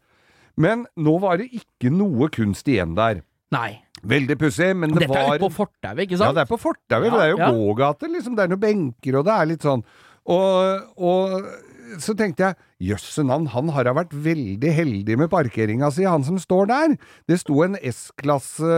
Men 0.60 0.86
nå 1.00 1.15
var 1.24 1.39
det 1.39 1.50
ikke 1.56 1.91
noe 1.93 2.30
kunst 2.34 2.67
igjen 2.69 2.98
der. 2.98 3.24
Nei. 3.56 3.80
Veldig 4.10 4.36
pussig, 4.39 4.69
men 4.78 4.93
det 4.93 5.08
Dette 5.08 5.17
er 5.17 5.26
var 5.28 5.39
ute 5.39 5.48
på 5.48 5.56
fortauet, 5.58 6.04
ikke 6.06 6.19
sant? 6.19 6.30
ja, 6.30 6.36
det 6.38 6.43
er 6.45 6.52
på 6.52 6.60
fortauet. 6.60 7.08
Ja, 7.10 7.15
det 7.15 7.24
er 7.24 7.32
jo 7.34 7.39
ja. 7.41 7.50
gågate, 7.56 8.12
liksom. 8.12 8.36
Det 8.38 8.45
er 8.45 8.54
noen 8.54 8.62
benker, 8.63 9.17
og 9.19 9.26
det 9.28 9.36
er 9.36 9.50
litt 9.50 9.65
sånn. 9.65 9.84
Og, 10.30 10.86
og 11.02 12.00
så 12.04 12.13
tenkte 12.17 12.45
jeg 12.45 12.91
jøsse 12.91 13.24
navn, 13.26 13.48
han 13.52 13.72
har 13.74 13.88
da 13.88 13.95
vært 13.98 14.13
veldig 14.13 14.72
heldig 14.76 15.17
med 15.24 15.32
parkeringa 15.32 15.89
si, 15.91 16.06
han 16.08 16.24
som 16.28 16.38
står 16.39 16.69
der. 16.69 16.95
Det 17.28 17.39
sto 17.41 17.63
en 17.65 17.80
S-klasse 17.80 18.76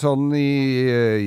sånn 0.00 0.32
i 0.36 0.48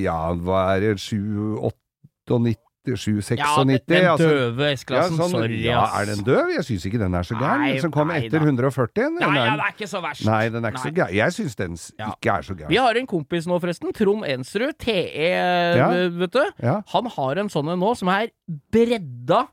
ja, 0.02 0.18
hva 0.38 0.66
er 0.74 0.84
det, 0.84 0.98
798 1.02 2.58
796? 2.82 3.38
Ja, 3.38 3.52
den, 3.62 3.78
den 3.88 4.06
altså. 4.10 4.28
døve 4.28 4.70
S-klassen. 4.76 5.16
Ja, 5.16 5.22
sånn- 5.22 5.30
Sorry, 5.36 5.60
ja, 5.62 5.84
er 6.00 6.08
den 6.10 6.24
døv? 6.26 6.50
Jeg 6.56 6.64
syns 6.66 6.86
ikke 6.88 6.98
den 6.98 7.14
er 7.14 7.22
så 7.28 7.38
gæren. 7.38 7.64
Den 7.70 7.80
som 7.84 7.94
kom 7.94 8.08
nei 8.08 8.18
etter 8.24 8.42
da. 8.42 8.44
140? 8.50 9.08
Nei, 9.20 9.28
den 9.28 9.38
ja, 9.38 9.56
det 9.56 9.66
er 9.68 9.76
ikke 9.76 9.90
så 9.92 10.02
verst. 10.02 10.26
Nei, 10.26 10.42
den 10.48 10.64
er 10.64 10.74
ikke 10.74 10.84
så 10.88 10.94
gæren. 10.96 11.14
Jeg 11.14 11.36
syns 11.38 11.56
den 11.56 11.76
Ja. 11.98 12.10
ikke 12.12 12.36
er 12.36 12.42
så 12.42 12.58
Vi 12.68 12.76
har 12.76 12.94
en 12.96 13.06
kompis 13.06 13.46
nå, 13.46 13.60
forresten. 13.60 13.92
Trond 13.94 14.24
Ensrud. 14.24 14.74
TE, 14.78 16.10
vet 16.18 16.30
du. 16.32 16.44
Han 16.62 17.06
har 17.06 17.36
en 17.38 17.48
sånn 17.48 17.72
en 17.72 17.78
nå 17.78 17.96
som 17.96 18.08
er 18.08 18.28
bredda 18.72 19.46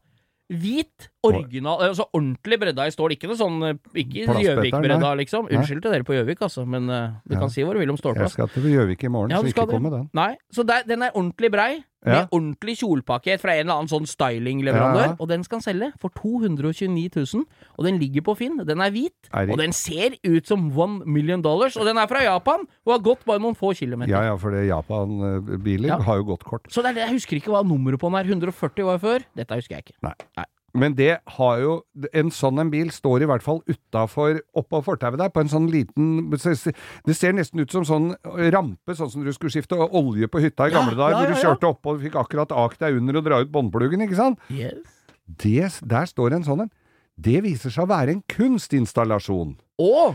hvit. 0.49 1.09
Original, 1.27 1.81
altså 1.83 2.05
ordentlig 2.15 2.57
bredda 2.61 2.85
i 2.87 2.93
stål. 2.93 3.13
Ikke 3.15 3.29
noe 3.29 3.37
sånn 3.37 3.57
eh, 3.67 3.79
Ikke 4.01 4.23
Gjøvik-bredda, 4.39 5.11
liksom. 5.19 5.49
Unnskyld 5.51 5.83
til 5.83 5.91
dere 5.93 6.07
på 6.07 6.15
Gjøvik, 6.15 6.41
altså, 6.47 6.65
men 6.65 6.89
uh, 6.89 7.19
du 7.27 7.35
Ja. 7.35 7.41
kan 7.43 7.49
si 7.53 7.61
hva 7.61 7.73
du 7.75 7.79
vil 7.79 7.91
om 7.91 7.97
Jeg 7.99 8.29
skal 8.31 8.47
til 8.47 8.63
Gjøvik 8.63 9.03
i 9.03 9.11
morgen, 9.11 9.31
Ja, 9.31 9.41
så 9.43 9.51
ikke 9.51 9.67
kom 9.69 9.83
med 9.83 9.91
den. 9.91 10.09
Nei, 10.13 10.37
så 10.51 10.65
der, 10.65 10.83
den 10.87 11.03
er 11.03 11.11
ordentlig 11.11 11.51
brei, 11.51 11.83
med 12.05 12.15
Ja. 12.15 12.25
ordentlig 12.31 12.77
kjolpakket 12.79 13.41
fra 13.41 13.51
en 13.55 13.67
eller 13.67 13.73
annen 13.75 13.89
sånn 13.91 14.07
stylingleverandør, 14.07 15.01
Ja, 15.03 15.07
ja. 15.11 15.15
og 15.19 15.27
den 15.27 15.43
skal 15.43 15.57
han 15.59 15.61
selge 15.67 15.91
for 15.99 16.09
229 16.09 17.09
000, 17.35 17.45
og 17.77 17.85
den 17.85 17.99
ligger 17.99 18.21
på 18.21 18.37
Finn. 18.37 18.57
Den 18.65 18.79
er 18.81 18.89
hvit, 18.89 19.11
Er 19.33 19.49
og 19.51 19.57
den 19.57 19.71
ser 19.73 20.15
ut 20.23 20.47
som 20.47 20.71
one 20.77 21.03
million 21.05 21.41
dollars, 21.41 21.75
og 21.77 21.85
den 21.85 21.97
er 21.97 22.07
fra 22.07 22.23
Japan, 22.23 22.65
og 22.85 22.93
har 22.93 22.99
gått 22.99 23.25
bare 23.25 23.39
noen 23.39 23.55
få 23.55 23.73
kilometer. 23.75 24.09
Ja 24.11 24.23
ja, 24.23 24.35
for 24.37 24.51
det 24.51 24.67
Japan-biler 24.67 25.87
Ja. 25.89 25.97
har 25.99 26.17
jo 26.17 26.23
gått 26.23 26.43
kort. 26.43 26.67
Så 26.69 26.81
det 26.81 26.91
er 26.91 26.93
det, 26.93 27.09
jeg 27.09 27.13
husker 27.19 27.35
ikke 27.41 27.51
hva 27.51 27.63
nummeret 27.67 27.99
på 27.99 28.09
den 28.09 28.15
er. 28.19 28.23
140 28.31 28.83
var 28.85 28.97
før. 28.99 29.23
Dette 29.35 29.55
husker 29.55 29.75
jeg 29.75 29.83
ikke. 29.85 29.95
Nei. 30.03 30.13
Nei. 30.37 30.45
Men 30.73 30.93
det 30.95 31.17
har 31.37 31.59
jo 31.63 31.83
En 32.13 32.29
sånn 32.31 32.59
en 32.61 32.69
bil 32.69 32.91
står 32.93 33.23
i 33.23 33.27
hvert 33.29 33.41
fall 33.43 33.61
utafor 33.67 34.39
oppå 34.57 34.81
fortauet 34.85 35.17
der, 35.17 35.29
på 35.33 35.41
en 35.41 35.49
sånn 35.49 35.69
liten 35.71 36.29
Det 36.29 37.15
ser 37.17 37.33
nesten 37.33 37.59
ut 37.63 37.71
som 37.71 37.85
sånn 37.87 38.11
rampe, 38.53 38.95
sånn 38.95 39.09
som 39.09 39.23
du 39.25 39.31
skulle 39.33 39.51
skifte 39.53 39.75
olje 39.75 40.27
på 40.29 40.39
hytta 40.43 40.67
i 40.69 40.73
Ja, 40.73 40.79
gamle 40.79 40.95
dager, 40.99 41.15
ja, 41.15 41.17
hvor 41.23 41.27
du 41.31 41.33
ja, 41.33 41.39
ja. 41.41 41.47
kjørte 41.49 41.71
oppå 41.73 41.95
og 41.95 42.01
fikk 42.03 42.15
akkurat 42.21 42.51
akt 42.51 42.79
deg 42.85 42.97
under 43.01 43.17
og 43.17 43.25
dra 43.25 43.41
ut 43.41 43.51
båndpluggen, 43.51 44.01
ikke 44.05 44.19
sant? 44.19 44.39
Yes. 44.53 44.77
Det, 45.25 45.69
der 45.85 46.05
står 46.09 46.33
en 46.37 46.43
sånn 46.47 46.61
en. 46.67 46.71
Det 47.19 47.41
viser 47.43 47.69
seg 47.73 47.83
å 47.83 47.89
være 47.91 48.13
en 48.15 48.21
kunstinstallasjon. 48.31 49.57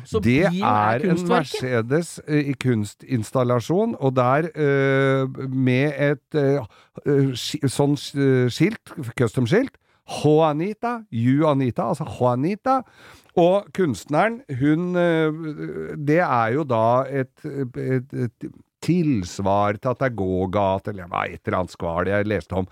Så 0.09 0.21
Det 0.25 0.45
er 0.47 0.57
er 0.65 1.05
en? 1.11 1.21
Mercedes 1.29 2.15
i 2.29 2.51
i 2.51 2.55
kunstinstallasjon, 2.61 3.95
og 4.01 4.15
der 4.17 4.49
eh, 4.55 5.27
med 5.49 5.93
et 6.01 6.35
eh, 6.41 6.65
eh, 7.07 7.31
ski- 7.37 7.61
sånn 7.69 7.95
eh, 8.17 8.49
skilt, 8.53 8.93
custom-skilt. 9.17 9.77
Juanita, 10.05 10.99
Juanita, 11.11 11.89
altså 11.93 12.05
Juanita. 12.05 12.83
Og 13.41 13.71
kunstneren, 13.75 14.43
hun 14.61 14.95
eh, 15.01 15.33
Det 15.99 16.21
er 16.23 16.53
jo 16.55 16.65
da 16.69 17.05
et, 17.09 17.33
et, 17.45 18.13
et 18.13 18.49
tilsvar 18.85 19.81
til 19.81 19.91
at 19.91 20.03
det 20.03 20.11
er 20.11 20.19
gågate, 20.19 20.93
eller 20.93 21.09
et 21.25 21.41
eller 21.47 21.63
annet 21.63 21.75
skval 21.75 22.11
jeg 22.11 22.29
leste 22.29 22.61
om. 22.61 22.69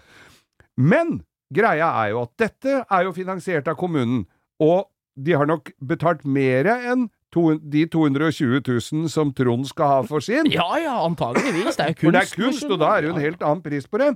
Men 0.76 1.22
greia 1.52 1.88
er 2.04 2.12
jo 2.12 2.22
at 2.26 2.34
dette 2.40 2.82
er 2.84 3.08
jo 3.08 3.16
finansiert 3.16 3.68
av 3.68 3.78
kommunen, 3.80 4.26
og 4.60 4.88
de 5.16 5.34
har 5.36 5.48
nok 5.48 5.72
betalt 5.84 6.24
mer 6.24 6.68
enn 6.72 7.08
to, 7.32 7.56
de 7.56 7.84
220 7.90 8.60
000 8.60 9.08
som 9.12 9.32
Trond 9.36 9.66
skal 9.68 9.90
ha 9.90 10.00
for 10.08 10.24
sin. 10.24 10.48
Ja 10.52 10.68
ja, 10.80 10.98
antageligvis. 11.04 11.78
Det 11.78 11.88
er 11.88 11.96
kunst. 11.96 12.04
For 12.04 12.16
det 12.16 12.22
er 12.22 12.34
kunst, 12.36 12.68
og 12.68 12.80
da 12.80 12.92
er 12.92 13.02
det 13.02 13.10
jo 13.10 13.16
en 13.16 13.24
helt 13.24 13.42
annen 13.48 13.64
pris 13.64 13.88
på 13.88 14.00
det. 14.02 14.12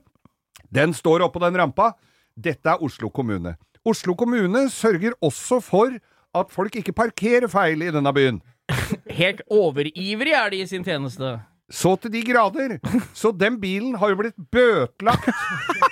Den 0.72 0.94
står 0.96 1.24
oppå 1.26 1.40
den 1.44 1.56
rampa. 1.58 1.94
Dette 2.36 2.68
er 2.68 2.82
Oslo 2.84 3.08
kommune. 3.08 3.54
Oslo 3.86 4.14
kommune 4.18 4.66
sørger 4.72 5.16
også 5.24 5.60
for 5.64 5.96
at 6.36 6.52
folk 6.52 6.76
ikke 6.76 6.92
parkerer 6.92 7.48
feil 7.48 7.86
i 7.86 7.92
denne 7.94 8.12
byen. 8.12 8.40
Helt 9.20 9.40
overivrig 9.48 10.34
er 10.34 10.50
de 10.52 10.60
i 10.60 10.66
sin 10.68 10.84
tjeneste. 10.84 11.38
Så 11.72 11.96
til 11.98 12.12
de 12.12 12.22
grader. 12.26 12.76
Så 13.14 13.32
den 13.34 13.56
bilen 13.60 13.96
har 13.98 14.12
jo 14.12 14.18
blitt 14.20 14.36
bøtelagt 14.52 15.30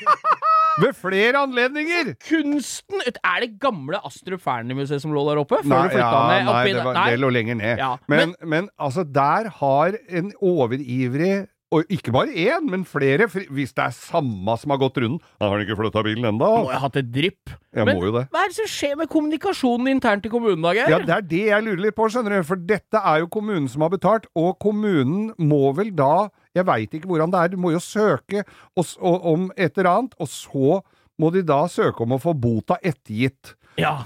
ved 0.82 0.92
flere 0.98 1.40
anledninger. 1.46 2.12
Kunsten 2.28 3.02
Er 3.16 3.40
det 3.42 3.56
gamle 3.62 3.98
Astrup 4.06 4.42
Fearnley-museet 4.42 5.02
som 5.02 5.14
lå 5.14 5.24
der 5.30 5.40
oppe? 5.42 5.62
Før 5.64 5.72
Nei, 5.72 5.82
du 5.88 5.96
flytta 5.96 6.12
ja, 6.12 6.28
ned? 6.30 6.50
nei, 6.50 6.62
det, 6.68 6.84
var, 6.84 6.98
nei. 6.98 7.08
det 7.10 7.22
lå 7.24 7.32
lenger 7.34 7.58
ned. 7.62 7.82
Ja, 7.82 7.90
men, 8.10 8.36
men, 8.44 8.70
altså, 8.78 9.06
der 9.06 9.50
har 9.62 9.98
en 10.10 10.30
overivrig 10.42 11.46
og 11.74 11.90
ikke 11.92 12.12
bare 12.14 12.30
én, 12.30 12.68
men 12.70 12.84
flere. 12.86 13.26
Hvis 13.28 13.74
det 13.74 13.84
er 13.84 13.94
samme 13.96 14.54
som 14.60 14.72
har 14.74 14.80
gått 14.82 15.00
runden 15.02 15.18
Da 15.18 15.48
har 15.48 15.56
han 15.56 15.64
ikke 15.64 15.76
flytta 15.78 16.04
bilen 16.06 16.28
ennå. 16.30 16.50
Må 16.64 16.72
jo 16.72 16.80
hatt 16.84 16.98
et 17.00 17.10
drypp. 17.10 17.52
Jeg 17.74 17.88
Men 17.88 17.98
hva 17.98 18.22
er 18.22 18.52
det 18.52 18.58
som 18.60 18.70
skjer 18.70 18.94
med 19.00 19.10
kommunikasjonen 19.10 19.90
internt 19.90 20.28
i 20.28 20.32
kommunen, 20.32 20.62
da, 20.62 20.74
Geir? 20.76 20.92
Ja, 20.92 21.00
det 21.02 21.14
er 21.16 21.26
det 21.32 21.42
jeg 21.48 21.66
lurer 21.66 21.82
litt 21.88 21.96
på, 21.98 22.06
skjønner 22.12 22.38
du. 22.38 22.46
For 22.46 22.60
dette 22.70 23.02
er 23.02 23.24
jo 23.24 23.30
kommunen 23.34 23.66
som 23.70 23.82
har 23.82 23.90
betalt, 23.92 24.28
og 24.38 24.54
kommunen 24.62 25.32
må 25.38 25.74
vel 25.76 25.90
da 25.96 26.30
Jeg 26.54 26.68
veit 26.68 26.92
ikke 26.94 27.10
hvordan 27.10 27.32
det 27.34 27.38
er, 27.40 27.48
du 27.50 27.58
må 27.58 27.72
jo 27.74 27.80
søke 27.82 28.44
og, 28.78 28.84
og, 29.00 29.24
om 29.26 29.48
et 29.58 29.74
eller 29.74 29.90
annet, 29.90 30.12
og 30.22 30.28
så 30.30 30.80
må 31.18 31.30
de 31.34 31.42
da 31.46 31.64
søke 31.70 32.04
om 32.04 32.14
å 32.14 32.20
få 32.22 32.34
bota 32.38 32.78
ettergitt. 32.78 33.56
Ja. 33.78 34.04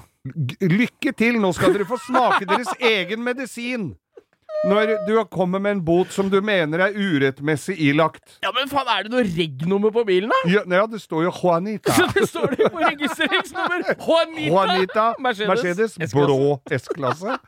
Lykke 0.65 1.13
til! 1.17 1.37
Nå 1.41 1.53
skal 1.57 1.77
dere 1.77 1.89
få 1.89 2.01
smake 2.01 2.49
deres 2.49 2.73
egen 2.97 3.21
medisin! 3.25 3.91
Når 4.67 4.91
du 5.07 5.13
kommer 5.31 5.61
med 5.63 5.77
en 5.77 5.81
bot 5.87 6.11
som 6.11 6.27
du 6.33 6.41
mener 6.43 6.81
er 6.89 6.97
urettmessig 6.99 7.77
ilagt. 7.79 8.39
ja, 8.43 8.51
men 8.57 8.67
faen, 8.69 8.89
er 8.91 9.07
det 9.07 9.13
noe 9.13 9.23
reg-nummer 9.23 9.93
på 9.95 10.03
bilen, 10.09 10.33
da? 10.35 10.41
Ja, 10.51 10.65
ja, 10.67 10.87
det 10.91 10.99
står 11.01 11.29
jo 11.29 11.31
Juanita. 11.31 11.95
Så 11.95 12.09
det 12.17 12.27
står 12.29 12.57
det 12.57 12.71
på 12.75 12.83
registreringsnummer! 12.83 13.85
Juanita! 13.95 14.49
Juanita 14.51 15.05
Mercedes. 15.23 15.95
Mercedes, 15.99 16.15
blå 16.15 16.59
S-klasse. 16.75 17.39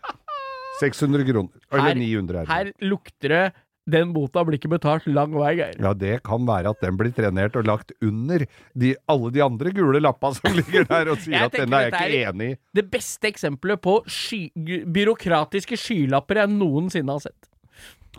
600 0.81 1.27
kroner. 1.27 1.51
Eller 1.73 1.83
Her- 1.91 1.99
900 1.99 2.39
er 2.39 2.47
det. 2.47 2.55
Her 2.55 2.89
lukter 2.93 3.29
det 3.35 3.43
Den 3.89 4.13
bota 4.13 4.43
blir 4.45 4.59
ikke 4.59 4.71
betalt 4.75 5.07
lang 5.09 5.33
vei, 5.35 5.55
Geir. 5.59 5.79
Ja, 5.81 5.93
det 5.97 6.21
kan 6.27 6.45
være 6.49 6.75
at 6.75 6.83
den 6.85 6.99
blir 7.01 7.13
trenert 7.17 7.57
og 7.59 7.67
lagt 7.69 7.95
under 8.05 8.45
de, 8.77 8.93
alle 9.11 9.31
de 9.35 9.43
andre 9.45 9.73
gule 9.75 10.03
lappa 10.03 10.33
som 10.37 10.53
ligger 10.59 10.85
der 10.91 11.13
og 11.15 11.23
sier 11.25 11.47
at 11.49 11.57
den 11.57 11.73
er 11.73 11.89
jeg 11.89 11.95
ikke 11.95 12.25
enig 12.31 12.51
i. 12.53 12.59
Det 12.77 12.87
beste 12.93 13.31
eksempelet 13.31 13.81
på 13.83 14.01
sky 14.11 14.43
byråkratiske 14.85 15.81
skylapper 15.81 16.43
jeg 16.43 16.55
noensinne 16.55 17.17
har 17.17 17.25
sett. 17.25 17.51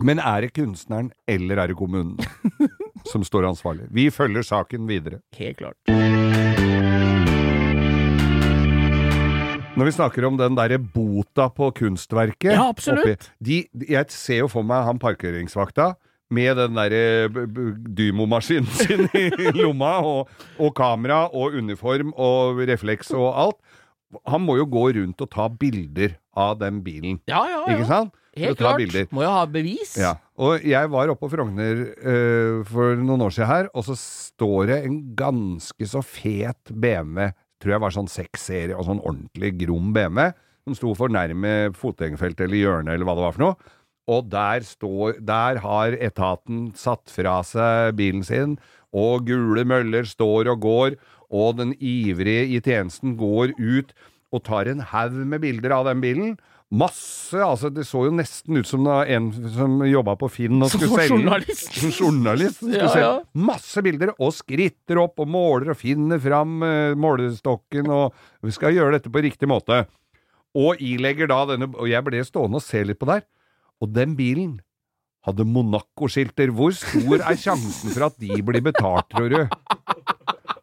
Men 0.00 0.18
er 0.24 0.46
det 0.46 0.54
kunstneren 0.56 1.12
eller 1.28 1.60
er 1.62 1.72
det 1.72 1.78
kommunen 1.78 2.16
som 3.12 3.24
står 3.24 3.50
ansvarlig? 3.52 3.90
Vi 3.92 4.08
følger 4.10 4.46
saken 4.46 4.88
videre. 4.88 5.20
Helt 5.36 5.60
klart. 5.60 7.11
Når 9.72 9.88
vi 9.88 9.92
snakker 9.96 10.26
om 10.28 10.36
den 10.36 10.56
derre 10.58 10.76
bota 10.76 11.46
på 11.52 11.70
kunstverket 11.78 12.52
Ja, 12.52 12.66
absolutt. 12.68 13.30
de, 13.40 13.62
Jeg 13.88 14.10
ser 14.12 14.42
jo 14.42 14.48
for 14.52 14.66
meg 14.68 14.84
han 14.84 15.00
parkeringsvakta 15.00 15.94
med 16.32 16.56
den 16.56 16.76
derre 16.76 17.28
dymomaskinen 17.96 18.68
sin 18.80 19.04
i 19.16 19.52
lomma, 19.56 19.98
og, 20.00 20.30
og 20.60 20.72
kamera 20.76 21.26
og 21.28 21.56
uniform 21.60 22.12
og 22.16 22.60
refleks 22.68 23.10
og 23.16 23.28
alt. 23.32 23.58
Han 24.28 24.44
må 24.44 24.58
jo 24.60 24.64
gå 24.68 24.86
rundt 24.98 25.20
og 25.24 25.30
ta 25.32 25.48
bilder 25.48 26.14
av 26.36 26.58
den 26.60 26.80
bilen, 26.84 27.18
Ja, 27.28 27.42
ja, 27.48 27.62
ja. 27.66 27.74
ikke 27.76 27.88
sant? 27.88 28.14
Helt 28.36 28.56
klart. 28.56 28.78
bilder. 28.80 29.04
Må 29.12 29.24
jo 29.26 29.28
ha 29.28 29.42
bevis. 29.44 29.92
Ja, 30.00 30.14
og 30.40 30.62
jeg 30.64 30.88
var 30.88 31.10
oppe 31.12 31.26
på 31.26 31.34
Frogner 31.34 31.82
uh, 32.00 32.62
for 32.64 32.96
noen 32.96 33.24
år 33.26 33.34
siden 33.36 33.50
her, 33.50 33.68
og 33.76 33.84
så 33.90 33.96
står 34.00 34.70
det 34.70 34.78
en 34.88 34.98
ganske 35.16 35.88
så 35.88 36.00
fet 36.04 36.72
BMW, 36.72 37.28
tror 37.62 37.76
jeg 37.76 37.84
var 37.84 37.94
sånn 37.94 38.10
seksserie, 38.10 38.76
og 38.76 38.88
sånn 38.88 39.02
ordentlig 39.02 39.54
grom 39.62 39.92
BMW, 39.94 40.32
som 40.66 40.76
sto 40.78 40.92
for 40.98 41.12
nærme 41.12 41.72
fotgjengerfeltet 41.78 42.46
eller 42.46 42.60
hjørnet 42.60 42.94
eller 42.94 43.08
hva 43.08 43.16
det 43.18 43.24
var 43.26 43.36
for 43.36 43.44
noe. 43.46 43.72
Og 44.10 44.28
der 44.30 44.64
står, 44.66 45.18
der 45.22 45.60
har 45.62 45.94
etaten 45.94 46.70
satt 46.78 47.10
fra 47.14 47.38
seg 47.46 47.94
bilen 47.98 48.24
sin, 48.26 48.56
og 48.92 49.28
gule 49.30 49.64
møller 49.64 50.06
står 50.08 50.50
og 50.52 50.64
går, 50.66 50.96
og 51.32 51.60
den 51.60 51.72
ivrige 51.78 52.48
i 52.52 52.60
tjenesten 52.60 53.14
går 53.16 53.54
ut 53.56 53.94
og 54.32 54.42
tar 54.48 54.68
en 54.68 54.82
haug 54.92 55.14
med 55.28 55.42
bilder 55.44 55.74
av 55.78 55.86
den 55.88 56.02
bilen. 56.04 56.34
Masse, 56.72 57.36
altså 57.36 57.68
det 57.68 57.82
så 57.84 58.06
jo 58.06 58.12
nesten 58.16 58.56
ut 58.56 58.68
som 58.68 58.86
da 58.86 59.02
en 59.12 59.26
som 59.52 59.74
jobba 59.84 60.14
på 60.16 60.28
Finn 60.32 60.56
og 60.64 60.70
Som 60.72 60.80
skulle 60.80 61.02
selge 61.02 61.18
journalist. 61.18 61.66
Som 61.76 61.90
journalist. 61.92 62.62
Skulle 62.62 62.78
Ja, 62.80 62.88
selge. 62.88 63.10
ja. 63.10 63.42
Masse 63.50 63.82
bilder, 63.84 64.14
og 64.16 64.32
skritter 64.32 65.02
opp 65.02 65.20
og 65.20 65.28
måler 65.28 65.74
og 65.74 65.76
finner 65.76 66.18
fram 66.24 66.62
uh, 66.64 66.94
målestokken, 66.96 67.90
og 67.92 68.16
vi 68.40 68.54
skal 68.56 68.72
gjøre 68.72 68.96
dette 68.96 69.12
på 69.12 69.20
riktig 69.26 69.50
måte. 69.52 69.82
Og 70.56 70.80
ilegger 70.84 71.28
da 71.32 71.42
denne 71.52 71.68
Og 71.76 71.88
jeg 71.88 72.04
ble 72.04 72.24
stående 72.24 72.56
og 72.60 72.64
se 72.64 72.82
litt 72.84 72.98
på 73.00 73.08
der, 73.08 73.22
og 73.80 73.92
den 73.92 74.16
bilen 74.16 74.58
hadde 75.28 75.44
Monaco-skilter. 75.46 76.50
Hvor 76.56 76.72
stor 76.74 77.20
er 77.20 77.36
sjansen 77.38 77.92
for 77.94 78.08
at 78.08 78.16
de 78.18 78.40
blir 78.42 78.64
betalt, 78.64 79.06
tror 79.12 79.28
du? 79.28 79.44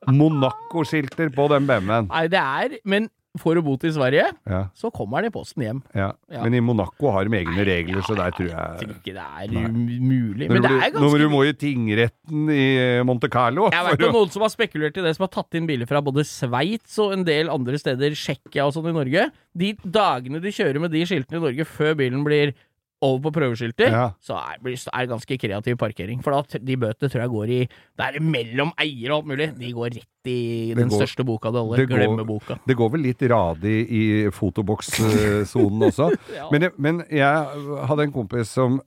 Monaco-skilter 0.10 1.30
på 1.36 1.46
den 1.54 1.68
BMW-en. 1.70 2.10
Nei, 2.10 2.26
det 2.32 2.42
er 2.42 2.76
Men 2.84 3.10
får 3.38 3.56
du 3.56 3.62
bot 3.62 3.84
i 3.86 3.92
Sverige, 3.94 4.26
Ja, 4.50 4.64
så 4.74 4.90
kommer 4.92 5.22
den 5.22 5.30
i 5.30 5.34
posten 5.36 5.62
hjem. 5.62 5.84
ja. 5.94 6.12
Ja. 6.32 6.42
Men 6.44 6.54
i 6.58 6.60
Monaco 6.62 7.12
har 7.12 7.26
de 7.30 7.38
egne 7.38 7.64
regler, 7.66 8.02
så 8.02 8.16
der 8.18 8.32
tror 8.32 8.48
Jeg 8.50 8.80
tror 8.82 8.94
ikke 8.96 9.14
det 9.14 9.22
er 9.22 9.48
Nei. 9.54 9.66
um- 9.66 10.02
mulig. 10.02 10.50
Men 10.50 10.62
det 10.64 10.72
er 10.72 10.88
er 10.88 10.92
Når 10.98 11.18
du 11.18 11.28
ganske 11.28 11.32
må 11.36 11.44
i 11.46 11.54
tingretten 11.54 12.50
i 12.50 13.04
Monte 13.04 13.30
Carlo 13.30 13.70
Jeg 13.72 13.86
vet 13.86 14.00
vet 14.00 14.08
om 14.10 14.14
noen 14.16 14.32
som 14.32 14.42
har 14.42 14.50
spekulert 14.50 14.98
i 14.98 15.02
det, 15.06 15.16
som 15.16 15.24
har 15.28 15.34
tatt 15.36 15.54
inn 15.56 15.68
biler 15.68 15.86
fra 15.88 16.02
både 16.02 16.26
Sveits 16.26 16.98
og 17.00 17.14
en 17.14 17.24
del 17.24 17.50
andre 17.50 17.78
steder, 17.78 18.12
Tsjekkia 18.18 18.66
og 18.66 18.74
sånn 18.74 18.90
i 18.90 18.94
Norge. 18.98 19.32
De 19.56 19.74
dagene 19.86 20.42
de 20.42 20.50
kjører 20.50 20.80
med 20.82 20.92
de 20.92 21.06
skiltene 21.06 21.38
i 21.38 21.46
Norge 21.46 21.66
før 21.66 21.96
bilen 21.96 22.24
blir 22.26 22.54
over 23.02 23.22
på 23.24 23.32
prøveskilter, 23.32 23.90
Ja. 23.92 24.12
så 24.20 24.36
er, 24.36 24.58
det 24.62 25.10
ganske 25.10 25.38
kreativ 25.40 25.78
parkering. 25.78 26.22
For 26.22 26.32
da, 26.36 26.60
de 26.60 26.76
bøtene 26.76 27.10
tror 27.10 27.22
jeg 27.22 27.30
går 27.30 27.50
i 27.50 27.60
Det 27.70 28.06
er 28.06 28.20
mellom 28.20 28.72
eier 28.78 29.12
og 29.12 29.18
alt 29.24 29.28
mulig. 29.32 29.48
De 29.58 29.72
går 29.72 29.90
rett 29.96 30.28
i 30.28 30.74
den 30.76 30.90
går- 30.90 31.00
største 31.00 31.24
boka 31.26 31.48
det 31.50 31.54
det 31.54 31.64
holder. 31.64 31.86
går- 31.88 31.98
Glemmeboka. 31.98 32.60
Det 32.68 32.76
går 32.76 32.92
vel 32.92 33.02
litt 33.02 33.22
radig 33.22 33.78
i 33.90 34.04
fotobokssonen 34.36 35.88
også. 35.90 36.10
Ja. 36.36 36.50
Men, 36.52 36.70
men 36.78 37.04
jeg 37.10 37.86
hadde 37.88 38.04
en 38.04 38.12
kompis 38.12 38.50
som 38.52 38.82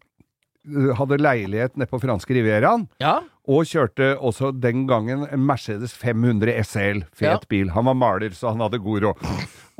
hadde 0.98 1.18
leilighet 1.18 1.76
nede 1.76 1.90
på 1.90 2.00
franske 2.02 2.34
Rivieraen, 2.36 2.84
ja. 3.02 3.16
og 3.50 3.64
kjørte 3.66 4.12
også 4.22 4.52
den 4.62 4.84
gangen 4.86 5.24
en 5.26 5.46
Mercedes 5.46 5.94
500 5.98 6.54
SL, 6.62 7.02
fet 7.12 7.28
Ja. 7.28 7.38
bil. 7.48 7.70
Han 7.74 7.84
var 7.90 7.94
maler, 7.98 8.30
så 8.30 8.52
han 8.54 8.60
hadde 8.62 8.78
god 8.82 9.02
råd. 9.02 9.24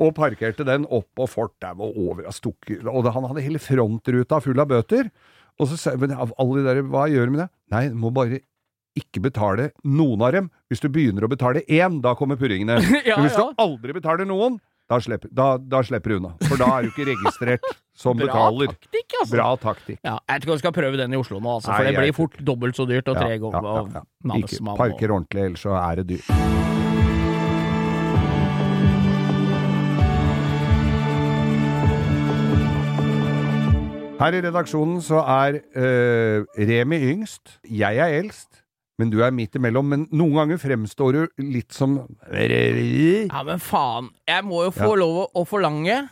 Og 0.03 0.13
parkerte 0.15 0.65
den 0.67 0.85
opp 0.89 1.07
fortauet 1.15 1.29
fortau 1.33 1.85
og 1.87 1.97
over 2.09 2.25
av 2.27 2.33
stukket. 2.35 2.83
Og 2.85 3.05
han 3.05 3.29
hadde 3.29 3.45
hele 3.45 3.59
frontruta 3.59 4.41
full 4.41 4.59
av 4.59 4.67
bøter. 4.67 5.09
Og 5.59 5.69
så 5.69 5.77
sa 5.77 5.91
jeg, 5.93 6.11
alle 6.11 6.57
de 6.59 6.65
der, 6.65 6.81
hva 6.89 7.07
gjør 7.07 7.29
du 7.29 7.31
med 7.35 7.43
det? 7.45 7.49
Nei, 7.71 7.87
du 7.89 7.95
må 7.95 8.11
bare 8.13 8.41
ikke 8.99 9.21
betale 9.25 9.71
noen 9.85 10.21
av 10.21 10.33
dem. 10.35 10.49
Hvis 10.69 10.81
du 10.83 10.89
begynner 10.89 11.25
å 11.25 11.31
betale 11.31 11.63
én, 11.65 12.01
da 12.03 12.13
kommer 12.17 12.37
purringene. 12.37 12.79
Ja, 13.07 13.17
Men 13.17 13.27
hvis 13.29 13.37
du 13.37 13.53
aldri 13.61 13.95
betaler 13.95 14.27
noen, 14.29 14.59
da 14.89 14.99
slipper, 14.99 15.31
da, 15.31 15.45
da 15.57 15.79
slipper 15.85 16.11
du 16.11 16.19
unna. 16.19 16.33
For 16.43 16.59
da 16.59 16.67
er 16.75 16.83
du 16.83 16.91
ikke 16.91 17.07
registrert 17.13 17.69
som 17.95 18.17
Bra 18.19 18.27
betaler. 18.27 18.73
taktikk, 18.75 19.17
altså. 19.21 19.31
Bra 19.37 19.47
taktikk. 19.61 19.99
Ja, 20.03 20.17
jeg 20.27 20.43
tror 20.43 20.51
ikke 20.51 20.59
vi 20.59 20.63
skal 20.65 20.75
prøve 20.81 20.99
den 20.99 21.15
i 21.15 21.19
Oslo 21.21 21.39
nå, 21.39 21.57
altså, 21.61 21.71
for 21.71 21.87
Nei, 21.87 21.93
det 21.93 22.03
blir 22.03 22.17
fort 22.17 22.33
fort 22.33 22.45
dobbelt 22.47 22.77
så 22.77 22.85
dyrt 22.89 23.09
og 23.11 23.19
tre 23.19 23.37
ganger 23.41 23.67
ja, 23.67 23.75
ja, 23.77 24.01
ja. 24.01 24.39
Ikke 24.39 24.75
parker 24.77 25.13
ordentlig, 25.13 25.47
ellers 25.49 25.65
så 25.65 25.75
er 25.77 26.01
det 26.01 26.09
dyrt. 26.13 26.29
Her 34.23 34.37
i 34.37 34.39
redaksjonen 34.45 35.01
så 35.03 35.19
er 35.27 35.57
eh, 35.75 36.45
Remi 36.55 36.99
yngst, 37.11 37.57
jeg 37.67 37.97
er 37.99 38.21
eldst, 38.21 38.62
men 38.99 39.09
du 39.09 39.19
er 39.25 39.31
midt 39.33 39.55
imellom. 39.57 39.87
Men 39.89 40.07
noen 40.13 40.35
ganger 40.37 40.59
fremstår 40.61 41.13
du 41.17 41.43
litt 41.53 41.73
som 41.73 41.95
Ja, 43.31 43.43
men 43.47 43.59
faen. 43.63 44.11
Jeg 44.29 44.45
må 44.45 44.63
jo 44.67 44.73
få 44.75 44.91
Ja. 44.93 44.99
lov 45.03 45.31
å, 45.33 45.45
forlange 45.49 46.09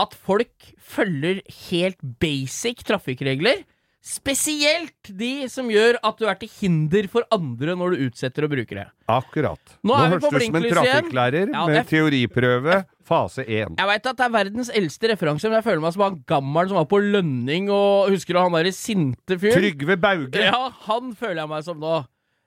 at 0.00 0.14
folk 0.14 0.72
følger 0.78 1.42
helt 1.70 1.98
basic 2.22 2.82
trafikkregler. 2.84 3.64
Spesielt 4.00 5.10
de 5.12 5.44
som 5.52 5.66
gjør 5.68 5.98
at 6.08 6.16
du 6.16 6.24
er 6.30 6.38
til 6.40 6.48
hinder 6.54 7.04
for 7.12 7.26
andre 7.34 7.74
når 7.76 7.92
du 7.92 8.06
utsetter 8.06 8.46
og 8.46 8.52
bruker 8.54 8.78
det. 8.80 8.84
Akkurat. 9.12 9.74
Nå 9.84 9.98
hørtes 9.98 10.24
på 10.24 10.30
du 10.38 10.44
som 10.46 10.56
en 10.56 10.68
trafikklærer 10.70 11.52
Ja, 11.52 11.64
med 11.68 11.90
teoriprøve 11.90 12.78
fase 13.10 13.44
1. 13.44 13.76
Jeg 13.76 13.90
veit 13.90 14.08
at 14.08 14.16
det 14.16 14.24
er 14.24 14.32
verdens 14.32 14.70
eldste 14.72 15.10
referanse, 15.12 15.50
men 15.50 15.58
jeg 15.58 15.66
føler 15.66 15.84
meg 15.84 15.92
som 15.96 16.06
han 16.06 16.16
gammel 16.32 16.70
som 16.70 16.80
var 16.80 16.88
på 16.88 17.02
lønning 17.02 17.68
og 17.74 18.08
Husker 18.14 18.38
du 18.38 18.40
han 18.40 18.56
derre 18.56 18.72
sinte 18.72 19.36
fyren? 19.36 19.60
Trygve 19.60 19.98
Bauge. 20.00 20.46
Ja, 20.48 20.70
han 20.86 21.12
føler 21.18 21.42
jeg 21.42 21.52
meg 21.52 21.68
som 21.68 21.84
nå. 21.84 22.00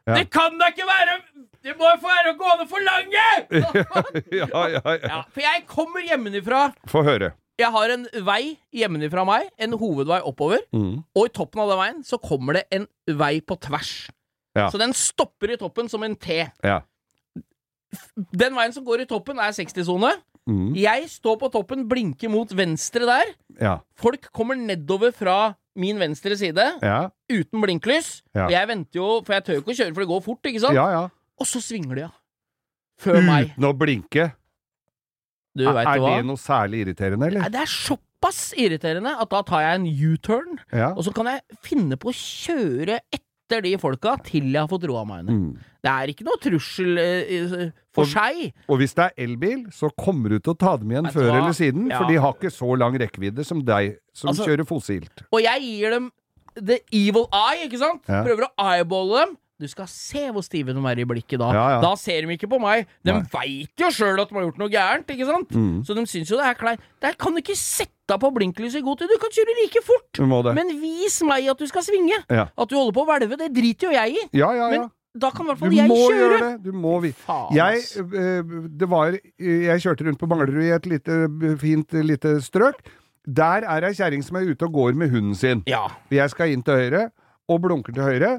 Ja. 0.10 0.18
Det 0.18 0.26
kan 0.34 0.58
da 0.60 0.68
ikke 0.74 0.84
være 0.84 1.14
Det 1.64 1.78
må 1.80 1.88
jo 1.88 2.00
få 2.02 2.10
være 2.10 2.34
å 2.34 2.40
gå 2.42 2.50
an 2.52 2.66
å 2.66 2.68
forlange! 2.68 3.28
ja, 4.42 4.50
ja, 4.50 4.82
ja. 4.82 4.98
Ja, 5.06 5.22
for 5.30 5.46
jeg 5.46 5.64
kommer 5.70 6.04
hjemmefra. 6.10 6.66
Få 6.92 7.06
høre. 7.08 7.36
Jeg 7.64 7.72
har 7.72 7.94
en 7.96 8.04
vei 8.28 8.58
hjemmefra 8.76 9.24
meg, 9.28 9.50
en 9.58 9.76
hovedvei 9.80 10.20
oppover, 10.28 10.60
Mm. 10.76 11.04
og 11.16 11.26
i 11.30 11.34
toppen 11.34 11.64
av 11.64 11.70
den 11.72 11.80
veien 11.84 12.04
så 12.04 12.20
kommer 12.22 12.60
det 12.60 12.66
en 12.76 12.88
vei 13.08 13.40
på 13.42 13.56
tvers. 13.60 13.94
Ja. 14.56 14.68
Så 14.70 14.78
den 14.82 14.92
stopper 14.94 15.54
i 15.56 15.58
toppen 15.58 15.88
som 15.90 16.04
en 16.06 16.16
T. 16.16 16.44
Ja. 16.64 16.82
Den 18.34 18.56
veien 18.58 18.74
som 18.74 18.86
går 18.86 19.04
i 19.04 19.10
toppen, 19.10 19.40
er 19.42 19.54
60-sone. 19.54 20.12
Mm. 20.50 20.74
Jeg 20.76 21.06
står 21.14 21.38
på 21.40 21.50
toppen, 21.54 21.86
blinker 21.88 22.30
mot 22.34 22.50
venstre 22.58 23.06
der. 23.08 23.30
Ja. 23.62 23.76
Folk 23.96 24.28
kommer 24.36 24.58
nedover 24.60 25.14
fra 25.16 25.54
min 25.80 25.98
venstre 26.02 26.36
side 26.38 26.66
Ja. 26.84 27.10
uten 27.32 27.62
blinklys. 27.64 28.22
Og 28.36 28.52
jeg 28.52 28.68
venter 28.68 29.00
jo, 29.00 29.22
for 29.26 29.34
jeg 29.34 29.46
tør 29.46 29.62
ikke 29.62 29.72
å 29.74 29.78
kjøre, 29.80 29.94
for 29.94 30.02
det 30.04 30.10
går 30.12 30.24
fort, 30.26 30.44
ikke 30.44 30.60
sant? 30.66 30.76
ja, 30.76 30.88
ja. 30.92 31.04
Og 31.40 31.48
så 31.50 31.62
svinger 31.64 31.96
de 31.96 32.04
av. 32.10 32.14
Før 33.02 33.22
meg. 33.26 33.54
Uten 33.56 33.66
å 33.66 33.74
blinke. 33.78 34.34
Du 35.56 35.68
Er, 35.68 35.74
veit 35.74 35.86
er 35.88 36.00
hva? 36.02 36.16
det 36.18 36.26
noe 36.26 36.40
særlig 36.42 36.80
irriterende, 36.88 37.28
eller? 37.30 37.50
Det 37.54 37.62
er 37.62 37.70
såpass 37.70 38.54
irriterende 38.58 39.12
at 39.22 39.30
da 39.30 39.42
tar 39.44 39.62
jeg 39.62 39.76
en 39.82 39.86
U-turn, 40.14 40.58
Ja. 40.74 40.94
og 40.98 41.04
så 41.06 41.14
kan 41.14 41.26
jeg 41.30 41.42
finne 41.62 41.96
på 41.98 42.10
å 42.10 42.16
kjøre 42.18 43.00
etter 43.14 43.62
de 43.62 43.76
folka 43.78 44.16
til 44.24 44.48
jeg 44.50 44.58
har 44.64 44.68
fått 44.72 44.88
roa 44.90 45.04
meg 45.06 45.26
ned. 45.28 45.36
Mm. 45.36 45.58
Det 45.84 45.92
er 45.92 46.08
ikke 46.14 46.26
noe 46.26 46.40
trussel 46.42 46.98
uh, 46.98 47.72
for 47.94 48.02
Og- 48.08 48.10
seg. 48.10 48.54
Og 48.68 48.80
hvis 48.80 48.96
det 48.96 49.04
er 49.12 49.24
elbil, 49.28 49.66
så 49.70 49.92
kommer 50.00 50.30
du 50.30 50.40
til 50.40 50.54
å 50.56 50.58
ta 50.58 50.78
dem 50.78 50.90
igjen 50.90 51.12
før 51.14 51.30
hva? 51.30 51.38
eller 51.44 51.54
siden, 51.54 51.90
Ja. 51.92 52.00
for 52.00 52.08
de 52.10 52.16
har 52.18 52.34
ikke 52.34 52.50
så 52.52 52.78
lang 52.80 52.98
rekkevidde 52.98 53.46
som 53.46 53.62
deg 53.62 53.98
som 54.14 54.30
Altså- 54.30 54.48
kjører 54.48 54.66
fossilt. 54.66 55.22
Og 55.32 55.42
jeg 55.44 55.62
gir 55.62 55.90
dem 55.92 56.12
the 56.56 56.80
evil 56.92 57.28
eye, 57.34 57.68
ikke 57.68 57.78
sant? 57.78 58.02
Ja. 58.08 58.24
Prøver 58.24 58.48
å 58.48 58.52
eyeballe 58.58 59.26
dem. 59.26 59.38
Du 59.64 59.72
skal 59.72 59.88
se 59.92 60.26
hvor 60.36 60.44
stive 60.46 60.76
de 60.76 60.84
er 60.92 61.02
i 61.02 61.08
blikket 61.08 61.40
da. 61.42 61.50
Ja, 61.56 61.66
ja. 61.76 61.82
Da 61.84 61.94
ser 62.00 62.26
de 62.26 62.36
ikke 62.36 62.50
på 62.52 62.60
meg. 62.62 62.90
De 63.06 63.16
veit 63.34 63.84
jo 63.84 63.92
sjøl 63.96 64.20
at 64.22 64.32
de 64.32 64.38
har 64.38 64.48
gjort 64.50 64.60
noe 64.62 64.72
gærent, 64.74 65.14
ikke 65.16 65.28
sant? 65.30 65.54
Mm. 65.56 65.78
Så 65.88 65.96
de 65.98 66.06
syns 66.12 66.34
jo 66.34 66.40
det 66.40 66.50
er 66.50 66.60
kleint. 66.60 66.84
Der 67.04 67.16
kan 67.20 67.36
du 67.36 67.42
ikke 67.42 67.56
sette 67.60 67.92
deg 68.12 68.20
på 68.20 68.34
blinklyset 68.36 68.82
i 68.82 68.86
god 68.86 69.00
tid. 69.00 69.14
Du 69.14 69.22
kan 69.22 69.32
kjøre 69.34 69.56
like 69.62 69.84
fort. 69.88 70.10
Du 70.20 70.26
må. 70.28 70.42
Men 70.54 70.74
vis 70.82 71.22
meg 71.28 71.48
at 71.54 71.62
du 71.62 71.70
skal 71.70 71.86
svinge. 71.86 72.20
Ja. 72.28 72.50
At 72.52 72.72
du 72.72 72.76
holder 72.76 72.96
på 72.96 73.06
å 73.06 73.10
hvelve, 73.10 73.40
det 73.40 73.54
driter 73.56 73.90
jo 73.90 73.96
jeg 73.96 74.20
i. 74.20 74.28
Ja, 74.36 74.52
ja, 74.58 74.68
ja. 74.74 74.84
Men 74.84 74.92
da 75.24 75.30
kan 75.30 75.46
i 75.46 75.52
hvert 75.52 75.62
fall 75.62 75.76
jeg 75.78 75.92
må 75.92 76.00
kjøre. 76.02 76.18
gjøre 76.20 76.42
det. 76.42 76.54
Du 76.66 76.72
må. 76.74 76.96
Jeg, 77.54 77.84
eh, 78.02 78.54
det 78.82 78.90
var, 78.90 79.16
jeg 79.38 79.84
kjørte 79.86 80.08
rundt 80.08 80.20
på 80.22 80.30
Manglerud 80.32 80.64
i 80.66 80.74
et 80.74 80.90
lite, 80.90 81.20
fint 81.62 82.00
lite 82.04 82.36
strøk. 82.44 82.82
Der 83.24 83.64
er 83.70 83.86
ei 83.88 83.94
kjerring 83.96 84.24
som 84.26 84.40
er 84.40 84.50
ute 84.50 84.68
og 84.68 84.74
går 84.76 84.98
med 85.00 85.14
hunden 85.14 85.36
sin. 85.38 85.62
Ja. 85.70 85.86
Jeg 86.12 86.34
skal 86.34 86.52
inn 86.52 86.66
til 86.66 86.82
høyre, 86.82 87.06
og 87.48 87.62
blunker 87.64 87.96
til 87.96 88.04
høyre, 88.04 88.34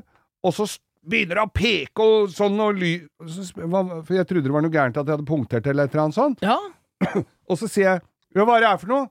og 0.45 0.53
så 0.57 0.67
begynner 1.11 1.39
å 1.43 1.49
peke 1.53 2.05
og 2.05 2.33
sånn 2.35 2.57
og 2.65 2.71
ly... 2.81 2.93
For 3.21 4.15
jeg 4.17 4.29
trodde 4.31 4.47
det 4.49 4.55
var 4.55 4.65
noe 4.65 4.75
gærent 4.75 4.99
at 5.01 5.07
jeg 5.07 5.17
hadde 5.17 5.29
punktert 5.29 5.67
eller 5.71 5.89
et 5.89 5.95
eller 5.95 6.05
annet 6.09 6.21
sånt. 6.21 6.39
ja. 6.45 6.59
Og 7.51 7.59
så 7.61 7.67
sier 7.69 7.89
jeg 7.89 7.99
ja, 8.35 8.45
hva 8.47 8.55
er 8.57 8.61
det 8.65 8.71
her 8.71 8.81
for 8.81 8.91
noe? 8.91 9.05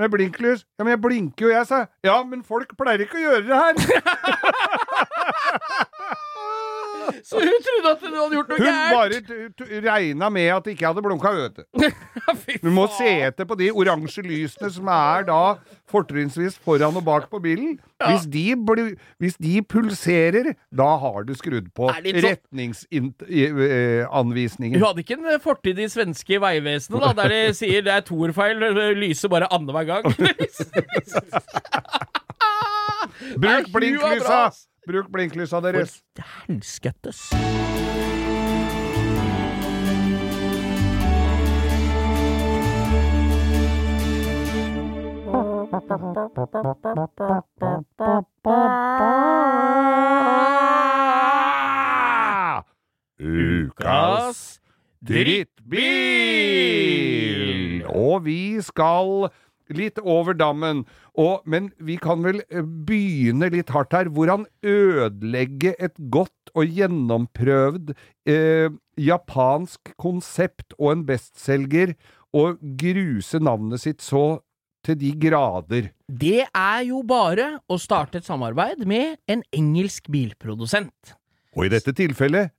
Med 0.00 0.08
blinklys? 0.10 0.60
Ja, 0.74 0.82
men 0.82 0.92
jeg 0.96 1.02
blinker 1.04 1.42
jo, 1.46 1.50
jeg, 1.52 1.64
sa 1.68 1.74
jeg. 1.84 1.88
Ja, 2.08 2.16
men 2.26 2.40
folk 2.46 2.70
pleier 2.78 3.00
ikke 3.04 3.18
å 3.20 3.22
gjøre 3.22 3.46
det 3.46 3.58
her. 3.60 3.74
Så 7.24 7.36
hun 7.40 7.62
trodde 7.66 7.88
at 7.90 8.00
du 8.00 8.06
hadde 8.16 8.34
gjort 8.38 8.48
noe 8.52 8.58
Hun 8.60 8.66
bare 8.94 9.10
regna 9.84 10.26
med 10.32 10.48
at 10.56 10.66
ikke 10.72 10.86
hadde 10.88 11.02
blunka, 11.04 11.28
vet 11.36 11.56
du. 11.58 11.62
Du 12.62 12.70
må 12.74 12.84
se 12.98 13.10
etter 13.28 13.44
på 13.48 13.54
de 13.60 13.66
oransje 13.72 14.22
lysene 14.24 14.68
som 14.72 14.86
er 14.92 15.20
da 15.28 15.40
fortrinnsvis 15.90 16.54
foran 16.64 16.96
og 16.98 17.04
bak 17.06 17.24
på 17.30 17.38
bilen. 17.44 17.70
Hvis, 18.04 18.24
de 18.28 18.56
bli, 18.58 18.94
hvis 19.22 19.36
de 19.40 19.62
pulserer, 19.62 20.52
da 20.74 20.96
har 21.00 21.22
du 21.28 21.34
skrudd 21.38 21.68
på 21.76 21.88
Er 21.92 22.00
det 22.02 22.12
litt 22.12 22.24
sånn- 22.24 22.32
retningsanvisningen. 22.34 24.78
Hun 24.80 24.86
hadde 24.88 25.00
ikke 25.04 25.16
en 25.20 25.40
fortid 25.44 25.76
i 25.78 25.88
svenske 25.92 26.34
Vegvesenet, 26.42 27.00
da, 27.04 27.10
der 27.22 27.28
de 27.32 27.40
sier 27.60 27.80
det 27.86 27.92
er 27.94 28.02
toerfeil, 28.08 28.56
det 28.76 28.88
lyser 29.00 29.28
bare 29.32 29.46
annenhver 29.54 29.84
gang. 29.88 30.04
Bruk 33.40 33.64
hun 33.68 33.72
blinklysa! 33.72 34.50
Bruk 34.86 35.08
blinklysa 35.12 35.60
deres. 35.64 36.02
Helskøttes. 36.46 37.30
Ukas 53.24 54.60
drittbil! 55.00 55.84
Og 57.88 58.24
vi 58.24 58.60
skal 58.60 59.30
litt 59.72 60.00
over 60.02 60.36
dammen. 60.36 60.84
Og, 61.16 61.44
men 61.48 61.70
vi 61.78 61.96
kan 62.00 62.24
vel 62.26 62.42
eh, 62.48 62.64
begynne 62.64 63.50
litt 63.54 63.72
hardt 63.74 63.94
her. 63.96 64.10
Hvordan 64.12 64.46
ødelegge 64.66 65.74
et 65.78 65.96
godt 66.12 66.52
og 66.54 66.74
gjennomprøvd 66.78 67.94
eh, 68.30 68.74
japansk 69.00 69.94
konsept 70.00 70.76
og 70.78 70.92
en 70.92 71.06
bestselger, 71.08 71.94
og 72.34 72.58
gruse 72.80 73.38
navnet 73.38 73.84
sitt 73.84 74.02
så 74.02 74.40
til 74.84 74.98
de 75.00 75.12
grader. 75.22 75.92
Det 76.10 76.44
er 76.50 76.80
jo 76.88 77.04
bare 77.06 77.60
å 77.70 77.78
starte 77.80 78.20
et 78.20 78.26
samarbeid 78.26 78.82
med 78.90 79.20
en 79.30 79.44
engelsk 79.54 80.10
bilprodusent. 80.12 81.14
Og 81.54 81.68
i 81.68 81.72
dette 81.72 81.94
tilfellet 81.96 82.50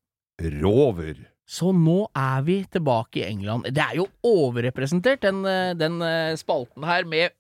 Rover. 0.61 1.34
Så 1.45 1.69
nå 1.77 2.07
er 2.17 2.45
vi 2.45 2.57
tilbake 2.73 3.21
i 3.21 3.27
England. 3.27 3.69
Det 3.69 3.83
er 3.83 3.99
jo 3.99 4.07
overrepresentert, 4.25 5.21
den, 5.21 5.43
eh, 5.45 5.73
den 5.77 6.01
eh, 6.01 6.35
spalten 6.39 6.83
her 6.83 7.05
med 7.05 7.35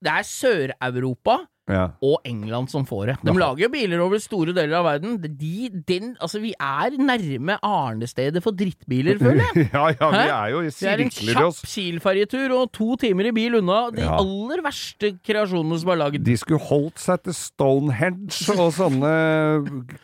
Det 0.00 0.08
er 0.08 0.24
Sør-Europa 0.24 1.42
Ja. 1.70 1.84
og 2.02 2.20
England 2.28 2.70
som 2.72 2.84
får 2.88 3.06
det. 3.12 3.16
De 3.26 3.34
lager 3.38 3.64
jo 3.64 3.68
biler 3.72 4.00
over 4.04 4.18
store 4.22 4.52
deler 4.56 4.76
av 4.80 4.84
verden. 4.88 5.16
De, 5.22 5.70
den, 5.88 6.14
altså, 6.20 6.40
vi 6.42 6.52
er 6.58 6.96
nærme 6.98 7.56
arnestedet 7.62 8.42
for 8.44 8.52
drittbiler, 8.56 9.18
føler 9.22 9.44
jeg. 9.54 9.68
ja, 9.72 9.84
ja, 9.94 10.10
vi 10.10 10.24
er 10.26 10.52
jo 10.54 10.62
Det 10.68 10.90
er 10.90 11.04
en 11.06 11.10
kjapp 11.14 11.42
oss. 11.48 11.62
Kiel-ferjetur 11.70 12.56
og 12.58 12.72
to 12.76 12.96
timer 13.00 13.30
i 13.30 13.34
bil 13.36 13.58
unna 13.60 13.80
de 13.94 14.02
Ja. 14.04 14.16
aller 14.20 14.62
verste 14.64 15.12
kreasjonene 15.26 15.78
som 15.82 15.90
er 15.94 16.00
lagd. 16.02 16.24
De 16.26 16.36
skulle 16.40 16.60
holdt 16.70 16.98
seg 17.02 17.22
til 17.26 17.36
Stonehenge 17.36 18.56
og 18.56 18.72
sånne 18.76 19.14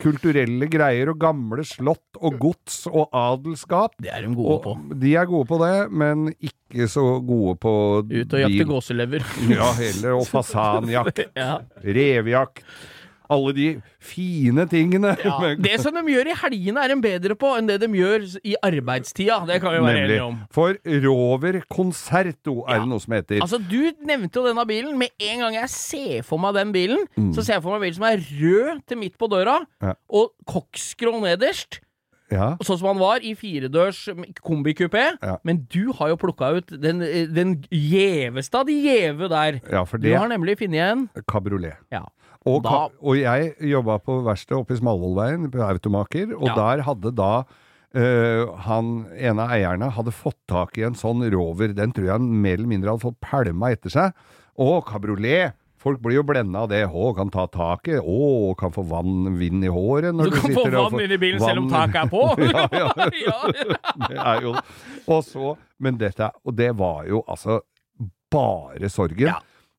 kulturelle 0.01 0.67
greier 0.71 1.11
og 1.11 1.19
gamle 1.21 1.65
slott 1.67 2.19
og 2.21 2.37
gods 2.41 2.83
og 2.89 3.09
adelskap. 3.15 3.95
Det 4.01 4.11
er 4.13 4.25
de 4.27 4.33
gode 4.37 4.59
på. 4.63 4.75
De 5.01 5.13
er 5.17 5.27
gode 5.29 5.47
på 5.49 5.59
det, 5.61 5.73
men 5.91 6.27
ikke 6.37 6.87
så 6.91 7.03
gode 7.23 7.55
på 7.63 7.73
Ut 8.03 8.33
og 8.35 8.41
jakte 8.41 8.65
gåselever. 8.67 9.23
Ja, 9.51 9.69
heller. 9.77 10.17
Og 10.19 10.25
fasanjakt, 10.29 11.21
ja. 11.37 11.56
Revejakt. 11.83 12.63
Alle 13.29 13.51
de 13.51 13.65
fine 13.99 14.63
tingene. 14.71 15.09
Ja, 15.19 15.49
det 15.59 15.81
som 15.83 15.91
de 15.97 15.99
gjør 16.13 16.29
i 16.31 16.35
helgene, 16.45 16.79
er 16.79 16.93
de 16.93 16.95
bedre 17.03 17.35
på 17.35 17.49
enn 17.57 17.67
det 17.67 17.75
de 17.81 17.89
gjør 17.91 18.23
i 18.47 18.53
arbeidstida. 18.63 19.41
Det 19.49 19.57
kan 19.59 19.73
vi 19.75 19.81
være 19.83 20.03
enige 20.05 20.21
om. 20.23 20.37
For 20.55 20.77
Rover 21.03 21.57
Concerto 21.67 22.61
er 22.63 22.77
Ja. 22.77 22.79
det 22.85 22.87
noe 22.87 23.03
som 23.03 23.13
heter. 23.17 23.41
Altså, 23.43 23.59
Du 23.59 23.91
nevnte 24.07 24.39
jo 24.39 24.45
denne 24.47 24.63
bilen. 24.65 24.95
Med 24.97 25.09
en 25.19 25.39
gang 25.43 25.53
jeg 25.59 25.69
ser 25.69 26.23
for 26.23 26.39
meg 26.39 26.53
den 26.55 26.71
bilen, 26.71 27.03
Mm. 27.17 27.33
så 27.35 27.43
ser 27.43 27.55
jeg 27.59 27.63
for 27.63 27.71
meg 27.75 27.81
en 27.81 27.87
bil 27.89 27.95
som 27.95 28.03
er 28.07 28.23
rød 28.39 28.85
til 28.87 28.97
midt 28.97 29.17
på 29.19 29.27
døra, 29.27 29.59
Ja. 29.83 29.93
og 30.09 30.31
kokkskrå 30.47 31.19
nederst. 31.19 31.81
Ja. 32.31 32.55
Sånn 32.61 32.77
som 32.79 32.87
han 32.91 32.99
var 32.99 33.19
i 33.23 33.33
firedørs 33.35 34.07
kombikupé. 34.43 35.17
Ja. 35.21 35.37
Men 35.47 35.65
du 35.71 35.91
har 35.93 36.09
jo 36.09 36.17
plukka 36.17 36.49
ut 36.57 36.73
den, 36.81 36.99
den 37.33 37.53
gjeveste 37.71 38.59
av 38.61 38.65
de 38.67 38.75
gjeve 38.83 39.29
der. 39.31 39.61
ja, 39.71 39.83
for 39.85 39.97
Du 39.97 40.09
har 40.13 40.27
nemlig 40.27 40.57
funnet 40.59 40.83
en 40.91 41.07
Kabriolet. 41.27 41.77
Ja. 41.91 42.03
Og, 42.47 42.63
Da- 42.63 42.89
og 43.01 43.15
jeg 43.17 43.55
jobba 43.59 43.97
på 43.99 44.21
verkstedet 44.23 44.59
oppe 44.61 44.73
i 44.73 44.77
Smalvollveien, 44.79 45.49
på 45.51 45.59
Automaker, 45.67 46.33
og 46.35 46.47
Ja. 46.47 46.55
der 46.55 46.83
hadde 46.83 47.15
da 47.15 47.43
Uh, 47.95 48.51
han 48.67 49.07
ene 49.15 49.39
av 49.41 49.49
eierne 49.55 49.87
hadde 49.95 50.11
fått 50.11 50.35
tak 50.45 50.77
i 50.77 50.83
en 50.83 50.93
sånn 50.93 51.23
rover. 51.31 51.73
Den 51.73 51.93
tror 51.93 52.03
jeg 52.05 52.11
han 52.11 52.41
mer 52.43 52.57
eller 52.59 52.67
mindre 52.67 52.91
hadde 52.91 53.01
fått 53.01 53.19
pælma 53.23 53.71
etter 53.71 53.89
seg. 53.89 54.13
Å, 54.59 54.83
kabriolet! 54.85 55.53
Folk 55.87 56.01
blir 56.03 56.17
jo 56.17 56.23
blenda 56.27 56.65
av 56.65 56.71
det. 56.71 56.81
Å, 56.83 57.11
kan 57.15 57.29
ta 57.31 57.45
taket. 57.47 58.01
Å, 58.03 58.51
kan 58.59 58.73
få 58.75 58.83
vann, 58.89 59.37
vind 59.39 59.63
i 59.63 59.69
håret 59.71 60.15
når 60.15 60.27
Du 60.27 60.35
du, 60.35 60.39
kan 60.41 60.55
få 60.57 60.65
vann 60.73 60.99
inn 60.99 61.13
i 61.15 61.19
bilen 61.21 61.39
selv 61.39 61.63
om 61.63 61.69
taket 61.71 62.01
er 62.01 62.09
på! 62.11 62.23
ja, 62.43 62.65
ja. 62.81 62.89
ja. 63.23 63.37
det 64.09 64.17
er 64.19 64.43
jo 64.43 64.51
Og 65.05 65.21
så 65.23 65.53
Men 65.79 65.99
dette 66.01 66.27
Og 66.43 66.57
det 66.57 66.73
var 66.75 67.05
jo 67.07 67.21
altså 67.23 67.61
bare 68.27 68.89
sorgen. 68.91 69.29
Ja. 69.29 69.37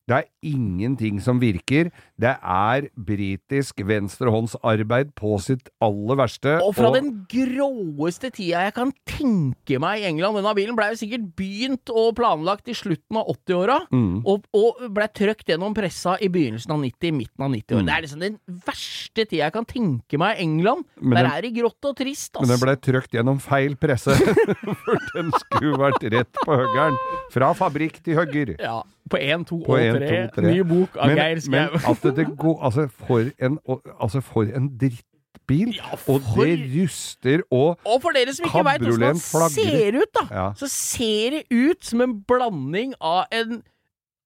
Det 0.09 0.17
er 0.17 0.27
ingenting 0.49 1.19
som 1.21 1.37
virker. 1.41 1.91
Det 2.19 2.31
er 2.41 2.87
britisk 2.97 3.83
venstrehåndsarbeid 3.85 5.11
på 5.17 5.35
sitt 5.41 5.69
aller 5.85 6.17
verste. 6.19 6.55
Og 6.65 6.73
fra 6.77 6.89
den 6.95 7.11
gråeste 7.29 8.31
tida 8.33 8.63
jeg 8.65 8.73
kan 8.75 8.93
tenke 9.09 9.77
meg 9.81 10.01
i 10.01 10.07
England 10.09 10.39
Denne 10.39 10.53
bilen 10.57 10.77
blei 10.77 10.91
sikkert 10.97 11.27
begynt 11.37 11.91
og 11.93 12.13
planlagt 12.17 12.69
i 12.71 12.75
slutten 12.77 13.19
av 13.21 13.29
80-åra, 13.35 13.77
Mm. 13.89 14.21
og, 14.27 14.43
og 14.55 14.81
blei 14.93 15.07
trøkt 15.15 15.47
gjennom 15.49 15.73
pressa 15.75 16.15
i 16.21 16.27
begynnelsen 16.31 16.71
av 16.73 16.79
90, 16.83 17.13
midten 17.15 17.45
av 17.45 17.51
90-åra. 17.53 17.81
Mm. 17.81 17.87
Det 17.89 17.95
er 17.95 18.05
liksom 18.05 18.23
den 18.23 18.37
verste 18.67 19.25
tida 19.25 19.43
jeg 19.45 19.53
kan 19.55 19.65
tenke 19.69 20.19
meg 20.21 20.37
i 20.37 20.43
England. 20.45 20.85
Men 21.01 21.17
Der 21.19 21.23
den- 21.29 21.31
er 21.37 21.41
det 21.47 21.53
grått 21.57 21.85
og 21.89 21.95
trist, 21.97 22.35
ass. 22.35 22.41
Men 22.41 22.53
den 22.55 22.61
blei 22.63 22.75
ble 22.75 22.81
trykt 22.89 23.13
gjennom 23.17 23.39
feil 23.41 23.75
presse. 23.79 24.15
For 24.85 24.99
den 25.15 25.31
skulle 25.43 25.77
vært 25.81 26.03
rett 26.13 26.41
på 26.45 26.57
høggeren. 26.59 26.97
Fra 27.33 27.53
fabrikk 27.57 28.01
til 28.05 28.15
høgger. 28.19 28.55
Ja, 28.59 28.81
på 29.09 29.17
1, 29.21 29.45
2 29.49 29.59
På 29.65 29.75
og 29.75 29.81
en, 29.83 29.95
3. 29.95 30.09
to, 30.09 30.41
tre. 30.41 30.51
Ny 30.53 30.63
bok 30.69 30.97
av 30.97 31.07
Men, 31.11 31.17
Geir 31.17 31.41
men 31.49 31.69
at 31.93 32.07
det 32.17 32.25
går 32.37 32.63
Altså, 32.69 32.87
for 33.07 33.29
en, 33.39 33.59
altså 33.99 34.21
for 34.21 34.43
en 34.55 34.69
drittbil. 34.77 35.75
Ja, 35.75 35.97
Og 36.07 36.21
det 36.37 36.59
ruster 36.75 37.41
og 37.51 37.79
Og 37.85 38.01
for 38.03 38.11
dere 38.15 38.33
som 38.37 38.45
ikke 38.45 38.63
veit 38.67 38.81
hvordan 38.85 39.17
den 39.17 39.49
ser 39.55 39.97
ut, 40.01 40.13
da, 40.19 40.25
Ja. 40.31 40.47
så 40.55 40.67
ser 40.69 41.29
det 41.39 41.43
ut 41.51 41.83
som 41.85 42.01
en 42.05 42.21
blanding 42.29 42.93
av 43.01 43.25
en 43.31 43.61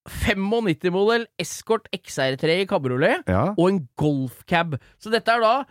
95-modell 0.09 1.25
Escort 1.39 1.87
XR3 1.95 2.57
i 2.63 2.65
kabriolet 2.67 3.23
Ja. 3.27 3.53
og 3.57 3.69
en 3.69 3.87
golfcab. 3.97 4.75
Så 4.99 5.09
dette 5.13 5.31
er 5.31 5.39
da 5.39 5.63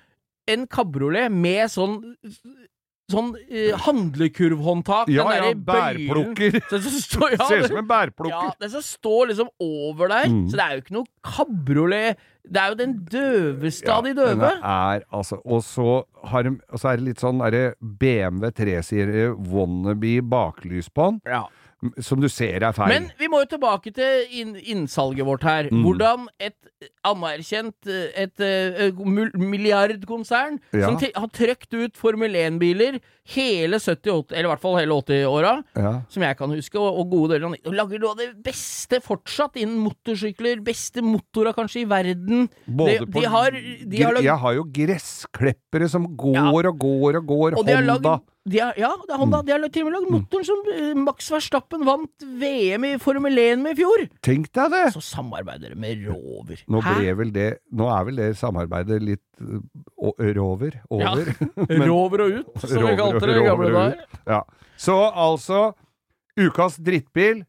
en 0.49 0.67
kabriolet 0.67 1.31
med 1.31 1.69
sånn 1.71 2.17
Sånn 3.13 3.31
eh, 3.47 3.73
handlekurvhåndtak. 3.87 5.11
Ja, 5.13 5.29
den 5.31 5.49
ja, 5.51 5.55
bærplukker. 5.69 6.59
Som 6.73 6.99
står, 6.99 7.33
ja, 7.37 7.47
Ser 7.49 7.65
ut 7.65 7.71
som 7.71 7.81
en 7.83 7.89
bærplukker. 7.91 8.35
ja, 8.35 8.53
den 8.63 8.75
som 8.75 8.85
står 8.87 9.33
liksom 9.33 9.51
over 9.63 10.13
der. 10.13 10.29
Mm. 10.33 10.45
Så 10.51 10.59
det 10.59 10.67
er 10.67 10.77
jo 10.77 10.85
ikke 10.85 10.97
noe 10.99 11.11
kabriolet. 11.33 12.29
Det 12.43 12.59
er 12.59 12.73
jo 12.73 12.79
den 12.81 12.95
døveste 13.07 13.93
av 13.95 14.07
de 14.07 14.17
døve. 14.19 14.51
Er, 14.59 15.05
altså, 15.15 15.39
og, 15.45 15.63
så 15.63 16.03
har 16.33 16.49
og 16.51 16.81
så 16.81 16.91
er 16.91 16.99
det 16.99 17.07
litt 17.13 17.23
sånn 17.23 17.43
derre 17.43 17.77
BMW 17.79 18.51
3-serie 18.59 19.29
wannabe 19.53 20.17
baklys 20.27 20.91
på 20.91 21.13
den. 21.13 21.21
Ja. 21.31 21.45
Som 22.01 22.21
du 22.23 22.29
ser 22.31 22.63
er 22.63 22.75
feil. 22.77 22.89
Men 22.93 23.09
vi 23.19 23.29
må 23.31 23.41
jo 23.43 23.49
tilbake 23.57 23.91
til 23.95 24.27
inn, 24.39 24.55
innsalget 24.57 25.27
vårt 25.27 25.43
her. 25.47 25.69
Mm. 25.73 25.83
Hvordan 25.87 26.29
et 26.39 26.59
anerkjent 27.07 27.87
et, 27.87 28.41
et, 28.43 28.45
et 28.89 29.37
milliardkonsern 29.39 30.59
Ja. 30.75 30.87
som 30.89 30.99
har 30.99 31.29
trøkt 31.35 31.75
ut 31.75 31.97
Formel 31.99 32.35
1-biler 32.39 32.99
hele 33.31 33.79
70-80, 33.79 34.33
eller 34.35 34.49
i 34.49 34.51
hvert 34.51 34.63
fall 34.63 34.79
hele 34.81 34.97
80-åra, 34.99 35.53
ja. 35.79 35.93
som 36.11 36.25
jeg 36.27 36.39
kan 36.39 36.51
huske, 36.51 36.79
og, 36.81 36.99
og 37.03 37.13
gode 37.13 37.37
deler 37.37 37.53
av 37.53 37.77
lager 37.79 38.03
noe 38.03 38.15
av 38.17 38.19
det 38.23 38.29
beste 38.43 38.99
fortsatt 39.05 39.61
innen 39.63 39.79
motorsykler. 39.85 40.63
Beste 40.67 41.05
motora 41.07 41.55
kanskje 41.57 41.85
i 41.85 41.87
verden. 41.91 42.49
Både 42.67 42.99
de, 42.99 43.07
på 43.07 43.23
de 43.23 43.31
har, 43.31 43.55
de 43.87 44.03
har 44.03 44.17
lagd 44.17 44.27
Jeg 44.27 44.39
har 44.43 44.59
jo 44.59 44.67
gressklippere 44.75 45.89
som 45.93 46.11
går 46.17 46.37
Ja. 46.41 46.51
og 46.51 46.79
går 46.83 47.23
og 47.23 47.27
går. 47.27 47.59
Og 47.59 47.63
Honda. 47.63 47.81
lagd 47.87 48.29
de 48.43 48.59
har, 48.59 48.75
Ja, 48.77 48.91
det 49.07 49.15
er 49.15 49.21
Honda. 49.23 49.43
De 49.47 49.53
har 49.55 49.69
til 49.69 49.85
og 49.85 49.91
med 49.91 49.95
lagd 50.01 50.11
motoren 50.11 50.47
som 50.49 50.63
eh, 50.75 50.95
Max 50.99 51.31
Verstappen 51.31 51.85
vant 51.87 52.25
VM 52.43 52.89
i 52.89 52.97
Formel 52.99 53.39
1 53.39 53.63
med 53.63 53.77
i 53.77 53.83
fjor. 53.85 54.09
Tenk 54.21 54.51
deg 54.51 54.73
det! 54.75 54.85
Så 54.97 55.03
samarbeider 55.13 55.71
de 55.71 55.79
med 55.79 56.03
Rover. 56.09 56.65
Nå 56.67 56.83
ble 56.83 57.15
vel 57.23 57.31
det 57.35 57.51
Nå 57.71 57.87
er 57.95 58.09
vel 58.09 58.19
det 58.19 58.33
samarbeidet 58.41 58.99
litt 59.05 59.23
uh, 59.43 59.61
Over. 60.09 60.35
rover? 60.39 60.77
Ja. 60.91 61.15
Men- 61.69 61.87
Rover 61.89 62.25
og 62.27 62.31
ut, 62.41 62.61
som 62.65 62.87
vi 62.87 62.97
kalte 62.99 63.27
det 63.27 63.37
i 63.41 63.47
gamle 63.47 63.71
dager. 63.75 64.05
Ja. 64.27 64.43
Så 64.77 64.99
altså 65.13 65.73
Ukas 66.41 66.79
drittbil 66.81 67.45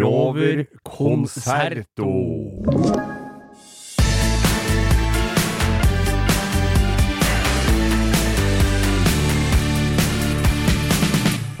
Rover 0.00 0.64
Concerto. 0.84 2.10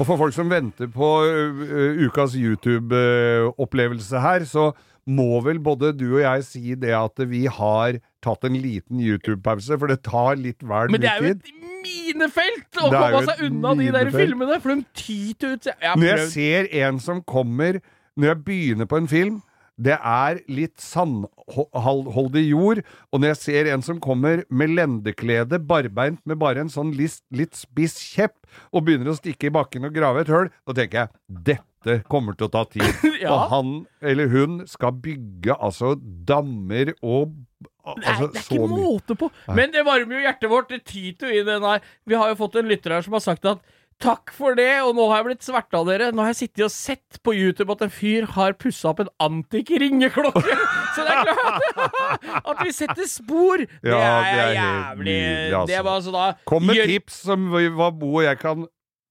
Og 0.00 0.06
for 0.08 0.16
folk 0.16 0.32
som 0.32 0.48
venter 0.48 0.88
på 0.88 1.08
ø, 1.28 2.06
ukas 2.06 2.32
YouTube-opplevelse 2.38 4.20
her, 4.24 4.46
så 4.48 4.70
må 5.10 5.42
vel 5.44 5.58
både 5.60 5.90
du 5.92 6.06
og 6.14 6.22
jeg 6.22 6.46
si 6.46 6.62
det 6.78 6.94
at 6.96 7.20
vi 7.28 7.42
har 7.52 7.98
tatt 8.24 8.44
en 8.44 8.56
liten 8.60 9.00
YouTube-pause, 9.00 9.78
for 9.80 9.90
det 9.90 10.00
tar 10.06 10.36
litt 10.40 10.64
vel 10.66 10.92
Men 10.92 11.02
det 11.02 11.10
er 11.10 11.24
jo 11.24 11.34
et 11.34 11.52
minefelt 11.80 12.80
å 12.80 12.88
komme 12.92 13.22
seg 13.28 13.44
unna 13.48 13.74
de 13.78 13.86
der 13.94 14.10
filmene, 14.14 14.58
for 14.60 14.74
de 14.74 14.84
tyter 14.94 15.54
ut. 15.56 15.70
Jeg 15.70 16.02
Når 16.02 16.10
jeg 16.10 16.26
ser 16.34 16.68
en 16.84 17.00
som 17.00 17.22
kommer 17.24 17.80
Når 18.20 18.34
jeg 18.34 18.44
begynner 18.44 18.90
på 18.90 19.00
en 19.00 19.08
film 19.08 19.40
det 19.80 19.96
er 19.96 20.42
litt 20.52 20.76
sandholdig 20.82 22.42
jord, 22.50 22.82
og 23.10 23.22
når 23.22 23.32
jeg 23.32 23.40
ser 23.40 23.70
en 23.72 23.84
som 23.84 24.00
kommer 24.02 24.44
med 24.52 24.74
lendeklede, 24.76 25.60
barbeint 25.64 26.20
med 26.28 26.40
bare 26.40 26.64
en 26.64 26.72
sånn 26.72 26.92
litt, 26.98 27.22
litt 27.32 27.56
spiss 27.58 27.98
kjepp, 28.12 28.36
og 28.74 28.84
begynner 28.86 29.12
å 29.12 29.18
stikke 29.18 29.48
i 29.48 29.54
bakken 29.54 29.88
og 29.88 29.96
grave 29.96 30.24
et 30.24 30.32
høl, 30.32 30.50
da 30.66 30.76
tenker 30.76 31.04
jeg 31.04 31.44
dette 31.46 32.00
kommer 32.12 32.36
til 32.36 32.50
å 32.50 32.52
ta 32.52 32.66
tid. 32.68 32.86
Ja. 33.20 33.34
Og 33.34 33.50
han 33.50 33.70
eller 34.00 34.30
hun 34.32 34.62
skal 34.64 34.94
bygge 34.96 35.52
altså 35.60 35.90
dammer 36.00 36.94
og 37.04 37.34
Nei, 37.80 38.06
altså, 38.06 38.28
det 38.30 38.40
er 38.40 38.46
ikke 38.46 38.68
måte 38.70 39.16
på. 39.18 39.28
Men 39.56 39.72
det 39.74 39.82
varmer 39.84 40.16
jo 40.16 40.22
hjertet 40.22 40.50
vårt. 40.52 40.70
Det 40.70 40.78
tyter 40.88 41.32
jo 41.32 41.40
i 41.40 41.44
den 41.44 41.64
her. 41.64 41.84
Vi 42.08 42.16
har 42.16 42.30
jo 42.30 42.38
fått 42.38 42.56
en 42.60 42.68
lytter 42.70 42.94
her 42.94 43.04
som 43.04 43.16
har 43.16 43.22
sagt 43.24 43.48
at 43.50 43.60
Takk 44.00 44.30
for 44.32 44.54
det, 44.56 44.68
og 44.80 44.94
nå 44.96 45.04
har 45.10 45.18
jeg 45.20 45.26
blitt 45.28 45.44
sverta 45.44 45.76
av 45.82 45.88
dere. 45.90 46.06
Nå 46.16 46.22
har 46.24 46.30
jeg 46.32 46.38
sittet 46.48 46.62
og 46.64 46.72
sett 46.72 47.18
på 47.26 47.34
YouTube 47.36 47.74
at 47.74 47.82
en 47.84 47.92
fyr 47.92 48.24
har 48.32 48.54
pussa 48.56 48.88
opp 48.94 49.02
en 49.04 49.10
antikk-ringeklokke. 49.20 50.56
Så 50.96 51.04
det 51.04 51.12
er 51.12 51.28
klart 51.28 52.26
at 52.40 52.62
vi 52.64 52.72
setter 52.72 53.04
spor. 53.10 53.60
Det 53.60 53.92
er, 53.92 54.24
det 54.24 54.42
er 54.46 54.52
jævlig 54.56 55.04
nydelig, 55.20 55.54
altså. 55.60 55.70
Det 55.74 55.84
var 55.84 55.98
altså 56.00 56.14
da 56.16 56.24
Kom 56.48 56.64
med 56.70 56.80
Jør- 56.80 56.92
tips 56.96 57.20
som 57.28 57.44
hva 57.52 57.90
Bo 57.92 58.14
og 58.16 58.24
jeg 58.24 58.40
kan 58.40 58.64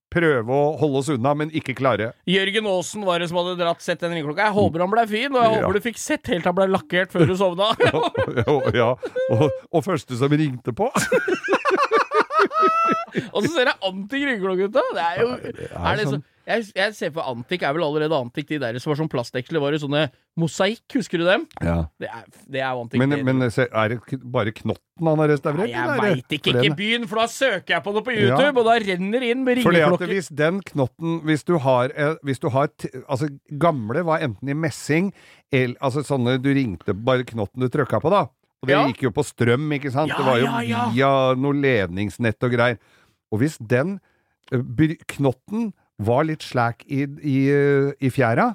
prøve 0.10 0.50
å 0.58 0.72
holde 0.82 1.04
oss 1.04 1.10
unna, 1.14 1.36
men 1.38 1.52
ikke 1.54 1.76
klare. 1.78 2.08
Jørgen 2.26 2.66
Aasen 2.66 3.04
var 3.06 3.22
det 3.22 3.28
som 3.30 3.38
hadde 3.44 3.60
dratt 3.62 3.84
sett 3.86 4.02
den 4.02 4.16
ringeklokka. 4.18 4.48
Jeg 4.50 4.56
håper 4.58 4.82
han 4.82 4.90
ble 4.96 5.04
fin, 5.12 5.30
og 5.30 5.38
jeg 5.44 5.52
Ja. 5.54 5.62
håper 5.62 5.78
du 5.78 5.86
fikk 5.86 6.02
sett 6.02 6.32
helt 6.34 6.42
til 6.42 6.50
han 6.50 6.58
ble 6.58 6.66
lakkert 6.74 7.14
før 7.14 7.30
du 7.30 7.36
sovna. 7.38 7.70
ja, 8.42 8.58
ja. 8.74 8.90
Og, 9.38 9.46
og 9.70 9.86
første 9.86 10.18
som 10.18 10.34
ringte 10.34 10.74
på. 10.74 10.90
og 13.34 13.40
så 13.46 13.52
ser 13.54 13.72
jeg 13.72 13.80
Antik 13.90 14.74
da. 14.74 14.84
Det 14.94 15.06
er 15.06 15.22
jo 15.24 15.30
det 15.40 15.70
er 15.70 15.88
er 15.92 15.98
det 16.00 16.06
sånn. 16.10 16.24
jeg, 16.50 16.66
jeg 16.76 16.94
ser 16.98 17.12
for 17.14 17.30
Antik 17.30 17.62
er 17.66 17.74
vel 17.78 17.84
allerede 17.86 18.18
Antik, 18.18 18.48
de 18.50 18.58
der 18.62 18.78
som 18.82 18.92
var 18.94 19.00
sånn 19.02 19.10
plastdeksler, 19.12 19.62
var 19.62 19.76
i 19.78 19.80
sånne 19.82 20.08
mosaikk, 20.40 20.86
husker 20.96 21.22
du 21.22 21.26
dem? 21.28 21.44
Ja. 21.62 21.84
Det 22.00 22.08
er, 22.10 22.24
det 22.50 22.62
er 22.64 22.72
jo 22.74 22.84
Antik. 22.86 23.02
Men, 23.02 23.16
men 23.28 23.44
er 23.46 23.94
det 23.96 24.20
bare 24.34 24.54
knotten 24.56 25.10
han 25.10 25.22
har 25.24 25.30
restaurert? 25.34 25.68
Nei, 25.68 25.74
jeg 25.76 26.02
veit 26.04 26.36
ikke, 26.40 26.54
ikke 26.58 26.78
byen, 26.80 27.08
for 27.12 27.22
da 27.22 27.28
søker 27.32 27.76
jeg 27.76 27.86
på 27.86 27.94
det 27.98 28.04
på 28.08 28.16
YouTube, 28.16 28.48
Ja. 28.48 28.54
og 28.56 28.66
da 28.70 28.78
renner 28.84 29.20
det 29.26 29.30
inn 29.36 29.44
med 29.46 29.62
Fordi 29.64 29.82
at 29.82 29.86
ringeklokker. 29.90 30.14
hvis 30.16 30.32
den 30.42 30.62
knotten 30.72 31.20
Hvis 31.28 31.46
du 31.48 31.58
har, 31.62 31.94
eh, 31.96 32.16
hvis 32.26 32.40
du 32.42 32.50
har 32.54 32.70
Altså, 33.08 33.30
gamle 33.62 34.04
var 34.08 34.20
enten 34.26 34.50
i 34.50 34.58
messing 34.58 35.12
el, 35.52 35.76
Altså 35.82 36.04
sånne 36.08 36.38
du 36.42 36.50
ringte 36.56 36.94
Bare 36.94 37.24
knotten 37.28 37.62
du 37.62 37.70
trykka 37.70 38.02
på, 38.04 38.12
da. 38.14 38.26
Og 38.62 38.68
det 38.68 38.76
Ja. 38.76 38.86
gikk 38.90 39.04
jo 39.08 39.12
på 39.16 39.24
strøm, 39.24 39.70
ikke 39.78 39.92
sant? 39.92 40.12
Ja, 40.12 40.18
det 40.18 40.26
var 40.26 40.38
jo 40.40 40.48
ja, 40.68 40.86
via 40.92 41.12
noe 41.40 41.54
ledningsnett 41.56 42.44
og 42.44 42.52
greier. 42.52 42.78
Og 43.32 43.40
hvis 43.40 43.58
den 43.62 44.00
knotten 45.08 45.72
var 46.00 46.26
litt 46.28 46.44
slæk 46.46 46.84
i, 46.88 47.04
i, 47.24 47.38
i 48.00 48.10
fjæra, 48.14 48.54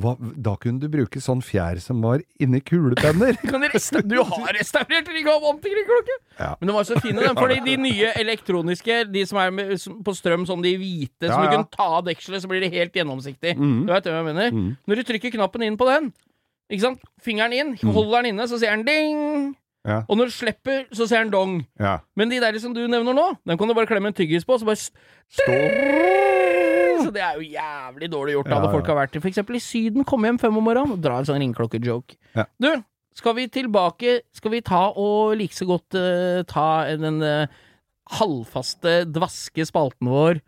hva, 0.00 0.12
da 0.38 0.52
kunne 0.60 0.78
du 0.78 0.86
bruke 0.88 1.18
sånn 1.20 1.40
fjær 1.42 1.80
som 1.82 1.98
var 2.04 2.20
inni 2.40 2.60
kulepenner. 2.62 3.34
Du 3.42 4.20
har 4.22 4.52
restaurert 4.54 5.08
ring 5.10 5.26
av 5.28 5.42
Antik 5.50 5.72
ringeklokke! 5.74 6.16
Ja. 6.38 6.52
Men 6.60 6.70
de 6.70 6.76
var 6.76 6.86
så 6.86 7.00
fine, 7.02 7.18
den. 7.24 7.34
Fordi 7.36 7.58
de 7.64 7.74
nye 7.88 8.12
elektroniske, 8.20 9.00
de 9.10 9.24
som 9.26 9.40
er 9.42 9.50
med, 9.50 9.74
på 10.06 10.14
strøm, 10.14 10.46
sånn 10.48 10.62
de 10.64 10.76
hvite, 10.78 11.26
Ja, 11.26 11.34
som 11.34 11.42
du 11.42 11.48
ja. 11.50 11.56
kunne 11.58 11.70
ta 11.74 11.88
av 11.98 12.04
dekselet, 12.06 12.44
så 12.44 12.48
blir 12.52 12.62
det 12.64 12.70
helt 12.72 12.94
gjennomsiktig. 12.96 13.56
Mm. 13.58 13.80
Du 13.88 13.92
veit 13.92 14.06
hva 14.06 14.20
jeg 14.20 14.28
mener? 14.30 14.54
Mm. 14.54 14.70
Når 14.86 15.00
du 15.02 15.08
trykker 15.10 15.34
knappen 15.34 15.66
inn 15.66 15.76
på 15.80 15.88
den, 15.90 16.12
ikke 16.70 16.84
sant? 16.84 17.02
Fingeren 17.22 17.52
inn, 17.56 17.74
holder 17.82 18.22
den 18.22 18.34
inne, 18.34 18.46
så 18.48 18.58
ser 18.60 18.76
den 18.78 18.86
ding! 18.86 19.56
Ja. 19.88 20.02
Og 20.12 20.18
når 20.20 20.28
du 20.28 20.34
slipper, 20.34 20.82
så 20.92 21.06
ser 21.08 21.24
den 21.24 21.32
dong. 21.32 21.54
Ja. 21.80 21.98
Men 22.16 22.28
de 22.32 22.40
der 22.42 22.58
som 22.60 22.74
du 22.76 22.82
nevner 22.84 23.16
nå, 23.16 23.26
den 23.48 23.58
kan 23.58 23.70
du 23.70 23.74
bare 23.76 23.88
klemme 23.88 24.10
en 24.12 24.16
tyggis 24.16 24.44
på, 24.44 24.58
så 24.60 24.68
bare 24.68 24.80
Stå 25.30 25.54
Så 27.00 27.12
det 27.14 27.22
er 27.24 27.38
jo 27.38 27.46
jævlig 27.46 28.10
dårlig 28.12 28.34
gjort. 28.34 28.50
Da 28.50 28.58
Ja, 28.58 28.64
ja. 28.66 28.72
folk 28.74 28.86
har 28.90 28.98
vært 28.98 29.16
for 29.16 29.30
eksempel 29.30 29.56
i 29.56 29.62
Syden, 29.64 30.04
komme 30.04 30.28
hjem 30.28 30.38
fem 30.42 30.56
om 30.56 30.64
morgenen 30.64 30.92
og 30.98 31.00
dra 31.00 31.18
en 31.18 31.28
sånn 31.28 31.40
ringeklokke-joke. 31.40 32.18
Ja. 32.36 32.44
Du, 32.60 32.68
skal 33.16 33.34
vi 33.38 33.48
tilbake 33.48 34.20
Skal 34.36 34.52
vi 34.52 34.60
ta 34.64 34.84
og 34.94 35.34
like 35.40 35.56
så 35.56 35.66
godt 35.66 35.96
uh, 35.98 36.42
ta 36.48 36.84
den 37.00 37.22
uh, 37.24 37.48
halvfaste, 38.20 39.04
dvaske 39.10 39.66
spalten 39.66 40.10
vår 40.10 40.42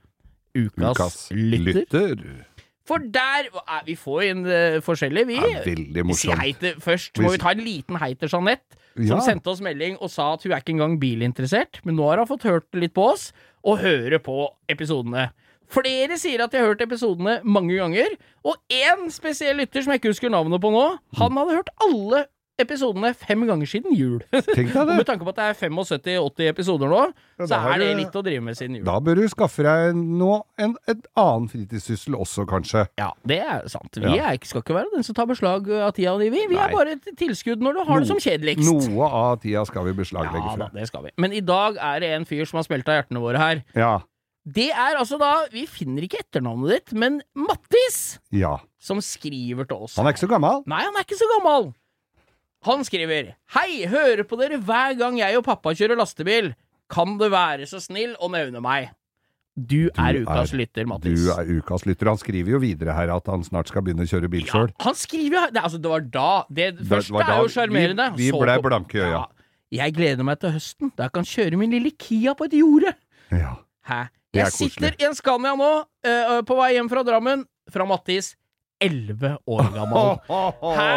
Ukas, 0.52 0.92
Ukas 0.92 1.16
lytter? 1.32 1.80
lytter. 1.88 2.46
For 2.88 2.98
der 2.98 3.48
er 3.62 3.84
Vi 3.86 3.94
får 3.94 4.22
inn 4.30 4.40
uh, 4.46 4.80
forskjellig, 4.82 5.26
vi. 5.28 5.36
Er 5.38 5.62
veldig 5.64 6.04
Vi 6.08 6.14
sier 6.18 6.34
morsomt. 6.34 6.40
hei 6.42 6.74
først. 6.82 7.20
Må 7.22 7.30
vi 7.34 7.38
ta 7.38 7.52
en 7.54 7.62
liten 7.62 7.96
hei 8.02 8.12
til 8.14 8.28
Jeanette, 8.32 8.78
som 8.96 9.04
Ja. 9.06 9.20
sendte 9.20 9.46
oss 9.54 9.60
melding 9.64 9.96
og 10.00 10.10
sa 10.10 10.32
at 10.34 10.42
hun 10.42 10.52
er 10.52 10.60
ikke 10.60 10.74
engang 10.74 10.98
bilinteressert, 11.00 11.80
men 11.84 11.96
nå 11.96 12.08
har 12.10 12.18
hun 12.18 12.26
fått 12.26 12.42
hørt 12.48 12.66
litt 12.74 12.92
på 12.94 13.12
oss, 13.12 13.32
og 13.64 13.78
høre 13.78 14.18
på 14.18 14.48
episodene. 14.68 15.30
Flere 15.72 16.18
sier 16.20 16.42
at 16.44 16.50
de 16.52 16.58
har 16.58 16.66
hørt 16.74 16.82
episodene 16.84 17.38
mange 17.44 17.76
ganger, 17.78 18.10
og 18.44 18.56
én 18.68 19.06
spesiell 19.14 19.56
lytter 19.56 19.80
som 19.82 19.92
jeg 19.94 20.02
ikke 20.02 20.10
husker 20.12 20.28
navnet 20.34 20.60
på 20.60 20.70
nå, 20.74 20.98
han 21.16 21.32
hadde 21.38 21.54
hørt 21.56 21.70
alle 21.80 22.26
episodene 22.62 23.10
fem 23.18 23.42
ganger 23.48 23.68
siden 23.68 23.94
jul. 23.96 24.18
Med 24.32 25.06
tanke 25.08 25.26
på 25.26 25.32
at 25.34 25.38
det 25.40 25.46
er 25.50 25.58
75-80 25.68 26.48
episoder 26.50 26.90
nå, 26.92 27.02
Ja, 27.42 27.46
så 27.50 27.58
er 27.72 27.78
det 27.82 27.88
litt 27.98 28.14
å 28.18 28.22
drive 28.24 28.42
med 28.46 28.56
siden 28.58 28.76
jul. 28.78 28.84
Da 28.86 28.96
bør 29.02 29.20
du 29.20 29.24
skaffe 29.32 29.64
deg 29.66 29.96
nå 29.98 30.30
en, 30.62 30.76
et 30.90 31.02
annen 31.18 31.48
fritidssyssel 31.52 32.14
også, 32.18 32.44
kanskje. 32.50 32.84
Ja, 33.00 33.10
det 33.28 33.40
er 33.42 33.66
sant. 33.72 33.98
Vi 33.98 34.06
Ja. 34.16 34.30
er, 34.32 34.38
skal 34.46 34.62
ikke 34.62 34.76
være 34.78 34.92
den 34.94 35.02
som 35.06 35.14
tar 35.18 35.26
beslag 35.30 35.68
av 35.82 35.92
tida 35.96 36.14
di, 36.20 36.30
vi. 36.32 36.46
Vi 36.50 36.56
Nei. 36.56 36.68
er 36.68 36.76
bare 36.76 36.96
et 36.98 37.10
tilskudd 37.18 37.60
når 37.64 37.80
du 37.80 37.84
har 37.90 38.00
det 38.00 38.08
som 38.12 38.22
kjedeligst. 38.22 38.64
Noe 38.68 39.08
av 39.10 39.40
tida 39.42 39.64
skal 39.68 39.84
vi 39.90 39.92
beslaglegge 40.00 40.46
Ja 40.52 40.56
da, 40.56 40.68
fra. 40.68 40.70
det 40.80 40.86
skal 40.90 41.04
vi. 41.08 41.14
Men 41.18 41.32
i 41.36 41.40
dag 41.44 41.76
er 41.82 42.00
det 42.04 42.10
en 42.16 42.24
fyr 42.28 42.46
som 42.48 42.58
har 42.62 42.66
spilt 42.70 42.88
av 42.88 43.00
hjertene 43.02 43.22
våre 43.22 43.38
her. 43.42 43.62
Ja. 43.74 43.92
Det 44.42 44.70
er 44.74 44.96
altså 44.98 45.20
da 45.22 45.44
Vi 45.52 45.66
finner 45.70 46.02
ikke 46.02 46.18
etternavnet 46.18 46.72
ditt, 46.74 46.92
men 46.98 47.20
Mattis, 47.38 48.18
Ja. 48.34 48.56
som 48.82 48.98
skriver 48.98 49.68
til 49.70 49.84
oss. 49.86 49.94
Han 49.96 50.06
er 50.08 50.14
ikke 50.16 50.24
så 50.26 50.30
gammel. 50.32 50.64
Nei, 50.66 50.80
han 50.82 50.96
er 50.98 51.04
ikke 51.06 51.18
så 51.20 51.28
gammel. 51.38 51.68
Han 52.64 52.84
skriver 52.86 53.34
Hei, 53.56 53.86
hører 53.90 54.22
på 54.28 54.38
dere 54.38 54.58
hver 54.62 54.96
gang 54.98 55.18
jeg 55.18 55.36
og 55.38 55.44
pappa 55.44 55.72
kjører 55.74 55.98
lastebil. 55.98 56.52
Kan 56.92 57.16
du 57.18 57.28
være 57.32 57.66
så 57.66 57.80
snill 57.82 58.14
å 58.22 58.28
nevne 58.30 58.60
meg? 58.62 58.90
Du, 59.52 59.90
er 60.00 60.16
ukas 60.22 60.52
er- 60.54 60.56
lytter, 60.62 60.86
Mattis. 60.88 61.24
Du 61.26 61.30
er 61.34 61.48
ukas 61.58 61.84
lytter. 61.84 62.08
Han 62.08 62.16
skriver 62.20 62.54
jo 62.54 62.60
videre 62.62 62.94
her 62.96 63.10
at 63.12 63.26
han 63.28 63.42
snart 63.44 63.68
skal 63.68 63.82
begynne 63.84 64.06
å 64.06 64.08
kjøre 64.08 64.30
bil 64.32 64.46
ja, 64.48 64.62
han 64.80 64.94
skriver 64.96 65.36
jo 65.36 65.42
det, 65.52 65.62
Altså, 65.62 65.80
det 65.82 65.90
var 65.92 66.00
da 66.00 66.44
Det 66.48 66.70
Det 66.78 66.86
første 66.88 67.12
da 67.20 67.36
er 67.36 67.42
jo 67.42 67.48
sjarmerende. 67.52 68.06
vi- 68.16 68.30
vi 68.30 68.38
blei 68.38 68.58
blanke 68.64 68.94
i 68.96 69.00
øya. 69.04 69.10
Ja. 69.12 69.26
Jeg 69.72 69.94
gleder 69.94 70.24
meg 70.24 70.38
til 70.40 70.50
høsten, 70.52 70.92
da 70.96 71.04
jeg 71.04 71.12
kan 71.12 71.24
kjøre 71.24 71.56
min 71.58 71.70
lille 71.70 71.90
Kia 71.98 72.34
på 72.34 72.44
et 72.44 72.52
jorde. 72.52 72.94
Ja. 73.30 73.56
Hæ? 73.88 74.08
Jeg 74.34 74.46
sitter 74.52 74.94
i 74.98 75.04
en 75.04 75.14
Scania 75.14 75.54
nå, 75.56 75.84
uh, 76.06 76.42
på 76.42 76.56
vei 76.56 76.72
hjem 76.74 76.88
fra 76.88 77.02
Drammen, 77.04 77.44
fra 77.70 77.84
Mattis. 77.84 78.34
Elleve 78.84 79.32
år 79.46 79.68
gammel. 79.74 80.12
Hæ? 80.78 80.90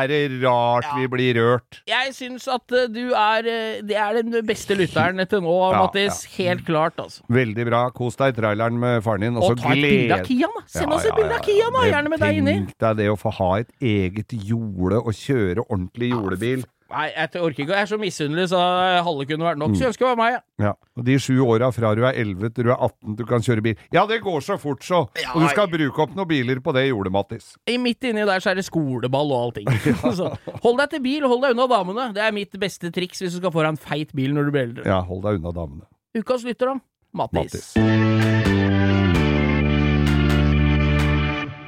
Er 0.00 0.10
det 0.10 0.20
rart 0.44 0.88
vi 0.96 1.06
blir 1.12 1.40
rørt? 1.40 1.80
Jeg 1.90 2.14
syns 2.16 2.48
at 2.50 2.74
eh, 2.76 2.88
du 2.90 3.12
er 3.16 3.48
eh, 3.50 3.80
Det 3.86 3.96
er 3.98 4.20
den 4.20 4.34
beste 4.46 4.76
lytteren 4.78 5.20
til 5.30 5.44
nå, 5.44 5.56
Ja, 5.72 5.84
Mattis. 5.84 6.22
Helt 6.38 6.64
klart, 6.66 6.98
altså. 7.02 7.24
Veldig 7.30 7.66
bra. 7.68 7.82
Kos 7.94 8.18
deg 8.20 8.34
i 8.34 8.38
traileren 8.40 8.78
med 8.80 9.00
faren 9.06 9.26
din. 9.26 9.38
Og 9.40 9.56
ta 9.60 9.74
et 9.74 9.82
bilde 9.84 10.18
av 10.18 10.26
Kian, 10.26 10.56
da. 10.56 10.66
Send 10.70 10.96
oss 10.96 11.06
et 11.08 11.16
bilde 11.18 11.36
av 11.36 11.44
Kian, 11.46 11.76
da. 11.76 11.86
Gjerne 11.90 12.12
med 12.14 12.24
deg 12.24 12.42
inni. 12.42 12.58
Tenk 12.64 12.76
deg 12.86 13.00
det 13.02 13.08
å 13.12 13.18
få 13.20 13.34
ha 13.40 13.50
et 13.62 13.72
eget 13.80 14.36
jorde 14.50 15.00
og 15.02 15.16
kjøre 15.16 15.66
ordentlig 15.68 16.12
jordebil. 16.14 16.66
Nei, 16.90 17.06
jeg 17.14 17.40
orker 17.40 17.62
ikke. 17.64 17.74
Jeg 17.74 17.86
er 17.86 17.90
så 17.90 17.98
misunnelig, 18.00 18.48
så 18.50 18.60
halve 19.06 19.26
kunne 19.30 19.46
vært 19.46 19.60
nok. 19.60 19.76
Så 19.76 19.84
jeg 19.84 19.92
ønsker 19.92 20.06
det 20.06 20.10
var 20.10 20.18
meg. 20.20 20.38
Ja. 20.60 20.72
Og 20.98 21.06
de 21.06 21.16
sju 21.22 21.34
åra 21.46 21.70
fra 21.74 21.92
du 21.96 22.02
er 22.08 22.18
11 22.18 22.54
til 22.56 22.66
du 22.66 22.72
er 22.74 22.76
18 22.76 23.16
du 23.20 23.24
kan 23.28 23.44
kjøre 23.46 23.64
bil. 23.64 23.84
Ja, 23.94 24.04
det 24.10 24.20
går 24.24 24.42
så 24.44 24.58
fort, 24.60 24.82
så! 24.86 25.04
Ja, 25.20 25.34
Og 25.34 25.44
du 25.44 25.48
skal 25.52 25.70
bruke 25.70 26.04
opp 26.06 26.16
noen 26.18 26.30
biler 26.30 26.62
på 26.64 26.74
det 26.76 26.88
jordet, 26.88 27.14
Mattis. 27.14 27.52
I 27.70 27.78
midt 27.82 28.10
inni 28.10 28.26
der 28.26 28.42
så 28.42 28.52
er 28.52 28.60
det 28.60 28.66
skoleball 28.66 29.30
og 29.30 29.46
allting. 29.48 29.70
så 30.18 30.32
hold 30.64 30.82
deg 30.82 30.96
til 30.96 31.04
bil, 31.06 31.28
hold 31.30 31.46
deg 31.46 31.56
unna 31.56 31.68
damene. 31.70 32.10
Det 32.16 32.26
er 32.26 32.34
mitt 32.36 32.58
beste 32.60 32.92
triks 32.94 33.22
hvis 33.22 33.38
du 33.38 33.42
skal 33.42 33.54
få 33.54 33.64
deg 33.64 33.76
en 33.76 33.82
feit 33.90 34.14
bil 34.16 34.34
når 34.34 34.50
du 34.50 34.56
blir 34.56 34.66
eldre. 34.68 34.88
Ja, 34.88 35.02
hold 35.06 35.24
deg 35.26 35.40
unna 35.40 35.54
damene. 35.54 35.86
Ukas 36.18 36.46
lytter, 36.46 36.74
da. 36.74 36.84
Mattis. 37.14 37.74
Mattis. 37.78 39.09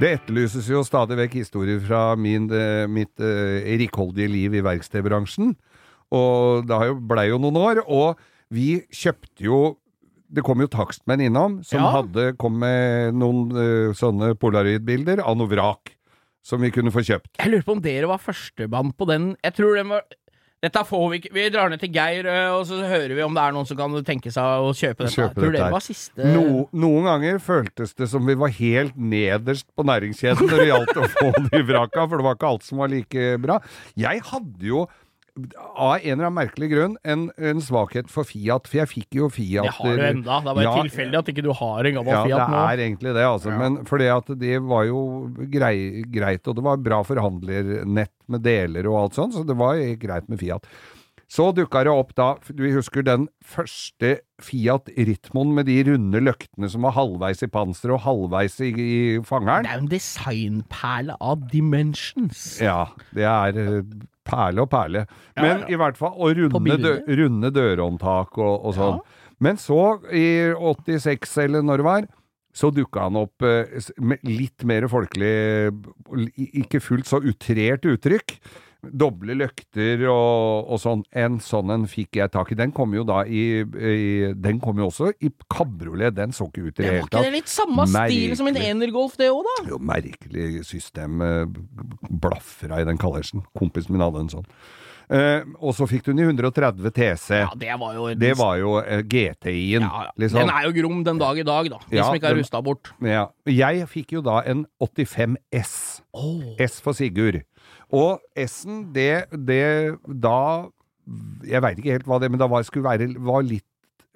Det 0.02 0.16
etterlyses 0.16 0.66
jo 0.66 0.80
stadig 0.82 1.14
vekk 1.20 1.36
historier 1.38 1.78
fra 1.84 2.16
min, 2.18 2.48
eh, 2.50 2.88
mitt 2.90 3.20
eh, 3.22 3.62
rikholdige 3.78 4.26
liv 4.32 4.56
i 4.58 4.62
verkstedbransjen. 4.64 5.52
Og 6.12 6.66
det 6.66 6.78
blei 7.06 7.28
jo 7.30 7.38
noen 7.38 7.60
år. 7.60 7.82
Og 7.86 8.18
vi 8.52 8.82
kjøpte 8.90 9.46
jo 9.46 9.60
Det 10.32 10.40
kom 10.46 10.62
jo 10.62 10.66
takstmenn 10.66 11.20
innom 11.20 11.58
som 11.62 11.82
Ja. 11.82 11.90
hadde 12.00 12.38
kom 12.40 12.54
med 12.58 13.12
noen 13.12 13.50
eh, 13.52 13.92
sånne 13.92 14.32
polaroidbilder 14.40 15.20
av 15.20 15.36
noe 15.36 15.46
vrak 15.46 15.92
som 16.42 16.58
vi 16.58 16.70
kunne 16.70 16.88
få 16.90 17.04
kjøpt. 17.04 17.36
Jeg 17.36 17.50
lurer 17.52 17.62
på 17.66 17.72
om 17.76 17.82
dere 17.84 18.08
var 18.08 18.16
førstemann 18.16 18.94
på 18.96 19.06
den. 19.06 19.36
Jeg 19.44 19.52
tror 19.58 19.76
den 19.76 19.90
var 19.92 20.00
dette 20.62 20.82
får 20.86 21.04
vi 21.10 21.18
ikke 21.20 21.32
Vi 21.34 21.44
drar 21.50 21.72
ned 21.72 21.80
til 21.82 21.90
Geir, 21.94 22.28
og 22.54 22.64
så 22.68 22.78
hører 22.86 23.14
vi 23.18 23.24
om 23.24 23.34
det 23.34 23.42
er 23.42 23.54
noen 23.56 23.68
som 23.68 23.78
kan 23.78 23.96
tenke 24.06 24.30
seg 24.34 24.62
å 24.62 24.70
kjøpe 24.70 25.04
dette. 25.08 25.16
Kjøpe 25.16 25.42
dette 25.42 25.54
det 25.58 25.70
var 25.74 25.84
siste 25.84 26.32
No, 26.32 26.66
noen 26.70 27.08
ganger 27.10 27.40
føltes 27.42 27.96
det 27.98 28.08
som 28.12 28.26
vi 28.28 28.36
var 28.38 28.52
helt 28.58 28.96
nederst 28.96 29.66
på 29.74 29.86
næringskjeden 29.88 30.46
når 30.46 30.62
det 30.62 30.68
gjaldt 30.70 31.00
å 31.02 31.08
få 31.16 31.32
de 31.50 31.62
vraka, 31.66 32.06
for 32.06 32.16
det 32.20 32.28
var 32.28 32.38
ikke 32.38 32.52
alt 32.54 32.68
som 32.68 32.82
var 32.84 32.92
like 32.92 33.30
bra. 33.42 33.58
Jeg 33.98 34.22
hadde 34.30 34.70
jo 34.70 34.86
av 35.72 35.94
en 35.96 36.02
eller 36.12 36.26
annen 36.26 36.36
merkelig 36.36 36.68
grunn 36.74 36.96
en, 37.08 37.22
en 37.40 37.60
svakhet 37.64 38.10
for 38.12 38.28
Fiat, 38.28 38.66
for 38.68 38.82
jeg 38.82 38.90
fikk 38.90 39.16
jo 39.16 39.30
Fiat 39.32 39.64
Det 39.64 39.74
har 39.78 39.96
du 39.96 40.04
enda. 40.10 40.38
Det 40.44 40.50
er 40.52 40.58
bare 40.58 40.66
Ja, 40.66 40.74
tilfeldig 40.84 41.20
at 41.22 41.30
ikke 41.32 41.44
du 41.46 41.52
har 41.56 41.88
en 41.88 41.98
gammel 41.98 42.12
Ja, 42.12 42.22
Fiat 42.26 42.42
nå. 42.42 42.56
det 42.56 42.64
er 42.68 42.84
egentlig 42.86 43.14
det, 43.16 43.26
altså. 43.30 43.54
Men 43.56 43.78
fordi 43.88 44.10
at 44.12 44.32
det 44.42 44.58
var 44.68 44.88
jo 44.90 45.02
grei, 45.54 45.76
greit, 46.12 46.44
og 46.52 46.58
det 46.58 46.66
var 46.68 46.82
bra 46.84 47.00
forhandlernett 47.08 48.12
med 48.28 48.44
deler 48.44 48.90
og 48.92 48.98
alt 49.06 49.16
sånt, 49.22 49.38
så 49.38 49.46
det 49.48 49.56
var 49.56 49.80
greit 50.02 50.28
med 50.28 50.42
Fiat. 50.42 50.68
Så 51.32 51.46
dukka 51.56 51.80
det 51.86 51.92
opp 51.96 52.10
da, 52.12 52.26
du 52.52 52.66
husker 52.74 53.00
den 53.06 53.22
første 53.40 54.18
Fiat 54.44 54.90
Ritmoen 54.92 55.54
med 55.56 55.64
de 55.64 55.78
runde 55.88 56.20
løktene 56.20 56.68
som 56.68 56.84
var 56.84 56.92
halvveis 56.98 57.40
i 57.40 57.48
panseret 57.48 57.94
og 57.96 58.02
halvveis 58.04 58.58
i, 58.60 58.68
i 58.68 58.92
fangeren? 59.24 59.64
Det 59.64 59.72
er 59.72 59.80
jo 59.80 59.84
en 59.86 59.92
designperle 59.94 61.16
av 61.24 61.46
Dimensions. 61.48 62.42
Ja, 62.60 62.82
det 63.16 63.24
er 63.24 63.56
eh, 63.64 63.78
perle 64.26 64.64
og 64.64 64.70
perle. 64.72 65.04
Men 65.38 65.64
ja. 65.64 65.74
i 65.74 65.78
hvert 65.80 65.98
fall, 65.98 66.14
og 66.16 66.38
runde, 66.38 66.78
dø, 66.80 66.96
runde 67.22 67.52
dørhåndtak 67.54 68.38
og, 68.38 68.54
og 68.68 68.76
sånn. 68.78 69.00
Men 69.42 69.58
så, 69.58 69.80
i 70.14 70.52
86 70.54 71.38
eller 71.44 71.64
når 71.66 71.82
det 71.82 71.88
var, 71.88 72.10
så 72.52 72.68
dukka 72.74 73.06
han 73.08 73.16
opp 73.16 73.44
eh, 73.48 73.88
med 74.04 74.20
litt 74.28 74.64
mer 74.68 74.86
folkelig, 74.92 75.32
ikke 76.62 76.82
fullt 76.84 77.08
så 77.08 77.22
utrert 77.24 77.88
uttrykk. 77.88 78.36
Doble 78.82 79.36
løkter 79.38 80.00
og, 80.10 80.66
og 80.74 80.80
sånn. 80.82 81.04
En 81.14 81.36
sånn 81.38 81.70
en 81.70 81.84
fikk 81.86 82.18
jeg 82.18 82.32
tak 82.34 82.50
i. 82.50 82.56
Den 82.58 82.72
kom 82.74 82.92
jo 82.96 83.04
da 83.06 83.20
i, 83.24 83.62
i 83.62 84.32
Den 84.34 84.58
kom 84.62 84.80
jo 84.82 84.88
også 84.90 85.12
i 85.22 85.30
kabriolet. 85.52 86.16
Den 86.18 86.34
så 86.34 86.48
ikke 86.50 86.64
ut 86.66 86.80
i 86.80 86.82
det 86.82 86.82
Det 86.82 86.90
var 86.90 86.96
hele 86.96 87.06
ikke 87.06 87.14
det 87.14 87.22
tatt. 87.22 87.36
litt 87.38 87.52
samme 87.54 87.86
stil 87.86 88.36
som 88.40 88.50
en 88.50 88.54
Merkelig. 88.58 88.74
Energolf, 88.76 89.16
det 89.20 89.30
òg, 89.30 89.42
da? 89.46 89.56
Jo, 89.70 89.78
merkelig 89.78 90.64
system. 90.66 91.20
eh, 91.22 91.44
Blafra 92.10 92.80
i 92.82 92.86
den 92.88 92.98
kallersen. 92.98 93.44
Kompisen 93.58 93.94
min 93.94 94.02
hadde 94.02 94.24
en 94.26 94.32
sånn. 94.32 94.48
Eh, 95.12 95.42
og 95.60 95.74
så 95.76 95.84
fikk 95.90 96.06
du 96.06 96.12
den 96.14 96.22
i 96.22 96.26
130 96.30 96.90
TC. 96.96 97.38
Ja, 97.42 97.48
det 97.58 97.74
var 97.78 97.94
jo 97.98 98.06
Det 98.16 98.30
var 98.38 98.56
jo 98.60 98.76
eh, 98.80 99.02
GTI-en, 99.02 99.82
ja, 99.84 100.04
ja. 100.06 100.10
liksom. 100.16 100.40
Den 100.40 100.52
er 100.54 100.66
jo 100.68 100.72
grom 100.78 101.02
den 101.04 101.18
dag 101.20 101.38
i 101.38 101.44
dag, 101.44 101.68
da. 101.74 101.80
De 101.90 101.96
Ja, 101.98 102.06
som 102.06 102.16
ikke 102.16 102.30
har 102.30 102.38
rusta 102.38 102.62
bort. 102.64 102.92
Ja. 103.04 103.26
Jeg 103.46 103.86
fikk 103.92 104.14
jo 104.16 104.22
da 104.24 104.40
en 104.48 104.64
85 104.80 105.36
S. 105.52 105.74
Oh. 106.16 106.54
S 106.58 106.80
for 106.80 106.96
Sigurd. 106.96 107.42
Og 107.92 108.20
S-en, 108.40 108.86
det, 108.94 109.26
det 109.32 109.96
da 110.06 110.68
Jeg 111.44 111.60
veit 111.64 111.78
ikke 111.82 111.96
helt 111.98 112.06
hva 112.08 112.20
det 112.22 112.30
Men 112.30 112.40
da 112.40 112.46
var, 112.48 112.62
skulle 112.64 112.86
være 112.88 113.10
var 113.20 113.42
litt 113.44 113.66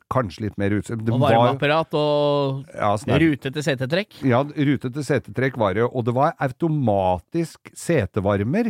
Kanskje 0.06 0.44
litt 0.44 0.54
mer 0.54 0.70
utseende. 0.70 1.10
Og 1.10 1.18
varmeapparat 1.18 1.94
og 1.98 2.60
ja, 2.70 2.92
sånn 3.02 3.16
rutete 3.18 3.58
setetrekk. 3.66 4.20
ja, 4.22 4.38
rutete 4.46 5.02
setetrekk 5.02 5.56
var 5.58 5.74
det, 5.74 5.82
og 5.82 6.04
det 6.06 6.12
var 6.14 6.36
automatisk 6.46 7.72
setevarmer. 7.74 8.68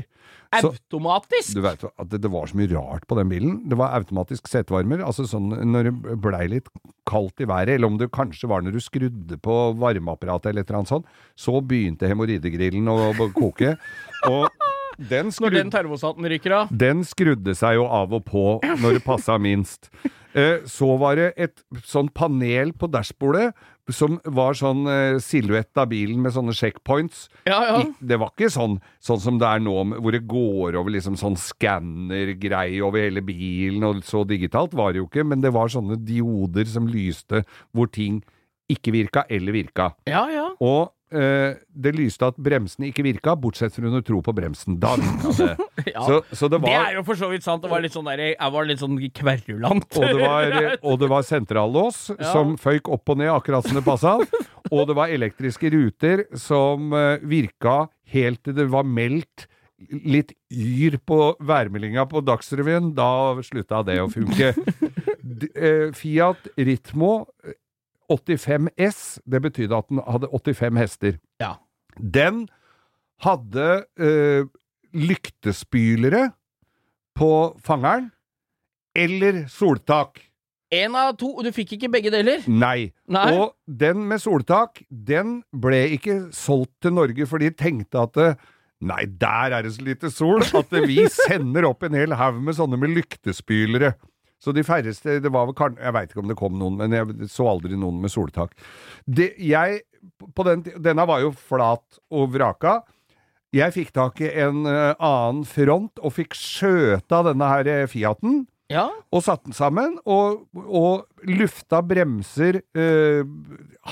Så- 0.63 0.71
Automatisk! 0.73 1.53
Du 1.53 1.61
vet 1.61 1.85
at 1.85 2.09
det, 2.09 2.23
det 2.25 2.31
var 2.33 2.49
så 2.49 2.57
mye 2.57 2.71
rart 2.73 3.05
på 3.05 3.19
den 3.21 3.29
bilen. 3.29 3.59
Det 3.69 3.77
var 3.77 3.93
automatisk 3.99 4.49
setevarmer. 4.49 5.05
Altså 5.05 5.27
sånn 5.29 5.51
når 5.75 5.91
det 5.91 6.17
blei 6.25 6.47
litt 6.55 6.73
kaldt 7.05 7.45
i 7.45 7.51
været, 7.53 7.75
eller 7.77 7.93
om 7.93 7.99
det 8.01 8.09
kanskje 8.17 8.49
var 8.49 8.65
når 8.65 8.73
du 8.73 8.81
skrudde 8.81 9.37
på 9.37 9.59
varmeapparatet 9.77 10.55
eller 10.55 10.65
et 10.65 10.71
eller 10.73 10.81
annet 10.81 10.95
sånt, 10.95 11.13
så 11.37 11.61
begynte 11.61 12.09
hemoroidegrillen 12.09 12.89
å 12.89 13.13
å 13.13 13.29
koke. 13.37 13.77
Og 14.33 14.49
den 14.99 15.29
Når 15.31 15.51
den 15.53 15.71
termostaten 15.71 16.25
ryker 16.25 16.53
av. 16.53 16.69
den 16.71 17.03
skrudde 17.05 17.55
seg 17.55 17.75
jo 17.77 17.85
av 17.87 18.13
og 18.13 18.25
på 18.25 18.61
når 18.65 18.99
det 18.99 19.05
passa 19.05 19.39
minst. 19.39 19.91
Eh, 20.35 20.59
Så 20.69 20.99
var 20.99 21.17
det 21.17 21.33
et 21.37 21.63
sånn 21.85 22.09
panel 22.13 22.73
på 22.73 22.89
dashbordet 22.93 23.53
som 23.89 24.19
var 24.25 24.53
sånn 24.59 24.85
eh, 24.91 25.19
silhuett 25.23 25.77
av 25.79 25.89
bilen 25.89 26.21
med 26.21 26.33
sånne 26.35 26.53
checkpoints. 26.53 27.29
Ja, 27.47 27.61
ja. 27.65 27.77
I- 27.85 27.95
Det 28.05 28.19
var 28.19 28.33
ikke 28.37 28.51
sånn, 28.51 28.81
sånn 29.01 29.21
som 29.21 29.39
det 29.39 29.47
er 29.47 29.61
nå, 29.61 29.77
hvor 30.01 30.13
det 30.13 30.27
går 30.27 30.75
over 30.77 30.91
liksom 30.91 31.17
sånn 31.17 31.37
skannergreie 31.39 32.83
over 32.85 33.01
hele 33.05 33.23
bilen, 33.25 33.85
og 33.87 34.03
så 34.07 34.25
digitalt 34.27 34.75
var 34.77 34.93
det 34.93 35.01
jo 35.03 35.07
ikke, 35.09 35.25
men 35.27 35.41
det 35.45 35.53
var 35.55 35.69
sånne 35.73 35.97
dioder 36.05 36.67
som 36.67 36.87
lyste 36.91 37.45
hvor 37.75 37.91
ting 37.93 38.23
ikke 38.69 38.91
virka 38.93 39.25
eller 39.31 39.53
virka. 39.55 39.93
Ja, 40.11 40.27
ja. 40.29 40.49
Og 40.61 40.91
det 41.11 41.93
lyste 41.95 42.27
at 42.27 42.39
bremsene 42.43 42.89
ikke 42.91 43.05
virka, 43.07 43.37
bortsett 43.39 43.75
fra 43.77 43.87
under 43.87 44.03
tro 44.03 44.19
på 44.27 44.33
bremsen. 44.35 44.79
Da 44.83 44.97
virka 44.99 45.33
det. 45.39 45.57
Ja. 45.87 46.03
Så, 46.03 46.17
så 46.35 46.49
det 46.51 46.59
Det 46.65 46.73
er 46.75 46.97
jo 46.97 47.03
for 47.07 47.15
så 47.21 47.29
vidt 47.31 47.45
sant. 47.45 47.63
Det 47.63 47.71
var 47.71 47.83
litt 47.85 47.95
sånn 47.95 48.09
der, 48.09 48.19
jeg 48.33 48.53
var 48.53 48.67
litt 48.67 48.81
sånn 48.81 48.97
kverulant. 49.15 49.87
og 50.01 50.03
det 50.09 50.17
var, 50.19 50.57
og 50.89 50.97
det 50.99 51.09
var 51.13 51.23
sentrallås 51.29 52.01
Ja. 52.17 52.33
som 52.33 52.57
føyk 52.59 52.89
opp 52.91 53.13
og 53.15 53.21
ned 53.21 53.31
akkurat 53.31 53.69
som 53.69 53.79
det 53.79 53.85
passa. 53.87 54.17
Og 54.73 54.83
det 54.89 54.97
var 54.99 55.13
elektriske 55.15 55.71
ruter 55.71 56.25
som 56.35 56.91
eh, 56.97 57.23
virka 57.23 57.85
helt 58.11 58.43
til 58.43 58.57
det 58.59 58.67
var 58.73 58.83
meldt 58.89 59.47
litt 60.09 60.33
yr 60.51 60.97
på 61.07 61.37
værmeldinga 61.45 62.07
på 62.11 62.23
Dagsrevyen. 62.25 62.95
Da 62.97 63.37
slutta 63.47 63.85
det 63.87 64.01
å 64.03 64.11
funke. 64.11 64.55
Eh, 65.27 65.91
Fiat 65.93 66.47
Ritmo 66.55 67.27
eh, 67.45 67.57
85 68.11 68.69
S, 68.89 69.01
det 69.27 69.43
betydde 69.43 69.77
at 69.77 69.89
den 69.91 70.03
hadde 70.07 70.31
85 70.33 70.79
hester. 70.81 71.19
Ja. 71.43 71.57
Den 71.97 72.47
hadde 73.25 73.85
øh, 73.97 74.47
lyktespylere 74.93 76.31
på 77.17 77.31
fangeren 77.65 78.11
eller 78.97 79.45
soltak. 79.53 80.21
En 80.75 80.97
av 80.99 81.15
to. 81.21 81.31
Du 81.45 81.53
fikk 81.55 81.77
ikke 81.77 81.91
begge 81.95 82.11
deler? 82.11 82.43
Nei. 82.51 82.91
Nei. 83.13 83.27
Og 83.37 83.55
den 83.67 84.03
med 84.11 84.23
soltak, 84.23 84.83
den 84.91 85.41
ble 85.55 85.85
ikke 85.95 86.19
solgt 86.35 86.75
til 86.83 86.97
Norge, 86.97 87.29
for 87.31 87.43
de 87.43 87.53
tenkte 87.55 88.03
at 88.03 88.19
det, 88.19 88.31
Nei, 88.85 89.07
der 89.09 89.55
er 89.57 89.65
det 89.65 89.71
så 89.73 89.85
lite 89.87 90.11
sol 90.13 90.43
at 90.45 90.75
eh, 90.77 90.85
vi 90.85 91.07
sender 91.25 91.65
opp 91.65 91.87
en 91.87 91.97
hel 91.97 92.13
haug 92.19 92.43
med 92.45 92.59
sånne 92.59 92.77
med 92.77 92.93
lyktespylere. 92.93 93.95
Så 94.43 94.53
de 94.53 94.65
færreste 94.67 95.19
det 95.23 95.31
var 95.33 95.47
vel 95.49 95.77
Jeg 95.81 95.95
veit 95.97 96.11
ikke 96.13 96.23
om 96.23 96.29
det 96.29 96.37
kom 96.39 96.59
noen, 96.61 96.77
men 96.77 96.93
jeg 96.93 97.29
så 97.33 97.47
aldri 97.49 97.77
noen 97.79 98.01
med 98.03 98.13
soltak. 98.13 98.53
Det, 99.07 99.33
jeg, 99.41 99.81
på 100.37 100.45
den, 100.47 100.65
denne 100.85 101.07
var 101.09 101.23
jo 101.25 101.33
flat 101.33 102.01
og 102.13 102.35
vraka. 102.35 102.83
Jeg 103.57 103.73
fikk 103.73 103.93
tak 103.97 104.21
i 104.21 104.29
en 104.43 104.67
eh, 104.69 104.93
annen 105.01 105.47
front 105.49 106.03
og 106.05 106.13
fikk 106.19 106.37
skjøta 106.37 107.23
denne 107.31 107.49
her 107.49 107.71
eh, 107.73 107.87
Fiaten 107.89 108.43
Ja. 108.69 108.89
og 109.15 109.23
satt 109.23 109.45
den 109.47 109.55
sammen, 109.57 109.97
og, 110.05 110.45
og 110.67 111.07
lufta 111.31 111.81
bremser 111.87 112.59
eh, 112.77 113.23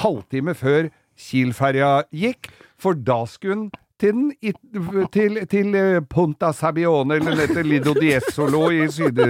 halvtime 0.02 0.56
før 0.58 0.90
Kiel-ferja 1.14 2.02
gikk, 2.10 2.50
for 2.76 2.98
da 2.98 3.20
skulle 3.30 3.54
den 3.62 3.83
til, 4.04 4.20
den, 4.20 5.08
til, 5.14 5.40
til 5.48 5.74
eh, 5.80 5.98
Punta 6.10 6.52
Sabione, 6.52 7.16
eller 7.16 7.40
dette 7.40 7.64
Lido 7.64 7.96
Diezolo 7.96 8.66
i 8.74 8.84
syd... 8.92 9.20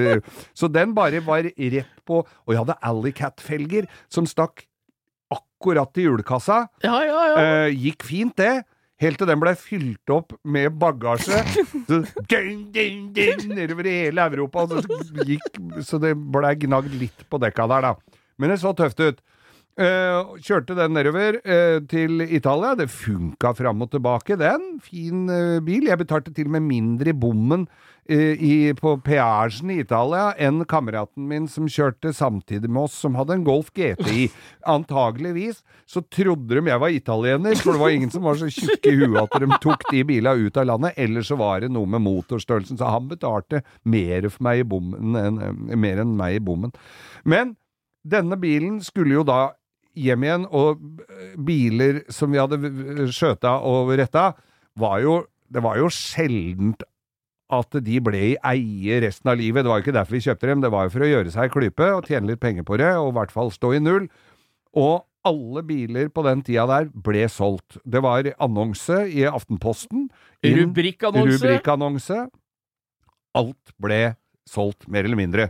Så 0.55 0.69
den 0.73 0.95
bare 0.97 1.23
var 1.25 1.47
rett 1.47 1.91
på 2.07 2.21
Og 2.25 2.53
jeg 2.53 2.61
hadde 2.61 2.79
Alleycat-felger 2.91 3.87
som 4.13 4.27
stakk 4.27 4.67
akkurat 5.35 5.91
til 5.95 6.11
hjulkassa. 6.11 6.65
Ja, 6.85 6.99
ja, 7.07 7.21
ja. 7.31 7.43
Eh, 7.43 7.75
gikk 7.87 8.05
fint, 8.07 8.37
det. 8.37 8.65
Helt 9.03 9.19
til 9.19 9.29
den 9.29 9.41
ble 9.43 9.55
fylt 9.59 10.13
opp 10.15 10.35
med 10.47 10.77
bagasje. 10.79 11.41
Så, 11.89 12.03
ding, 12.31 12.69
ding, 12.75 13.09
ding, 13.17 13.47
nedover 13.51 13.89
i 13.91 13.95
hele 14.05 14.27
Europa. 14.31 14.67
Så, 14.71 15.01
gikk, 15.27 15.49
så 15.83 15.99
det 16.03 16.15
blei 16.15 16.55
gnagd 16.67 16.95
litt 17.01 17.25
på 17.31 17.41
dekka 17.43 17.67
der, 17.73 17.89
da. 17.89 18.21
Men 18.39 18.53
det 18.53 18.61
så 18.63 18.75
tøft 18.77 19.03
ut. 19.03 19.23
Eh, 19.75 20.35
kjørte 20.39 20.77
den 20.79 20.93
nedover 20.95 21.41
uh, 21.43 21.81
til 21.91 22.23
Italia. 22.23 22.77
Det 22.79 22.87
funka 22.95 23.51
fram 23.59 23.83
og 23.83 23.91
tilbake, 23.91 24.37
den. 24.39 24.77
Fin 24.83 25.25
uh, 25.27 25.59
bil. 25.67 25.89
Jeg 25.91 25.99
betalte 25.99 26.31
til 26.35 26.47
og 26.47 26.55
med 26.55 26.69
mindre 26.69 27.11
i 27.11 27.17
bommen 27.17 27.67
i, 28.05 28.75
på 28.77 28.91
peasjen 29.01 29.71
i 29.73 29.79
Italia 29.81 30.27
enn 30.37 30.59
kameraten 30.69 31.25
min 31.25 31.47
som 31.49 31.65
kjørte 31.73 32.11
samtidig 32.13 32.69
med 32.69 32.83
oss, 32.83 32.99
som 33.01 33.15
hadde 33.17 33.33
en 33.39 33.47
Golf 33.47 33.71
GTI. 33.73 34.27
Antageligvis 34.75 35.63
så 35.89 36.03
trodde 36.13 36.59
de 36.59 36.69
jeg 36.69 36.83
var 36.83 36.93
italiener, 36.93 37.57
for 37.57 37.73
det 37.73 37.81
var 37.81 37.95
ingen 37.97 38.13
som 38.13 38.29
var 38.29 38.37
så 38.37 38.51
tjukke 38.53 38.93
i 38.93 38.99
huet 39.01 39.23
at 39.23 39.41
de 39.41 39.59
tok 39.65 39.89
de 39.89 40.05
bila 40.05 40.37
ut 40.37 40.61
av 40.61 40.69
landet. 40.69 41.01
Eller 41.01 41.25
så 41.25 41.41
var 41.41 41.65
det 41.65 41.73
noe 41.73 41.89
med 41.97 42.05
motorstørrelsen, 42.05 42.77
så 42.77 42.93
han 42.93 43.09
betalte 43.09 43.65
mer 43.89 44.29
for 44.29 44.51
meg 44.51 44.61
i 44.61 44.69
bommen 44.69 45.19
enn, 45.25 45.43
mer 45.73 46.05
enn 46.05 46.13
meg 46.21 46.43
i 46.43 46.45
bommen. 46.45 46.77
Men 47.25 47.57
denne 48.05 48.37
bilen 48.37 48.83
skulle 48.85 49.17
jo 49.17 49.25
da 49.25 49.55
hjem 49.99 50.27
igjen, 50.27 50.49
og 50.51 50.83
biler 51.47 52.03
som 52.13 52.33
vi 52.35 52.41
hadde 52.41 52.59
skjøta 53.15 53.59
og 53.67 53.95
retta, 53.99 54.33
var 54.81 54.99
jo 55.05 55.23
Det 55.55 55.61
var 55.63 55.77
jo 55.79 55.87
sjeldent 55.93 56.83
at 57.53 57.77
de 57.85 57.99
ble 58.03 58.21
i 58.33 58.37
eie 58.49 58.97
resten 59.05 59.29
av 59.31 59.37
livet. 59.39 59.63
Det 59.63 59.71
var 59.71 59.79
jo 59.79 59.85
ikke 59.85 59.95
derfor 59.95 60.17
vi 60.17 60.23
kjøpte 60.25 60.49
dem, 60.49 60.63
det 60.65 60.71
var 60.73 60.87
jo 60.87 60.95
for 60.97 61.05
å 61.05 61.11
gjøre 61.11 61.31
seg 61.31 61.53
klype 61.53 61.91
og 61.95 62.09
tjene 62.09 62.33
litt 62.33 62.41
penger 62.43 62.67
på 62.67 62.79
det, 62.81 62.89
og 62.99 63.13
i 63.13 63.17
hvert 63.21 63.35
fall 63.35 63.53
stå 63.55 63.75
i 63.77 63.83
null. 63.85 64.09
Og 64.75 65.05
alle 65.29 65.63
biler 65.69 66.11
på 66.13 66.25
den 66.27 66.43
tida 66.45 66.67
der 66.69 66.89
ble 67.07 67.27
solgt. 67.33 67.79
Det 67.85 68.03
var 68.05 68.27
annonse 68.43 69.05
i 69.09 69.25
Aftenposten. 69.29 70.09
Rubrikkannonse. 70.45 71.39
Rubrikkannonse. 71.39 72.19
Alt 73.39 73.77
ble 73.81 74.01
solgt, 74.49 74.89
mer 74.89 75.07
eller 75.07 75.21
mindre. 75.21 75.49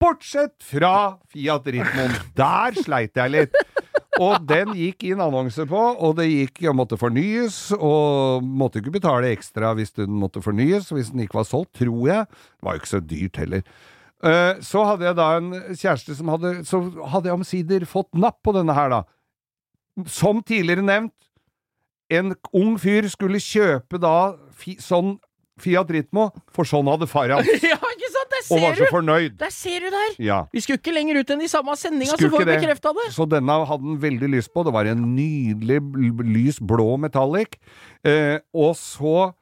Bortsett 0.00 0.58
fra 0.66 1.16
Fiat 1.32 1.66
Ritmoen. 1.72 2.14
Der 2.36 2.76
sleit 2.82 3.16
jeg 3.16 3.32
litt. 3.32 3.56
Og 4.16 4.38
den 4.48 4.70
gikk 4.72 5.02
inn 5.10 5.20
annonse 5.20 5.66
på, 5.68 5.76
og 6.00 6.14
det 6.16 6.24
gikk 6.30 6.62
og 6.70 6.76
måtte 6.78 6.96
fornyes, 6.96 7.58
og 7.76 8.44
måtte 8.44 8.80
ikke 8.80 8.94
betale 8.94 9.28
ekstra 9.34 9.74
hvis 9.76 9.92
den 9.98 10.14
måtte 10.16 10.40
fornyes, 10.40 10.88
hvis 10.88 11.10
den 11.12 11.20
ikke 11.26 11.36
var 11.42 11.44
solgt, 11.48 11.74
tror 11.82 12.06
jeg. 12.08 12.24
Det 12.30 12.64
var 12.64 12.76
jo 12.78 12.80
ikke 12.80 12.92
så 12.94 13.02
dyrt 13.04 13.40
heller. 13.42 13.66
Eh, 14.24 14.54
Så 14.64 14.86
hadde 14.88 15.04
jeg 15.04 15.18
da 15.18 15.26
en 15.36 15.50
kjæreste 15.76 16.14
som 16.16 16.30
hadde 16.32 16.54
Så 16.64 16.78
hadde 17.12 17.28
jeg 17.28 17.36
omsider 17.36 17.84
fått 17.84 18.08
napp 18.16 18.38
på 18.42 18.54
denne 18.56 18.72
her, 18.72 18.88
da. 18.88 19.02
Som 20.08 20.40
tidligere 20.42 20.84
nevnt, 20.84 21.12
en 22.08 22.32
ung 22.56 22.76
fyr 22.80 23.08
skulle 23.12 23.36
kjøpe 23.42 24.00
da 24.00 24.14
fi, 24.56 24.78
sånn 24.80 25.18
Fiat 25.60 25.88
Ritmo, 25.92 26.30
for 26.52 26.64
sånn 26.68 26.88
hadde 26.88 27.08
far 27.08 27.32
hans, 27.36 27.48
og 28.50 28.62
var 28.62 28.76
så 28.78 28.88
fornøyd. 28.90 29.38
Der 29.40 29.52
ser 29.54 29.86
du 29.86 29.88
der! 29.92 30.12
Ja. 30.22 30.42
Vi 30.52 30.62
skulle 30.64 30.80
ikke 30.80 30.94
lenger 30.94 31.20
ut 31.20 31.32
enn 31.34 31.44
i 31.46 31.50
samme 31.50 31.74
sendinga, 31.78 32.16
så 32.16 32.30
får 32.32 32.44
vi 32.44 32.50
bekrefta 32.52 32.92
det. 32.96 33.08
Så 33.14 33.26
denne 33.30 33.56
hadde 33.62 33.82
han 33.82 33.98
veldig 34.02 34.30
lyst 34.36 34.52
på. 34.54 34.64
Det 34.66 34.74
var 34.74 34.88
en 34.90 35.02
nydelig 35.16 35.80
lys 36.26 36.60
blå 36.60 36.94
metallic. 37.02 37.58
Eh, 38.06 38.38
og 38.54 38.76
så 38.78 39.32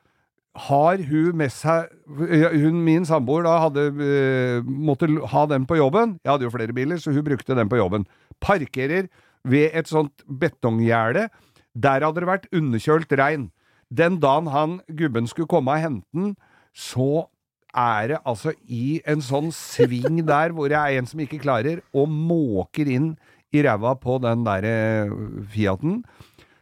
har 0.69 1.01
hun 1.03 1.35
med 1.37 1.51
seg 1.51 1.91
hun, 2.07 2.77
Min 2.87 3.07
samboer 3.09 3.43
da 3.47 3.57
hadde 3.65 3.89
eh, 3.91 4.61
måtte 4.63 5.09
ha 5.33 5.47
den 5.51 5.67
på 5.67 5.79
jobben. 5.81 6.19
Jeg 6.23 6.31
hadde 6.31 6.47
jo 6.47 6.55
flere 6.55 6.77
biler, 6.77 7.01
så 7.03 7.15
hun 7.15 7.27
brukte 7.27 7.57
den 7.59 7.71
på 7.71 7.81
jobben. 7.81 8.07
Parkerer 8.41 9.09
ved 9.45 9.75
et 9.75 9.91
sånt 9.91 10.23
betonggjerde. 10.29 11.29
Der 11.75 12.07
hadde 12.07 12.23
det 12.23 12.31
vært 12.31 12.51
underkjølt 12.55 13.13
regn. 13.19 13.49
Den 13.91 14.21
dagen 14.23 14.49
han 14.55 14.79
gubben 14.89 15.27
skulle 15.31 15.51
komme 15.51 15.75
og 15.75 15.83
hente 15.83 16.07
den, 16.15 16.35
så 16.75 17.27
er 17.75 18.12
det 18.12 18.20
altså 18.25 18.55
i 18.70 19.01
en 19.11 19.22
sånn 19.25 19.51
sving 19.55 20.22
der 20.27 20.55
hvor 20.55 20.70
det 20.70 20.79
er 20.79 20.99
en 20.99 21.09
som 21.11 21.20
ikke 21.22 21.43
klarer, 21.43 21.83
og 21.95 22.09
måker 22.09 22.89
inn 22.91 23.14
i 23.55 23.62
ræva 23.66 23.95
på 24.01 24.18
den 24.22 24.45
der 24.47 24.66
eh, 24.68 25.12
Fiaten. 25.51 26.03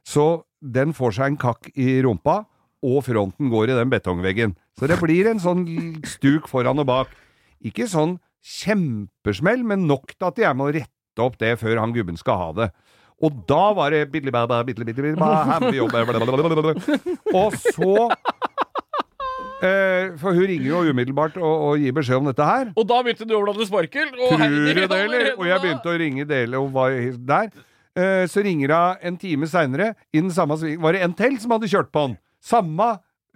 Så 0.04 0.44
den 0.60 0.92
får 0.96 1.16
seg 1.18 1.32
en 1.32 1.40
kakk 1.40 1.70
i 1.74 2.00
rumpa, 2.04 2.42
og 2.82 3.04
fronten 3.06 3.50
går 3.52 3.70
i 3.70 3.78
den 3.78 3.92
betongveggen. 3.92 4.56
Så 4.78 4.88
det 4.90 4.98
blir 5.00 5.28
en 5.30 5.42
sånn 5.42 5.66
stuk 6.08 6.48
foran 6.50 6.80
og 6.82 6.88
bak. 6.88 7.12
Ikke 7.62 7.86
sånn 7.90 8.16
kjempesmell, 8.42 9.62
men 9.66 9.86
nok 9.86 10.16
til 10.16 10.28
at 10.28 10.40
jeg 10.42 10.58
må 10.58 10.72
rette 10.74 11.22
opp 11.22 11.36
det 11.38 11.54
før 11.60 11.78
han 11.78 11.94
gubben 11.94 12.18
skal 12.18 12.40
ha 12.40 12.48
det. 12.56 12.68
Og 13.22 13.44
da 13.46 13.70
var 13.76 13.94
det. 13.94 14.08
Og 17.30 17.54
så 17.54 17.92
eh, 19.62 20.12
For 20.20 20.34
hun 20.36 20.46
ringer 20.50 20.68
jo 20.68 20.80
umiddelbart 20.92 21.36
og, 21.40 21.52
og 21.68 21.82
gir 21.82 21.94
beskjed 21.96 22.18
om 22.20 22.28
dette 22.30 22.46
her. 22.46 22.72
Og 22.76 22.88
da 22.90 23.00
begynte 23.06 23.28
du 23.28 23.36
å 23.38 23.42
blande 23.44 23.66
sparkel. 23.68 24.10
og 24.18 24.34
Tror 24.34 24.56
du 24.56 24.72
det, 24.74 24.98
eller? 24.98 25.28
Og 25.38 25.46
jeg 25.48 25.62
begynte 25.64 25.92
å 25.92 25.98
ringe 26.02 26.26
Dele 26.28 26.60
og 26.60 26.72
var 26.74 26.96
der. 27.32 27.50
Eh, 27.92 28.26
så 28.32 28.40
ringer 28.44 28.72
hun 28.72 29.02
en 29.10 29.16
time 29.20 29.46
seinere, 29.50 29.90
i 30.12 30.20
den 30.22 30.30
samme 30.32 30.56
svingen 30.56 30.80
Var 30.80 30.96
det 30.96 31.02
en 31.04 31.12
til 31.16 31.34
som 31.42 31.52
hadde 31.52 31.68
kjørt 31.68 31.90
på 31.92 32.06
den? 32.06 32.14
Samme 32.40 32.86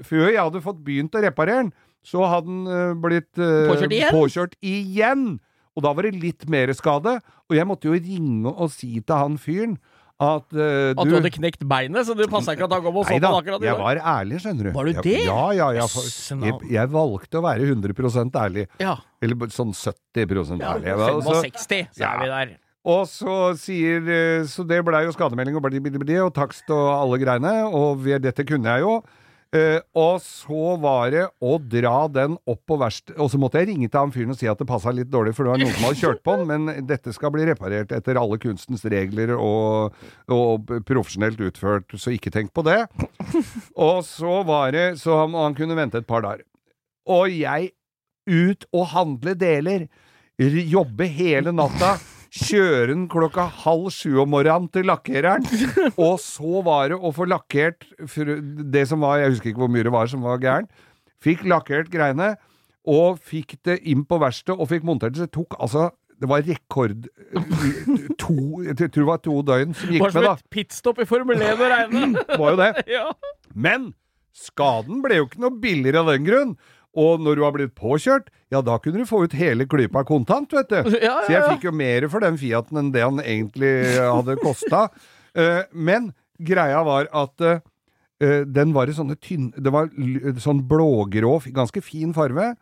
Før 0.00 0.30
jeg 0.30 0.40
hadde 0.40 0.62
fått 0.64 0.78
begynt 0.84 1.12
å 1.16 1.20
reparere 1.24 1.66
den, 1.66 1.68
så 2.06 2.24
hadde 2.28 2.48
den 2.48 2.66
eh, 2.68 2.94
blitt 3.02 3.40
eh, 3.40 3.66
Påkjørt 3.68 3.92
igjen? 3.96 4.14
påkjørt 4.14 4.56
igjen. 4.60 5.26
Og 5.76 5.84
da 5.84 5.92
var 5.96 6.06
det 6.08 6.16
litt 6.22 6.44
mer 6.52 6.72
skade. 6.76 7.18
Og 7.48 7.56
jeg 7.56 7.68
måtte 7.68 7.88
jo 7.88 7.96
ringe 7.96 8.52
og 8.52 8.70
si 8.72 9.00
til 9.00 9.16
han 9.16 9.36
fyren 9.40 9.76
at 10.18 10.54
eh, 10.56 10.94
At 10.96 11.04
du 11.04 11.12
hadde 11.12 11.30
knekt 11.34 11.64
beinet, 11.68 12.06
så 12.08 12.14
det 12.16 12.30
passa 12.32 12.54
ikke 12.56 12.64
at 12.64 12.72
han 12.72 12.82
kom 12.86 12.96
og 12.96 13.04
så 13.04 13.18
på 13.20 13.32
akkurat 13.36 13.60
i 13.60 13.68
jeg 13.68 13.76
var 13.76 13.98
ærlig, 14.00 14.38
skjønner 14.40 14.64
du. 14.64 14.70
Var 14.72 14.84
du 14.84 14.92
Jeg- 14.92 15.02
det? 15.04 15.24
Ja, 15.26 15.50
ja, 15.52 15.70
ja. 15.76 15.86
for- 15.86 16.46
Jeg, 16.46 16.54
jeg 16.72 16.88
valgte 16.88 17.36
å 17.36 17.42
være 17.44 17.66
100% 17.68 18.32
ærlig. 18.32 18.66
Ja. 18.80 18.96
Eller 19.20 19.36
sånn 19.52 19.74
70 19.76 20.26
ja 20.60 20.72
ærlig. 20.74 20.86
Ja, 20.86 20.96
så- 20.96 21.42
65, 21.42 21.88
så 21.92 22.00
Ja. 22.00 22.14
er 22.14 22.18
vi 22.20 22.26
der. 22.32 22.56
Og 22.86 23.04
så 23.06 23.58
sier 23.58 23.98
eh, 24.08 24.44
Så 24.46 24.66
det 24.66 24.84
blei 24.84 25.02
jo 25.04 25.12
skademelding 25.12 25.56
og 25.56 25.62
og 26.24 26.32
takst 26.32 26.70
og 26.70 26.86
alle 27.02 27.18
greiene, 27.18 27.66
og 27.70 27.98
dette 28.18 28.44
kunne 28.46 28.64
jeg 28.64 28.80
jo. 28.80 29.02
Eh, 29.54 29.78
og 29.94 30.18
så 30.24 30.74
var 30.82 31.12
det 31.14 31.22
å 31.44 31.56
dra 31.62 32.06
den 32.10 32.34
opp 32.50 32.62
på 32.66 32.78
verst... 32.80 33.12
Og 33.14 33.30
så 33.30 33.38
måtte 33.40 33.60
jeg 33.62 33.70
ringe 33.70 33.88
til 33.88 34.00
han 34.00 34.12
fyren 34.14 34.34
og 34.34 34.40
si 34.40 34.48
at 34.50 34.58
det 34.58 34.66
passa 34.68 34.92
litt 34.94 35.10
dårlig, 35.12 35.36
for 35.36 35.46
det 35.46 35.52
var 35.52 35.62
noen 35.62 35.76
som 35.76 35.86
hadde 35.86 36.00
kjørt 36.00 36.22
på 36.26 36.34
den, 36.40 36.50
men 36.50 36.88
dette 36.88 37.14
skal 37.14 37.32
bli 37.34 37.46
reparert 37.48 37.94
etter 37.94 38.18
alle 38.20 38.40
kunstens 38.42 38.84
regler 38.90 39.36
og, 39.36 39.94
og 40.32 40.74
profesjonelt 40.88 41.40
utført, 41.46 41.94
så 41.94 42.14
ikke 42.14 42.34
tenk 42.34 42.52
på 42.56 42.66
det. 42.66 42.80
Og 43.86 44.02
så 44.06 44.40
var 44.46 44.70
det 44.74 44.84
Så 45.00 45.14
han, 45.18 45.34
han 45.36 45.54
kunne 45.56 45.76
vente 45.78 46.00
et 46.02 46.08
par 46.08 46.24
dager. 46.24 46.44
Og 47.06 47.30
jeg 47.30 47.70
ut 48.26 48.66
og 48.74 48.90
handle 48.90 49.36
deler. 49.38 49.86
Jobbe 50.36 51.06
hele 51.08 51.54
natta. 51.54 51.94
Kjøre 52.36 52.90
den 52.90 53.06
klokka 53.10 53.46
halv 53.64 53.88
sju 53.94 54.18
om 54.22 54.32
morgenen 54.34 54.68
til 54.72 54.86
lakkereren. 54.88 55.46
Og 56.06 56.18
så 56.22 56.62
var 56.66 56.90
det 56.92 56.98
å 57.00 57.12
få 57.16 57.26
lakkert 57.30 57.86
det 57.96 58.84
som 58.90 59.04
var 59.04 59.22
Jeg 59.22 59.36
husker 59.36 59.52
ikke 59.52 59.64
hvor 59.64 59.72
mye 59.72 59.86
det 59.86 59.94
var 59.94 60.10
som 60.12 60.26
var 60.26 60.42
gærent. 60.42 60.70
Fikk 61.24 61.46
lakkert 61.48 61.88
greiene, 61.92 62.34
og 62.86 63.16
fikk 63.24 63.56
det 63.66 63.80
inn 63.88 64.04
på 64.06 64.18
verkstedet, 64.22 64.58
og 64.60 64.68
fikk 64.70 64.84
montert 64.86 65.16
det. 65.16 65.24
Så 65.24 65.26
det 65.30 65.34
tok 65.34 65.56
altså 65.58 65.88
Det 66.16 66.28
var 66.30 66.44
rekord 66.46 67.08
to, 68.20 68.36
Jeg 68.64 68.76
tror 68.78 69.02
det 69.02 69.08
var 69.10 69.18
to 69.24 69.34
døgn 69.44 69.74
som 69.76 69.90
gikk 69.92 70.06
som 70.06 70.22
med, 70.22 70.28
da. 70.28 70.36
et 70.36 70.50
pitstop 70.54 71.00
i 71.02 71.08
Formel 71.08 71.42
1 71.42 71.60
å 71.60 71.68
regne. 71.72 72.22
Var 72.40 72.54
jo 72.54 72.60
det. 72.60 72.70
ja. 72.96 73.10
Men 73.52 73.90
skaden 74.36 75.02
ble 75.04 75.18
jo 75.22 75.26
ikke 75.28 75.42
noe 75.44 75.60
billigere 75.60 76.04
av 76.04 76.12
den 76.12 76.24
grunn. 76.28 76.54
Og 76.96 77.20
når 77.20 77.36
du 77.36 77.42
har 77.44 77.52
blitt 77.52 77.74
påkjørt, 77.76 78.30
ja, 78.52 78.62
da 78.64 78.78
kunne 78.80 79.02
du 79.02 79.08
få 79.08 79.24
ut 79.26 79.34
hele 79.36 79.66
klypa 79.68 80.02
kontant, 80.08 80.52
vet 80.56 80.70
du. 80.72 80.78
Ja, 80.96 81.02
ja, 81.02 81.16
Så 81.26 81.32
jeg 81.34 81.38
ja, 81.40 81.44
ja. 81.44 81.50
fikk 81.54 81.66
jo 81.68 81.74
mer 81.76 82.08
for 82.12 82.24
den 82.24 82.38
Fiaten 82.40 82.80
enn 82.80 82.92
det 82.94 83.04
han 83.04 83.20
egentlig 83.24 83.74
hadde 84.00 84.38
kosta. 84.42 84.88
Eh, 85.36 85.66
men 85.76 86.06
greia 86.40 86.78
var 86.80 87.10
at 87.12 87.42
eh, 87.44 87.58
den 88.48 88.70
var 88.72 88.88
i 88.88 88.94
sånne 88.96 89.18
tynne 89.20 89.52
Det 89.60 89.68
var 89.68 89.90
sånn 90.40 90.62
blågrå, 90.64 91.34
ganske 91.52 91.82
fin 91.84 92.14
farve. 92.16 92.54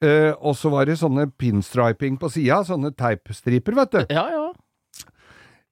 Eh, 0.00 0.30
og 0.40 0.56
så 0.56 0.70
var 0.72 0.88
det 0.88 0.96
sånne 0.96 1.26
pinstriping 1.36 2.16
på 2.16 2.30
sida, 2.32 2.62
sånne 2.64 2.94
teipstriper, 2.96 3.76
vet 3.82 3.92
du. 3.98 4.00
ja, 4.16 4.24
ja. 4.32 4.46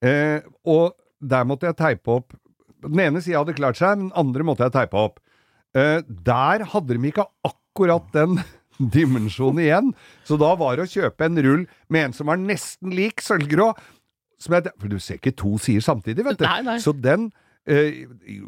Eh, 0.04 0.44
og 0.68 0.98
der 1.24 1.46
måtte 1.48 1.70
jeg 1.70 1.78
teipe 1.78 2.12
opp 2.18 2.34
Den 2.84 3.00
ene 3.06 3.22
sida 3.24 3.40
hadde 3.40 3.54
klart 3.56 3.78
seg, 3.80 3.94
men 3.96 4.10
den 4.10 4.18
andre 4.20 4.44
måtte 4.44 4.66
jeg 4.66 4.74
teipe 4.74 5.00
opp. 5.00 5.20
Eh, 5.72 6.02
der 6.04 6.66
hadde 6.74 6.92
de 6.98 7.08
ikke 7.08 7.24
akkurat 7.40 7.60
den 8.14 8.38
dimensjonen 8.94 9.62
igjen, 9.62 9.92
så 10.26 10.38
da 10.40 10.54
var 10.58 10.76
det 10.76 10.86
å 10.86 10.90
kjøpe 10.90 11.28
en 11.28 11.38
rull 11.46 11.64
med 11.88 12.08
en 12.08 12.16
som 12.16 12.26
var 12.30 12.40
nesten 12.40 12.90
lik 12.94 13.22
sølvgrå. 13.22 13.72
Som 14.42 14.56
jeg, 14.56 14.72
for 14.80 14.90
du 14.90 14.98
ser 14.98 15.20
ikke 15.20 15.34
to 15.38 15.54
sider 15.62 15.84
samtidig, 15.84 16.24
vet 16.26 16.40
du. 16.40 16.44
Nei, 16.44 16.60
nei. 16.66 16.78
Så 16.82 16.92
den, 16.92 17.30
øh, 17.70 18.00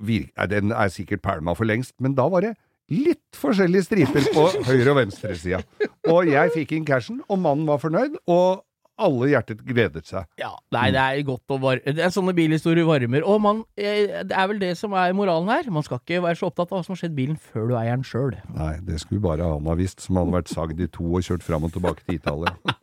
vir, 0.03 0.27
den 0.51 0.75
er 0.75 0.91
sikkert 0.93 1.23
pælma 1.23 1.55
for 1.55 1.69
lengst, 1.69 1.95
men 2.03 2.17
da 2.19 2.27
var 2.29 2.43
det 2.43 2.57
litt 2.93 3.39
forskjellige 3.39 3.87
striper 3.87 4.27
på 4.35 4.49
høyre- 4.69 4.93
og 4.93 4.99
venstresida. 5.01 5.63
Og 6.11 6.29
jeg 6.31 6.53
fikk 6.55 6.75
inn 6.77 6.87
cashen, 6.87 7.23
og 7.31 7.41
mannen 7.43 7.67
var 7.71 7.81
fornøyd, 7.83 8.19
og 8.27 8.66
alle 8.97 9.29
hjertet 9.31 9.61
gledet 9.67 10.09
seg. 10.09 10.27
Ja, 10.41 10.53
nei, 10.75 10.89
det 10.95 11.03
er 11.03 11.23
godt 11.29 11.53
å 11.53 11.59
varme 11.61 11.95
det 11.97 12.03
er 12.03 12.13
Sånne 12.15 12.35
bilhistorier 12.37 12.87
varmer. 12.89 13.25
Og 13.29 13.41
man, 13.45 13.63
eh, 13.77 14.23
det 14.25 14.37
er 14.37 14.49
vel 14.51 14.61
det 14.63 14.73
som 14.81 14.95
er 14.97 15.15
moralen 15.17 15.51
her. 15.53 15.69
Man 15.71 15.85
skal 15.87 16.01
ikke 16.01 16.23
være 16.25 16.41
så 16.41 16.51
opptatt 16.51 16.73
av 16.73 16.81
hva 16.81 16.87
som 16.87 16.97
har 16.97 17.03
skjedd 17.05 17.17
bilen 17.19 17.37
før 17.37 17.71
du 17.71 17.77
eier 17.77 17.97
den 17.97 18.07
sjøl. 18.07 18.37
Nei, 18.57 18.75
det 18.87 19.01
skulle 19.03 19.25
bare 19.25 19.47
han 19.55 19.69
ha 19.69 19.77
visst, 19.79 20.05
som 20.05 20.21
hadde 20.21 20.37
vært 20.39 20.53
sagd 20.53 20.81
i 20.81 20.89
to 20.89 21.07
og 21.11 21.27
kjørt 21.27 21.45
fram 21.47 21.69
og 21.69 21.75
tilbake 21.77 22.07
til 22.07 22.21
Italia. 22.21 22.57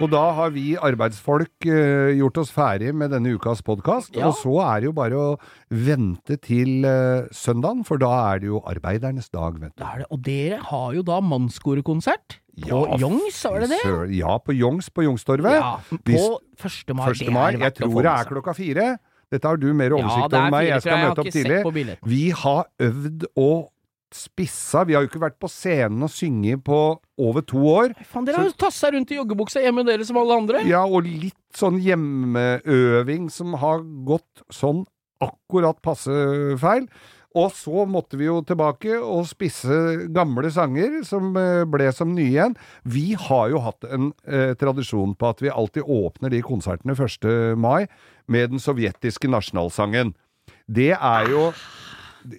Og 0.00 0.08
da 0.08 0.22
har 0.32 0.52
vi 0.54 0.72
arbeidsfolk 0.80 1.66
uh, 1.68 2.10
gjort 2.16 2.38
oss 2.40 2.52
ferdig 2.54 2.94
med 2.96 3.12
denne 3.12 3.34
ukas 3.36 3.60
podkast. 3.64 4.14
Ja. 4.16 4.30
Og 4.30 4.38
så 4.40 4.54
er 4.64 4.80
det 4.80 4.88
jo 4.88 4.94
bare 4.96 5.18
å 5.20 5.26
vente 5.68 6.38
til 6.40 6.86
uh, 6.88 7.28
søndagen, 7.36 7.82
for 7.84 8.00
da 8.00 8.08
er 8.30 8.40
det 8.40 8.48
jo 8.48 8.62
arbeidernes 8.70 9.28
dag, 9.28 9.58
vet 9.60 9.74
du. 9.74 9.82
Da 9.82 9.90
er 9.92 10.02
det, 10.02 10.08
og 10.08 10.22
dere 10.24 10.62
har 10.70 10.94
jo 10.96 11.04
da 11.04 11.20
mannskorekonsert 11.20 12.38
på 12.60 12.68
Ja, 12.68 12.80
Youngs, 13.00 13.42
var 13.44 13.62
det 13.64 13.70
det? 13.74 13.82
Ja, 14.16 14.38
på 14.40 14.56
Youngs 14.56 14.88
på 14.92 15.04
Youngstorget. 15.04 15.52
Ja, 15.60 15.76
på 15.84 16.24
1. 16.56 16.96
mai. 16.96 17.06
1. 17.12 17.32
mai. 17.32 17.50
Jeg 17.60 17.76
tror 17.78 18.00
det 18.00 18.14
er 18.14 18.32
klokka 18.32 18.56
fire. 18.56 18.88
Dette 19.30 19.46
har 19.46 19.60
du 19.60 19.68
mer 19.76 19.94
oversikt 19.94 20.32
over 20.32 20.40
enn 20.40 20.54
meg. 20.56 20.70
Jeg 20.72 20.84
skal 20.84 21.04
møte 21.04 21.22
opp 21.22 21.34
tidlig. 21.36 21.98
Vi 22.08 22.24
har 22.40 22.64
øvd 22.88 23.28
og 23.36 23.68
spissa. 24.16 24.84
Vi 24.88 24.96
har 24.96 25.04
jo 25.04 25.10
ikke 25.10 25.22
vært 25.22 25.38
på 25.42 25.50
scenen 25.50 26.06
og 26.06 26.12
synget 26.12 26.64
på 26.66 26.80
over 27.20 27.44
to 27.46 27.62
år. 27.70 27.94
Faen, 28.08 28.26
dere 28.26 28.42
har 28.42 28.48
jo 28.48 28.56
tassa 28.58 28.90
rundt 28.94 29.12
i 29.12 29.18
joggebuksa 29.20 29.62
hjemme 29.64 29.84
dere 29.88 30.06
som 30.06 30.18
alle 30.20 30.40
andre. 30.42 30.64
Ja, 30.68 30.82
og 30.86 31.06
litt 31.08 31.36
sånn 31.56 31.80
hjemmeøving 31.82 33.30
som 33.32 33.56
har 33.60 33.84
gått 34.06 34.44
sånn 34.54 34.84
akkurat 35.20 35.80
passe 35.84 36.12
feil. 36.60 36.86
Og 37.38 37.52
så 37.54 37.84
måtte 37.86 38.18
vi 38.18 38.26
jo 38.26 38.40
tilbake 38.42 38.96
og 38.98 39.28
spisse 39.30 39.76
gamle 40.10 40.50
sanger 40.50 40.96
som 41.06 41.30
eh, 41.38 41.62
ble 41.70 41.86
som 41.94 42.10
nye 42.16 42.26
igjen. 42.26 42.56
Vi 42.82 43.12
har 43.14 43.52
jo 43.52 43.60
hatt 43.62 43.86
en 43.86 44.10
eh, 44.26 44.56
tradisjon 44.58 45.14
på 45.14 45.30
at 45.30 45.44
vi 45.44 45.52
alltid 45.52 45.86
åpner 45.86 46.34
de 46.34 46.42
konsertene 46.42 46.96
1. 46.98 47.28
mai 47.54 47.86
med 48.26 48.50
den 48.56 48.62
sovjetiske 48.62 49.30
nasjonalsangen. 49.30 50.16
Det 50.66 50.92
er 50.96 51.30
jo 51.30 51.52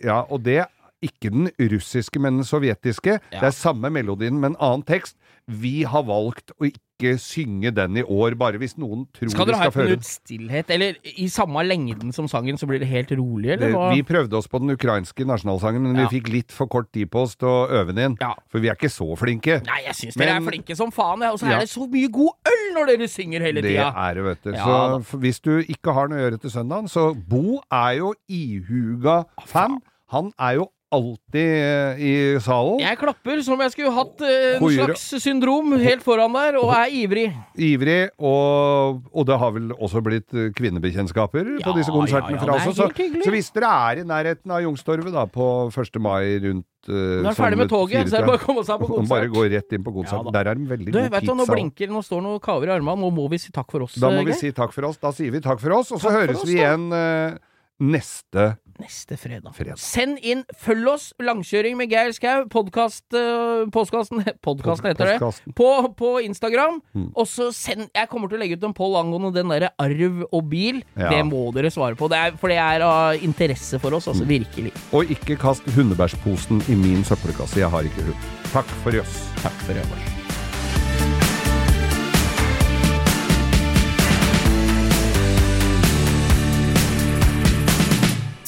Ja, 0.03 0.21
og 0.29 0.43
det 0.45 0.67
ikke 1.01 1.31
den 1.33 1.49
russiske, 1.71 2.19
men 2.21 2.37
den 2.41 2.45
sovjetiske. 2.47 3.19
Det 3.31 3.43
er 3.43 3.51
samme 3.55 3.89
melodien, 3.91 4.39
men 4.39 4.55
annen 4.59 4.83
tekst. 4.85 5.17
Vi 5.49 5.81
har 5.89 6.03
valgt 6.05 6.51
å 6.61 6.67
ikke 6.69 7.15
synge 7.17 7.71
den 7.73 7.97
i 7.97 8.03
år, 8.05 8.35
bare 8.37 8.59
hvis 8.61 8.75
noen 8.77 9.07
tror 9.11 9.31
Skal 9.33 9.47
de 9.47 9.51
dere 9.51 9.57
ha 9.57 9.63
skal 9.63 9.71
et 9.71 9.73
føre 9.73 9.89
minutt 9.89 10.05
stillhet, 10.05 10.69
eller 10.69 10.99
i 11.17 11.25
samme 11.33 11.63
lengden 11.65 12.13
som 12.13 12.27
sangen, 12.29 12.59
så 12.61 12.67
blir 12.69 12.77
det 12.83 12.87
helt 12.91 13.09
rolig, 13.17 13.49
eller 13.55 13.71
det, 13.71 13.73
hva? 13.73 13.87
vi 13.95 14.03
prøvde 14.05 14.37
oss 14.37 14.45
på 14.47 14.61
den 14.61 14.69
ukrainske 14.75 15.25
nasjonalsangen, 15.25 15.81
men 15.81 15.95
Ja. 15.97 16.05
vi 16.07 16.19
fikk 16.19 16.29
litt 16.31 16.51
for 16.53 16.67
kort 16.69 16.91
tid 16.93 17.09
på 17.09 17.23
oss 17.25 17.33
til 17.35 17.49
å 17.49 17.65
øve 17.81 17.95
den 17.95 18.11
inn. 18.11 18.17
Ja. 18.21 18.35
For 18.53 18.59
vi 18.61 18.69
er 18.69 18.77
ikke 18.77 18.93
så 18.93 19.09
flinke. 19.17 19.63
Nei, 19.65 19.81
jeg 19.87 19.95
syns 19.97 20.13
dere 20.21 20.37
er 20.37 20.45
flinke 20.45 20.77
som 20.77 20.91
faen, 20.93 21.25
og 21.31 21.39
så 21.41 21.49
Ja. 21.49 21.57
er 21.57 21.59
det 21.65 21.69
så 21.73 21.89
mye 21.89 22.11
god 22.11 22.31
øl 22.53 22.73
når 22.77 22.85
dere 22.93 23.07
synger 23.09 23.41
hele 23.41 23.61
Det 23.65 23.71
tida. 23.73 23.89
er 23.97 24.13
det, 24.13 24.23
vet 24.23 24.43
du. 24.43 24.51
Ja, 24.53 24.99
så 25.01 25.17
hvis 25.17 25.41
du 25.41 25.57
ikke 25.65 25.91
har 25.97 26.07
noe 26.07 26.19
å 26.21 26.29
gjøre 26.29 26.39
til 26.41 26.51
søndagen, 26.51 26.85
så 26.87 27.15
Bo 27.17 27.59
er 27.71 27.97
jo 27.97 28.13
ihuga 28.29 29.25
fan. 29.47 29.79
Han 30.11 30.31
er 30.37 30.53
jo 30.61 30.67
alltid 30.91 31.51
eh, 31.55 32.01
i 32.03 32.13
salen. 32.43 32.81
Jeg 32.83 32.99
klapper 32.99 33.41
som 33.45 33.61
jeg 33.63 33.73
skulle 33.73 33.93
hatt 33.95 34.23
eh, 34.27 34.57
en 34.57 34.65
slags 34.75 35.05
syndrom 35.23 35.75
helt 35.79 36.03
foran 36.05 36.35
der, 36.35 36.57
og 36.59 36.73
er 36.75 36.91
ivrig. 37.01 37.27
Ivrig, 37.55 38.01
og, 38.19 38.99
og 39.11 39.29
det 39.29 39.37
har 39.41 39.53
vel 39.55 39.71
også 39.77 40.03
blitt 40.05 40.35
kvinnebekjentskaper 40.57 41.55
ja, 41.57 41.63
på 41.63 41.75
disse 41.77 41.95
konsertene 41.95 42.35
ja, 42.35 42.41
ja, 42.41 42.43
fra 42.43 42.57
oss. 42.59 42.77
Så, 42.77 42.89
så 43.23 43.33
hvis 43.33 43.51
dere 43.55 43.71
er 43.91 44.03
i 44.03 44.05
nærheten 44.07 44.51
av 44.51 44.65
Youngstorget 44.65 45.15
da, 45.15 45.25
på 45.31 45.47
1. 45.71 46.01
mai 46.03 46.35
rundt 46.43 46.67
uh, 46.89 47.21
Nå 47.21 47.31
er 47.31 47.37
ferdig 47.37 47.61
med 47.61 47.71
toget, 47.71 48.09
så 48.09 48.17
er 48.19 48.25
det 48.25 48.31
bare 48.33 48.41
å 48.41 48.45
komme 48.45 48.65
seg 48.67 48.81
på 48.81 48.89
konsert. 48.95 49.11
Bare 49.13 49.29
gå 49.31 49.45
rett 49.53 49.77
inn 49.77 49.85
på 49.85 49.93
konsert. 49.95 50.27
Der 50.35 50.51
er 50.51 50.59
den 50.59 50.67
veldig 50.69 50.89
Du, 50.91 50.97
god 50.99 51.15
vet 51.15 51.29
nå 51.31 51.47
blinker 51.49 51.93
Nå 51.93 52.03
står 52.05 52.25
noen 52.25 52.43
kaver 52.43 52.71
i 52.71 52.75
armene. 52.75 52.99
Nå 53.05 53.13
må 53.15 53.29
vi 53.31 53.39
si 53.41 53.53
takk 53.55 53.71
for 53.71 53.87
oss. 53.87 53.95
Da 54.01 54.11
må 54.11 54.25
eh, 54.25 54.31
vi 54.31 54.37
si 54.39 54.51
takk 54.55 54.75
for 54.75 54.89
oss. 54.91 54.99
Da 55.01 55.13
sier 55.15 55.31
vi 55.33 55.43
takk 55.43 55.61
for 55.61 55.79
oss, 55.79 55.93
og 55.95 56.03
så 56.03 56.11
Takk 56.11 56.19
høres 56.19 56.41
oss, 56.41 56.49
vi 56.49 56.59
igjen 56.59 56.89
eh, 56.95 57.39
neste 57.81 58.53
Neste 58.81 59.13
fredag. 59.19 59.53
fredag. 59.53 59.77
Send 59.77 60.17
inn, 60.25 60.39
følg 60.57 60.87
oss, 60.89 61.03
Langkjøring 61.21 61.75
med 61.77 61.91
Geir 61.91 62.09
Skau, 62.17 62.47
podkast, 62.49 63.03
uh, 63.13 63.67
podkasten, 63.69 64.23
heter 64.25 64.95
det, 65.05 65.17
på, 65.53 65.67
på 65.99 66.13
Instagram. 66.25 66.79
Mm. 66.97 67.11
Og 67.13 67.27
så 67.29 67.51
send 67.53 67.91
Jeg 67.93 68.09
kommer 68.09 68.31
til 68.31 68.39
å 68.39 68.41
legge 68.41 68.57
ut 68.57 68.65
en 68.65 68.73
poll 68.73 68.97
angående 68.97 69.33
den 69.35 69.53
derre 69.53 69.69
arv 69.77 70.23
og 70.31 70.49
bil. 70.49 70.81
Ja. 70.95 71.11
Det 71.13 71.21
må 71.29 71.43
dere 71.53 71.69
svare 71.69 71.99
på, 71.99 72.09
det 72.09 72.23
er, 72.23 72.39
for 72.41 72.49
det 72.49 72.57
er 72.63 72.87
av 72.87 73.21
interesse 73.21 73.77
for 73.83 73.93
oss, 73.99 74.07
Mm. 74.09 74.15
altså 74.15 74.25
virkelig. 74.31 74.73
Og 74.97 75.13
ikke 75.13 75.37
kast 75.37 75.69
hundebæsjposen 75.75 76.63
i 76.73 76.79
min 76.79 77.05
søppelkasse. 77.05 77.61
Jeg 77.61 77.69
har 77.69 77.85
ikke 77.85 78.09
hund. 78.09 78.25
Takk 78.49 78.73
for 78.81 78.97
oss. 79.03 79.21
Takk 79.43 79.61
for 79.67 79.77
øvers. 79.77 80.20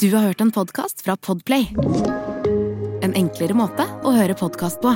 Du 0.04 0.10
har 0.12 0.26
hørt 0.26 0.42
en 0.44 0.50
podkast 0.52 1.00
fra 1.00 1.14
Podplay. 1.16 1.70
En 3.00 3.14
enklere 3.16 3.54
måte 3.56 3.86
å 4.04 4.10
høre 4.12 4.34
podkast 4.36 4.82
på. 4.82 4.90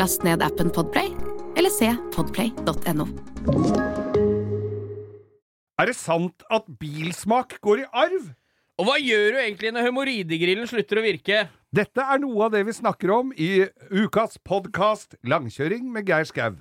Last 0.00 0.24
ned 0.24 0.40
appen 0.40 0.70
Podplay, 0.72 1.10
eller 1.52 1.68
se 1.68 1.90
podplay.no. 2.14 3.04
Er 5.76 5.90
det 5.90 5.96
sant 5.98 6.48
at 6.48 6.70
bilsmak 6.80 7.58
går 7.60 7.82
i 7.82 7.86
arv? 8.06 8.30
Og 8.80 8.88
hva 8.88 8.96
gjør 9.02 9.36
du 9.36 9.42
egentlig 9.42 9.74
når 9.76 9.90
hemoroidegrillen 9.90 10.70
slutter 10.70 11.02
å 11.02 11.04
virke? 11.10 11.44
Dette 11.68 12.00
er 12.00 12.24
noe 12.24 12.48
av 12.48 12.56
det 12.56 12.64
vi 12.64 12.78
snakker 12.80 13.12
om 13.20 13.36
i 13.36 13.66
ukas 13.92 14.40
podkast 14.40 15.20
Langkjøring 15.28 15.92
med 15.92 16.08
Geir 16.08 16.24
Skau. 16.30 16.56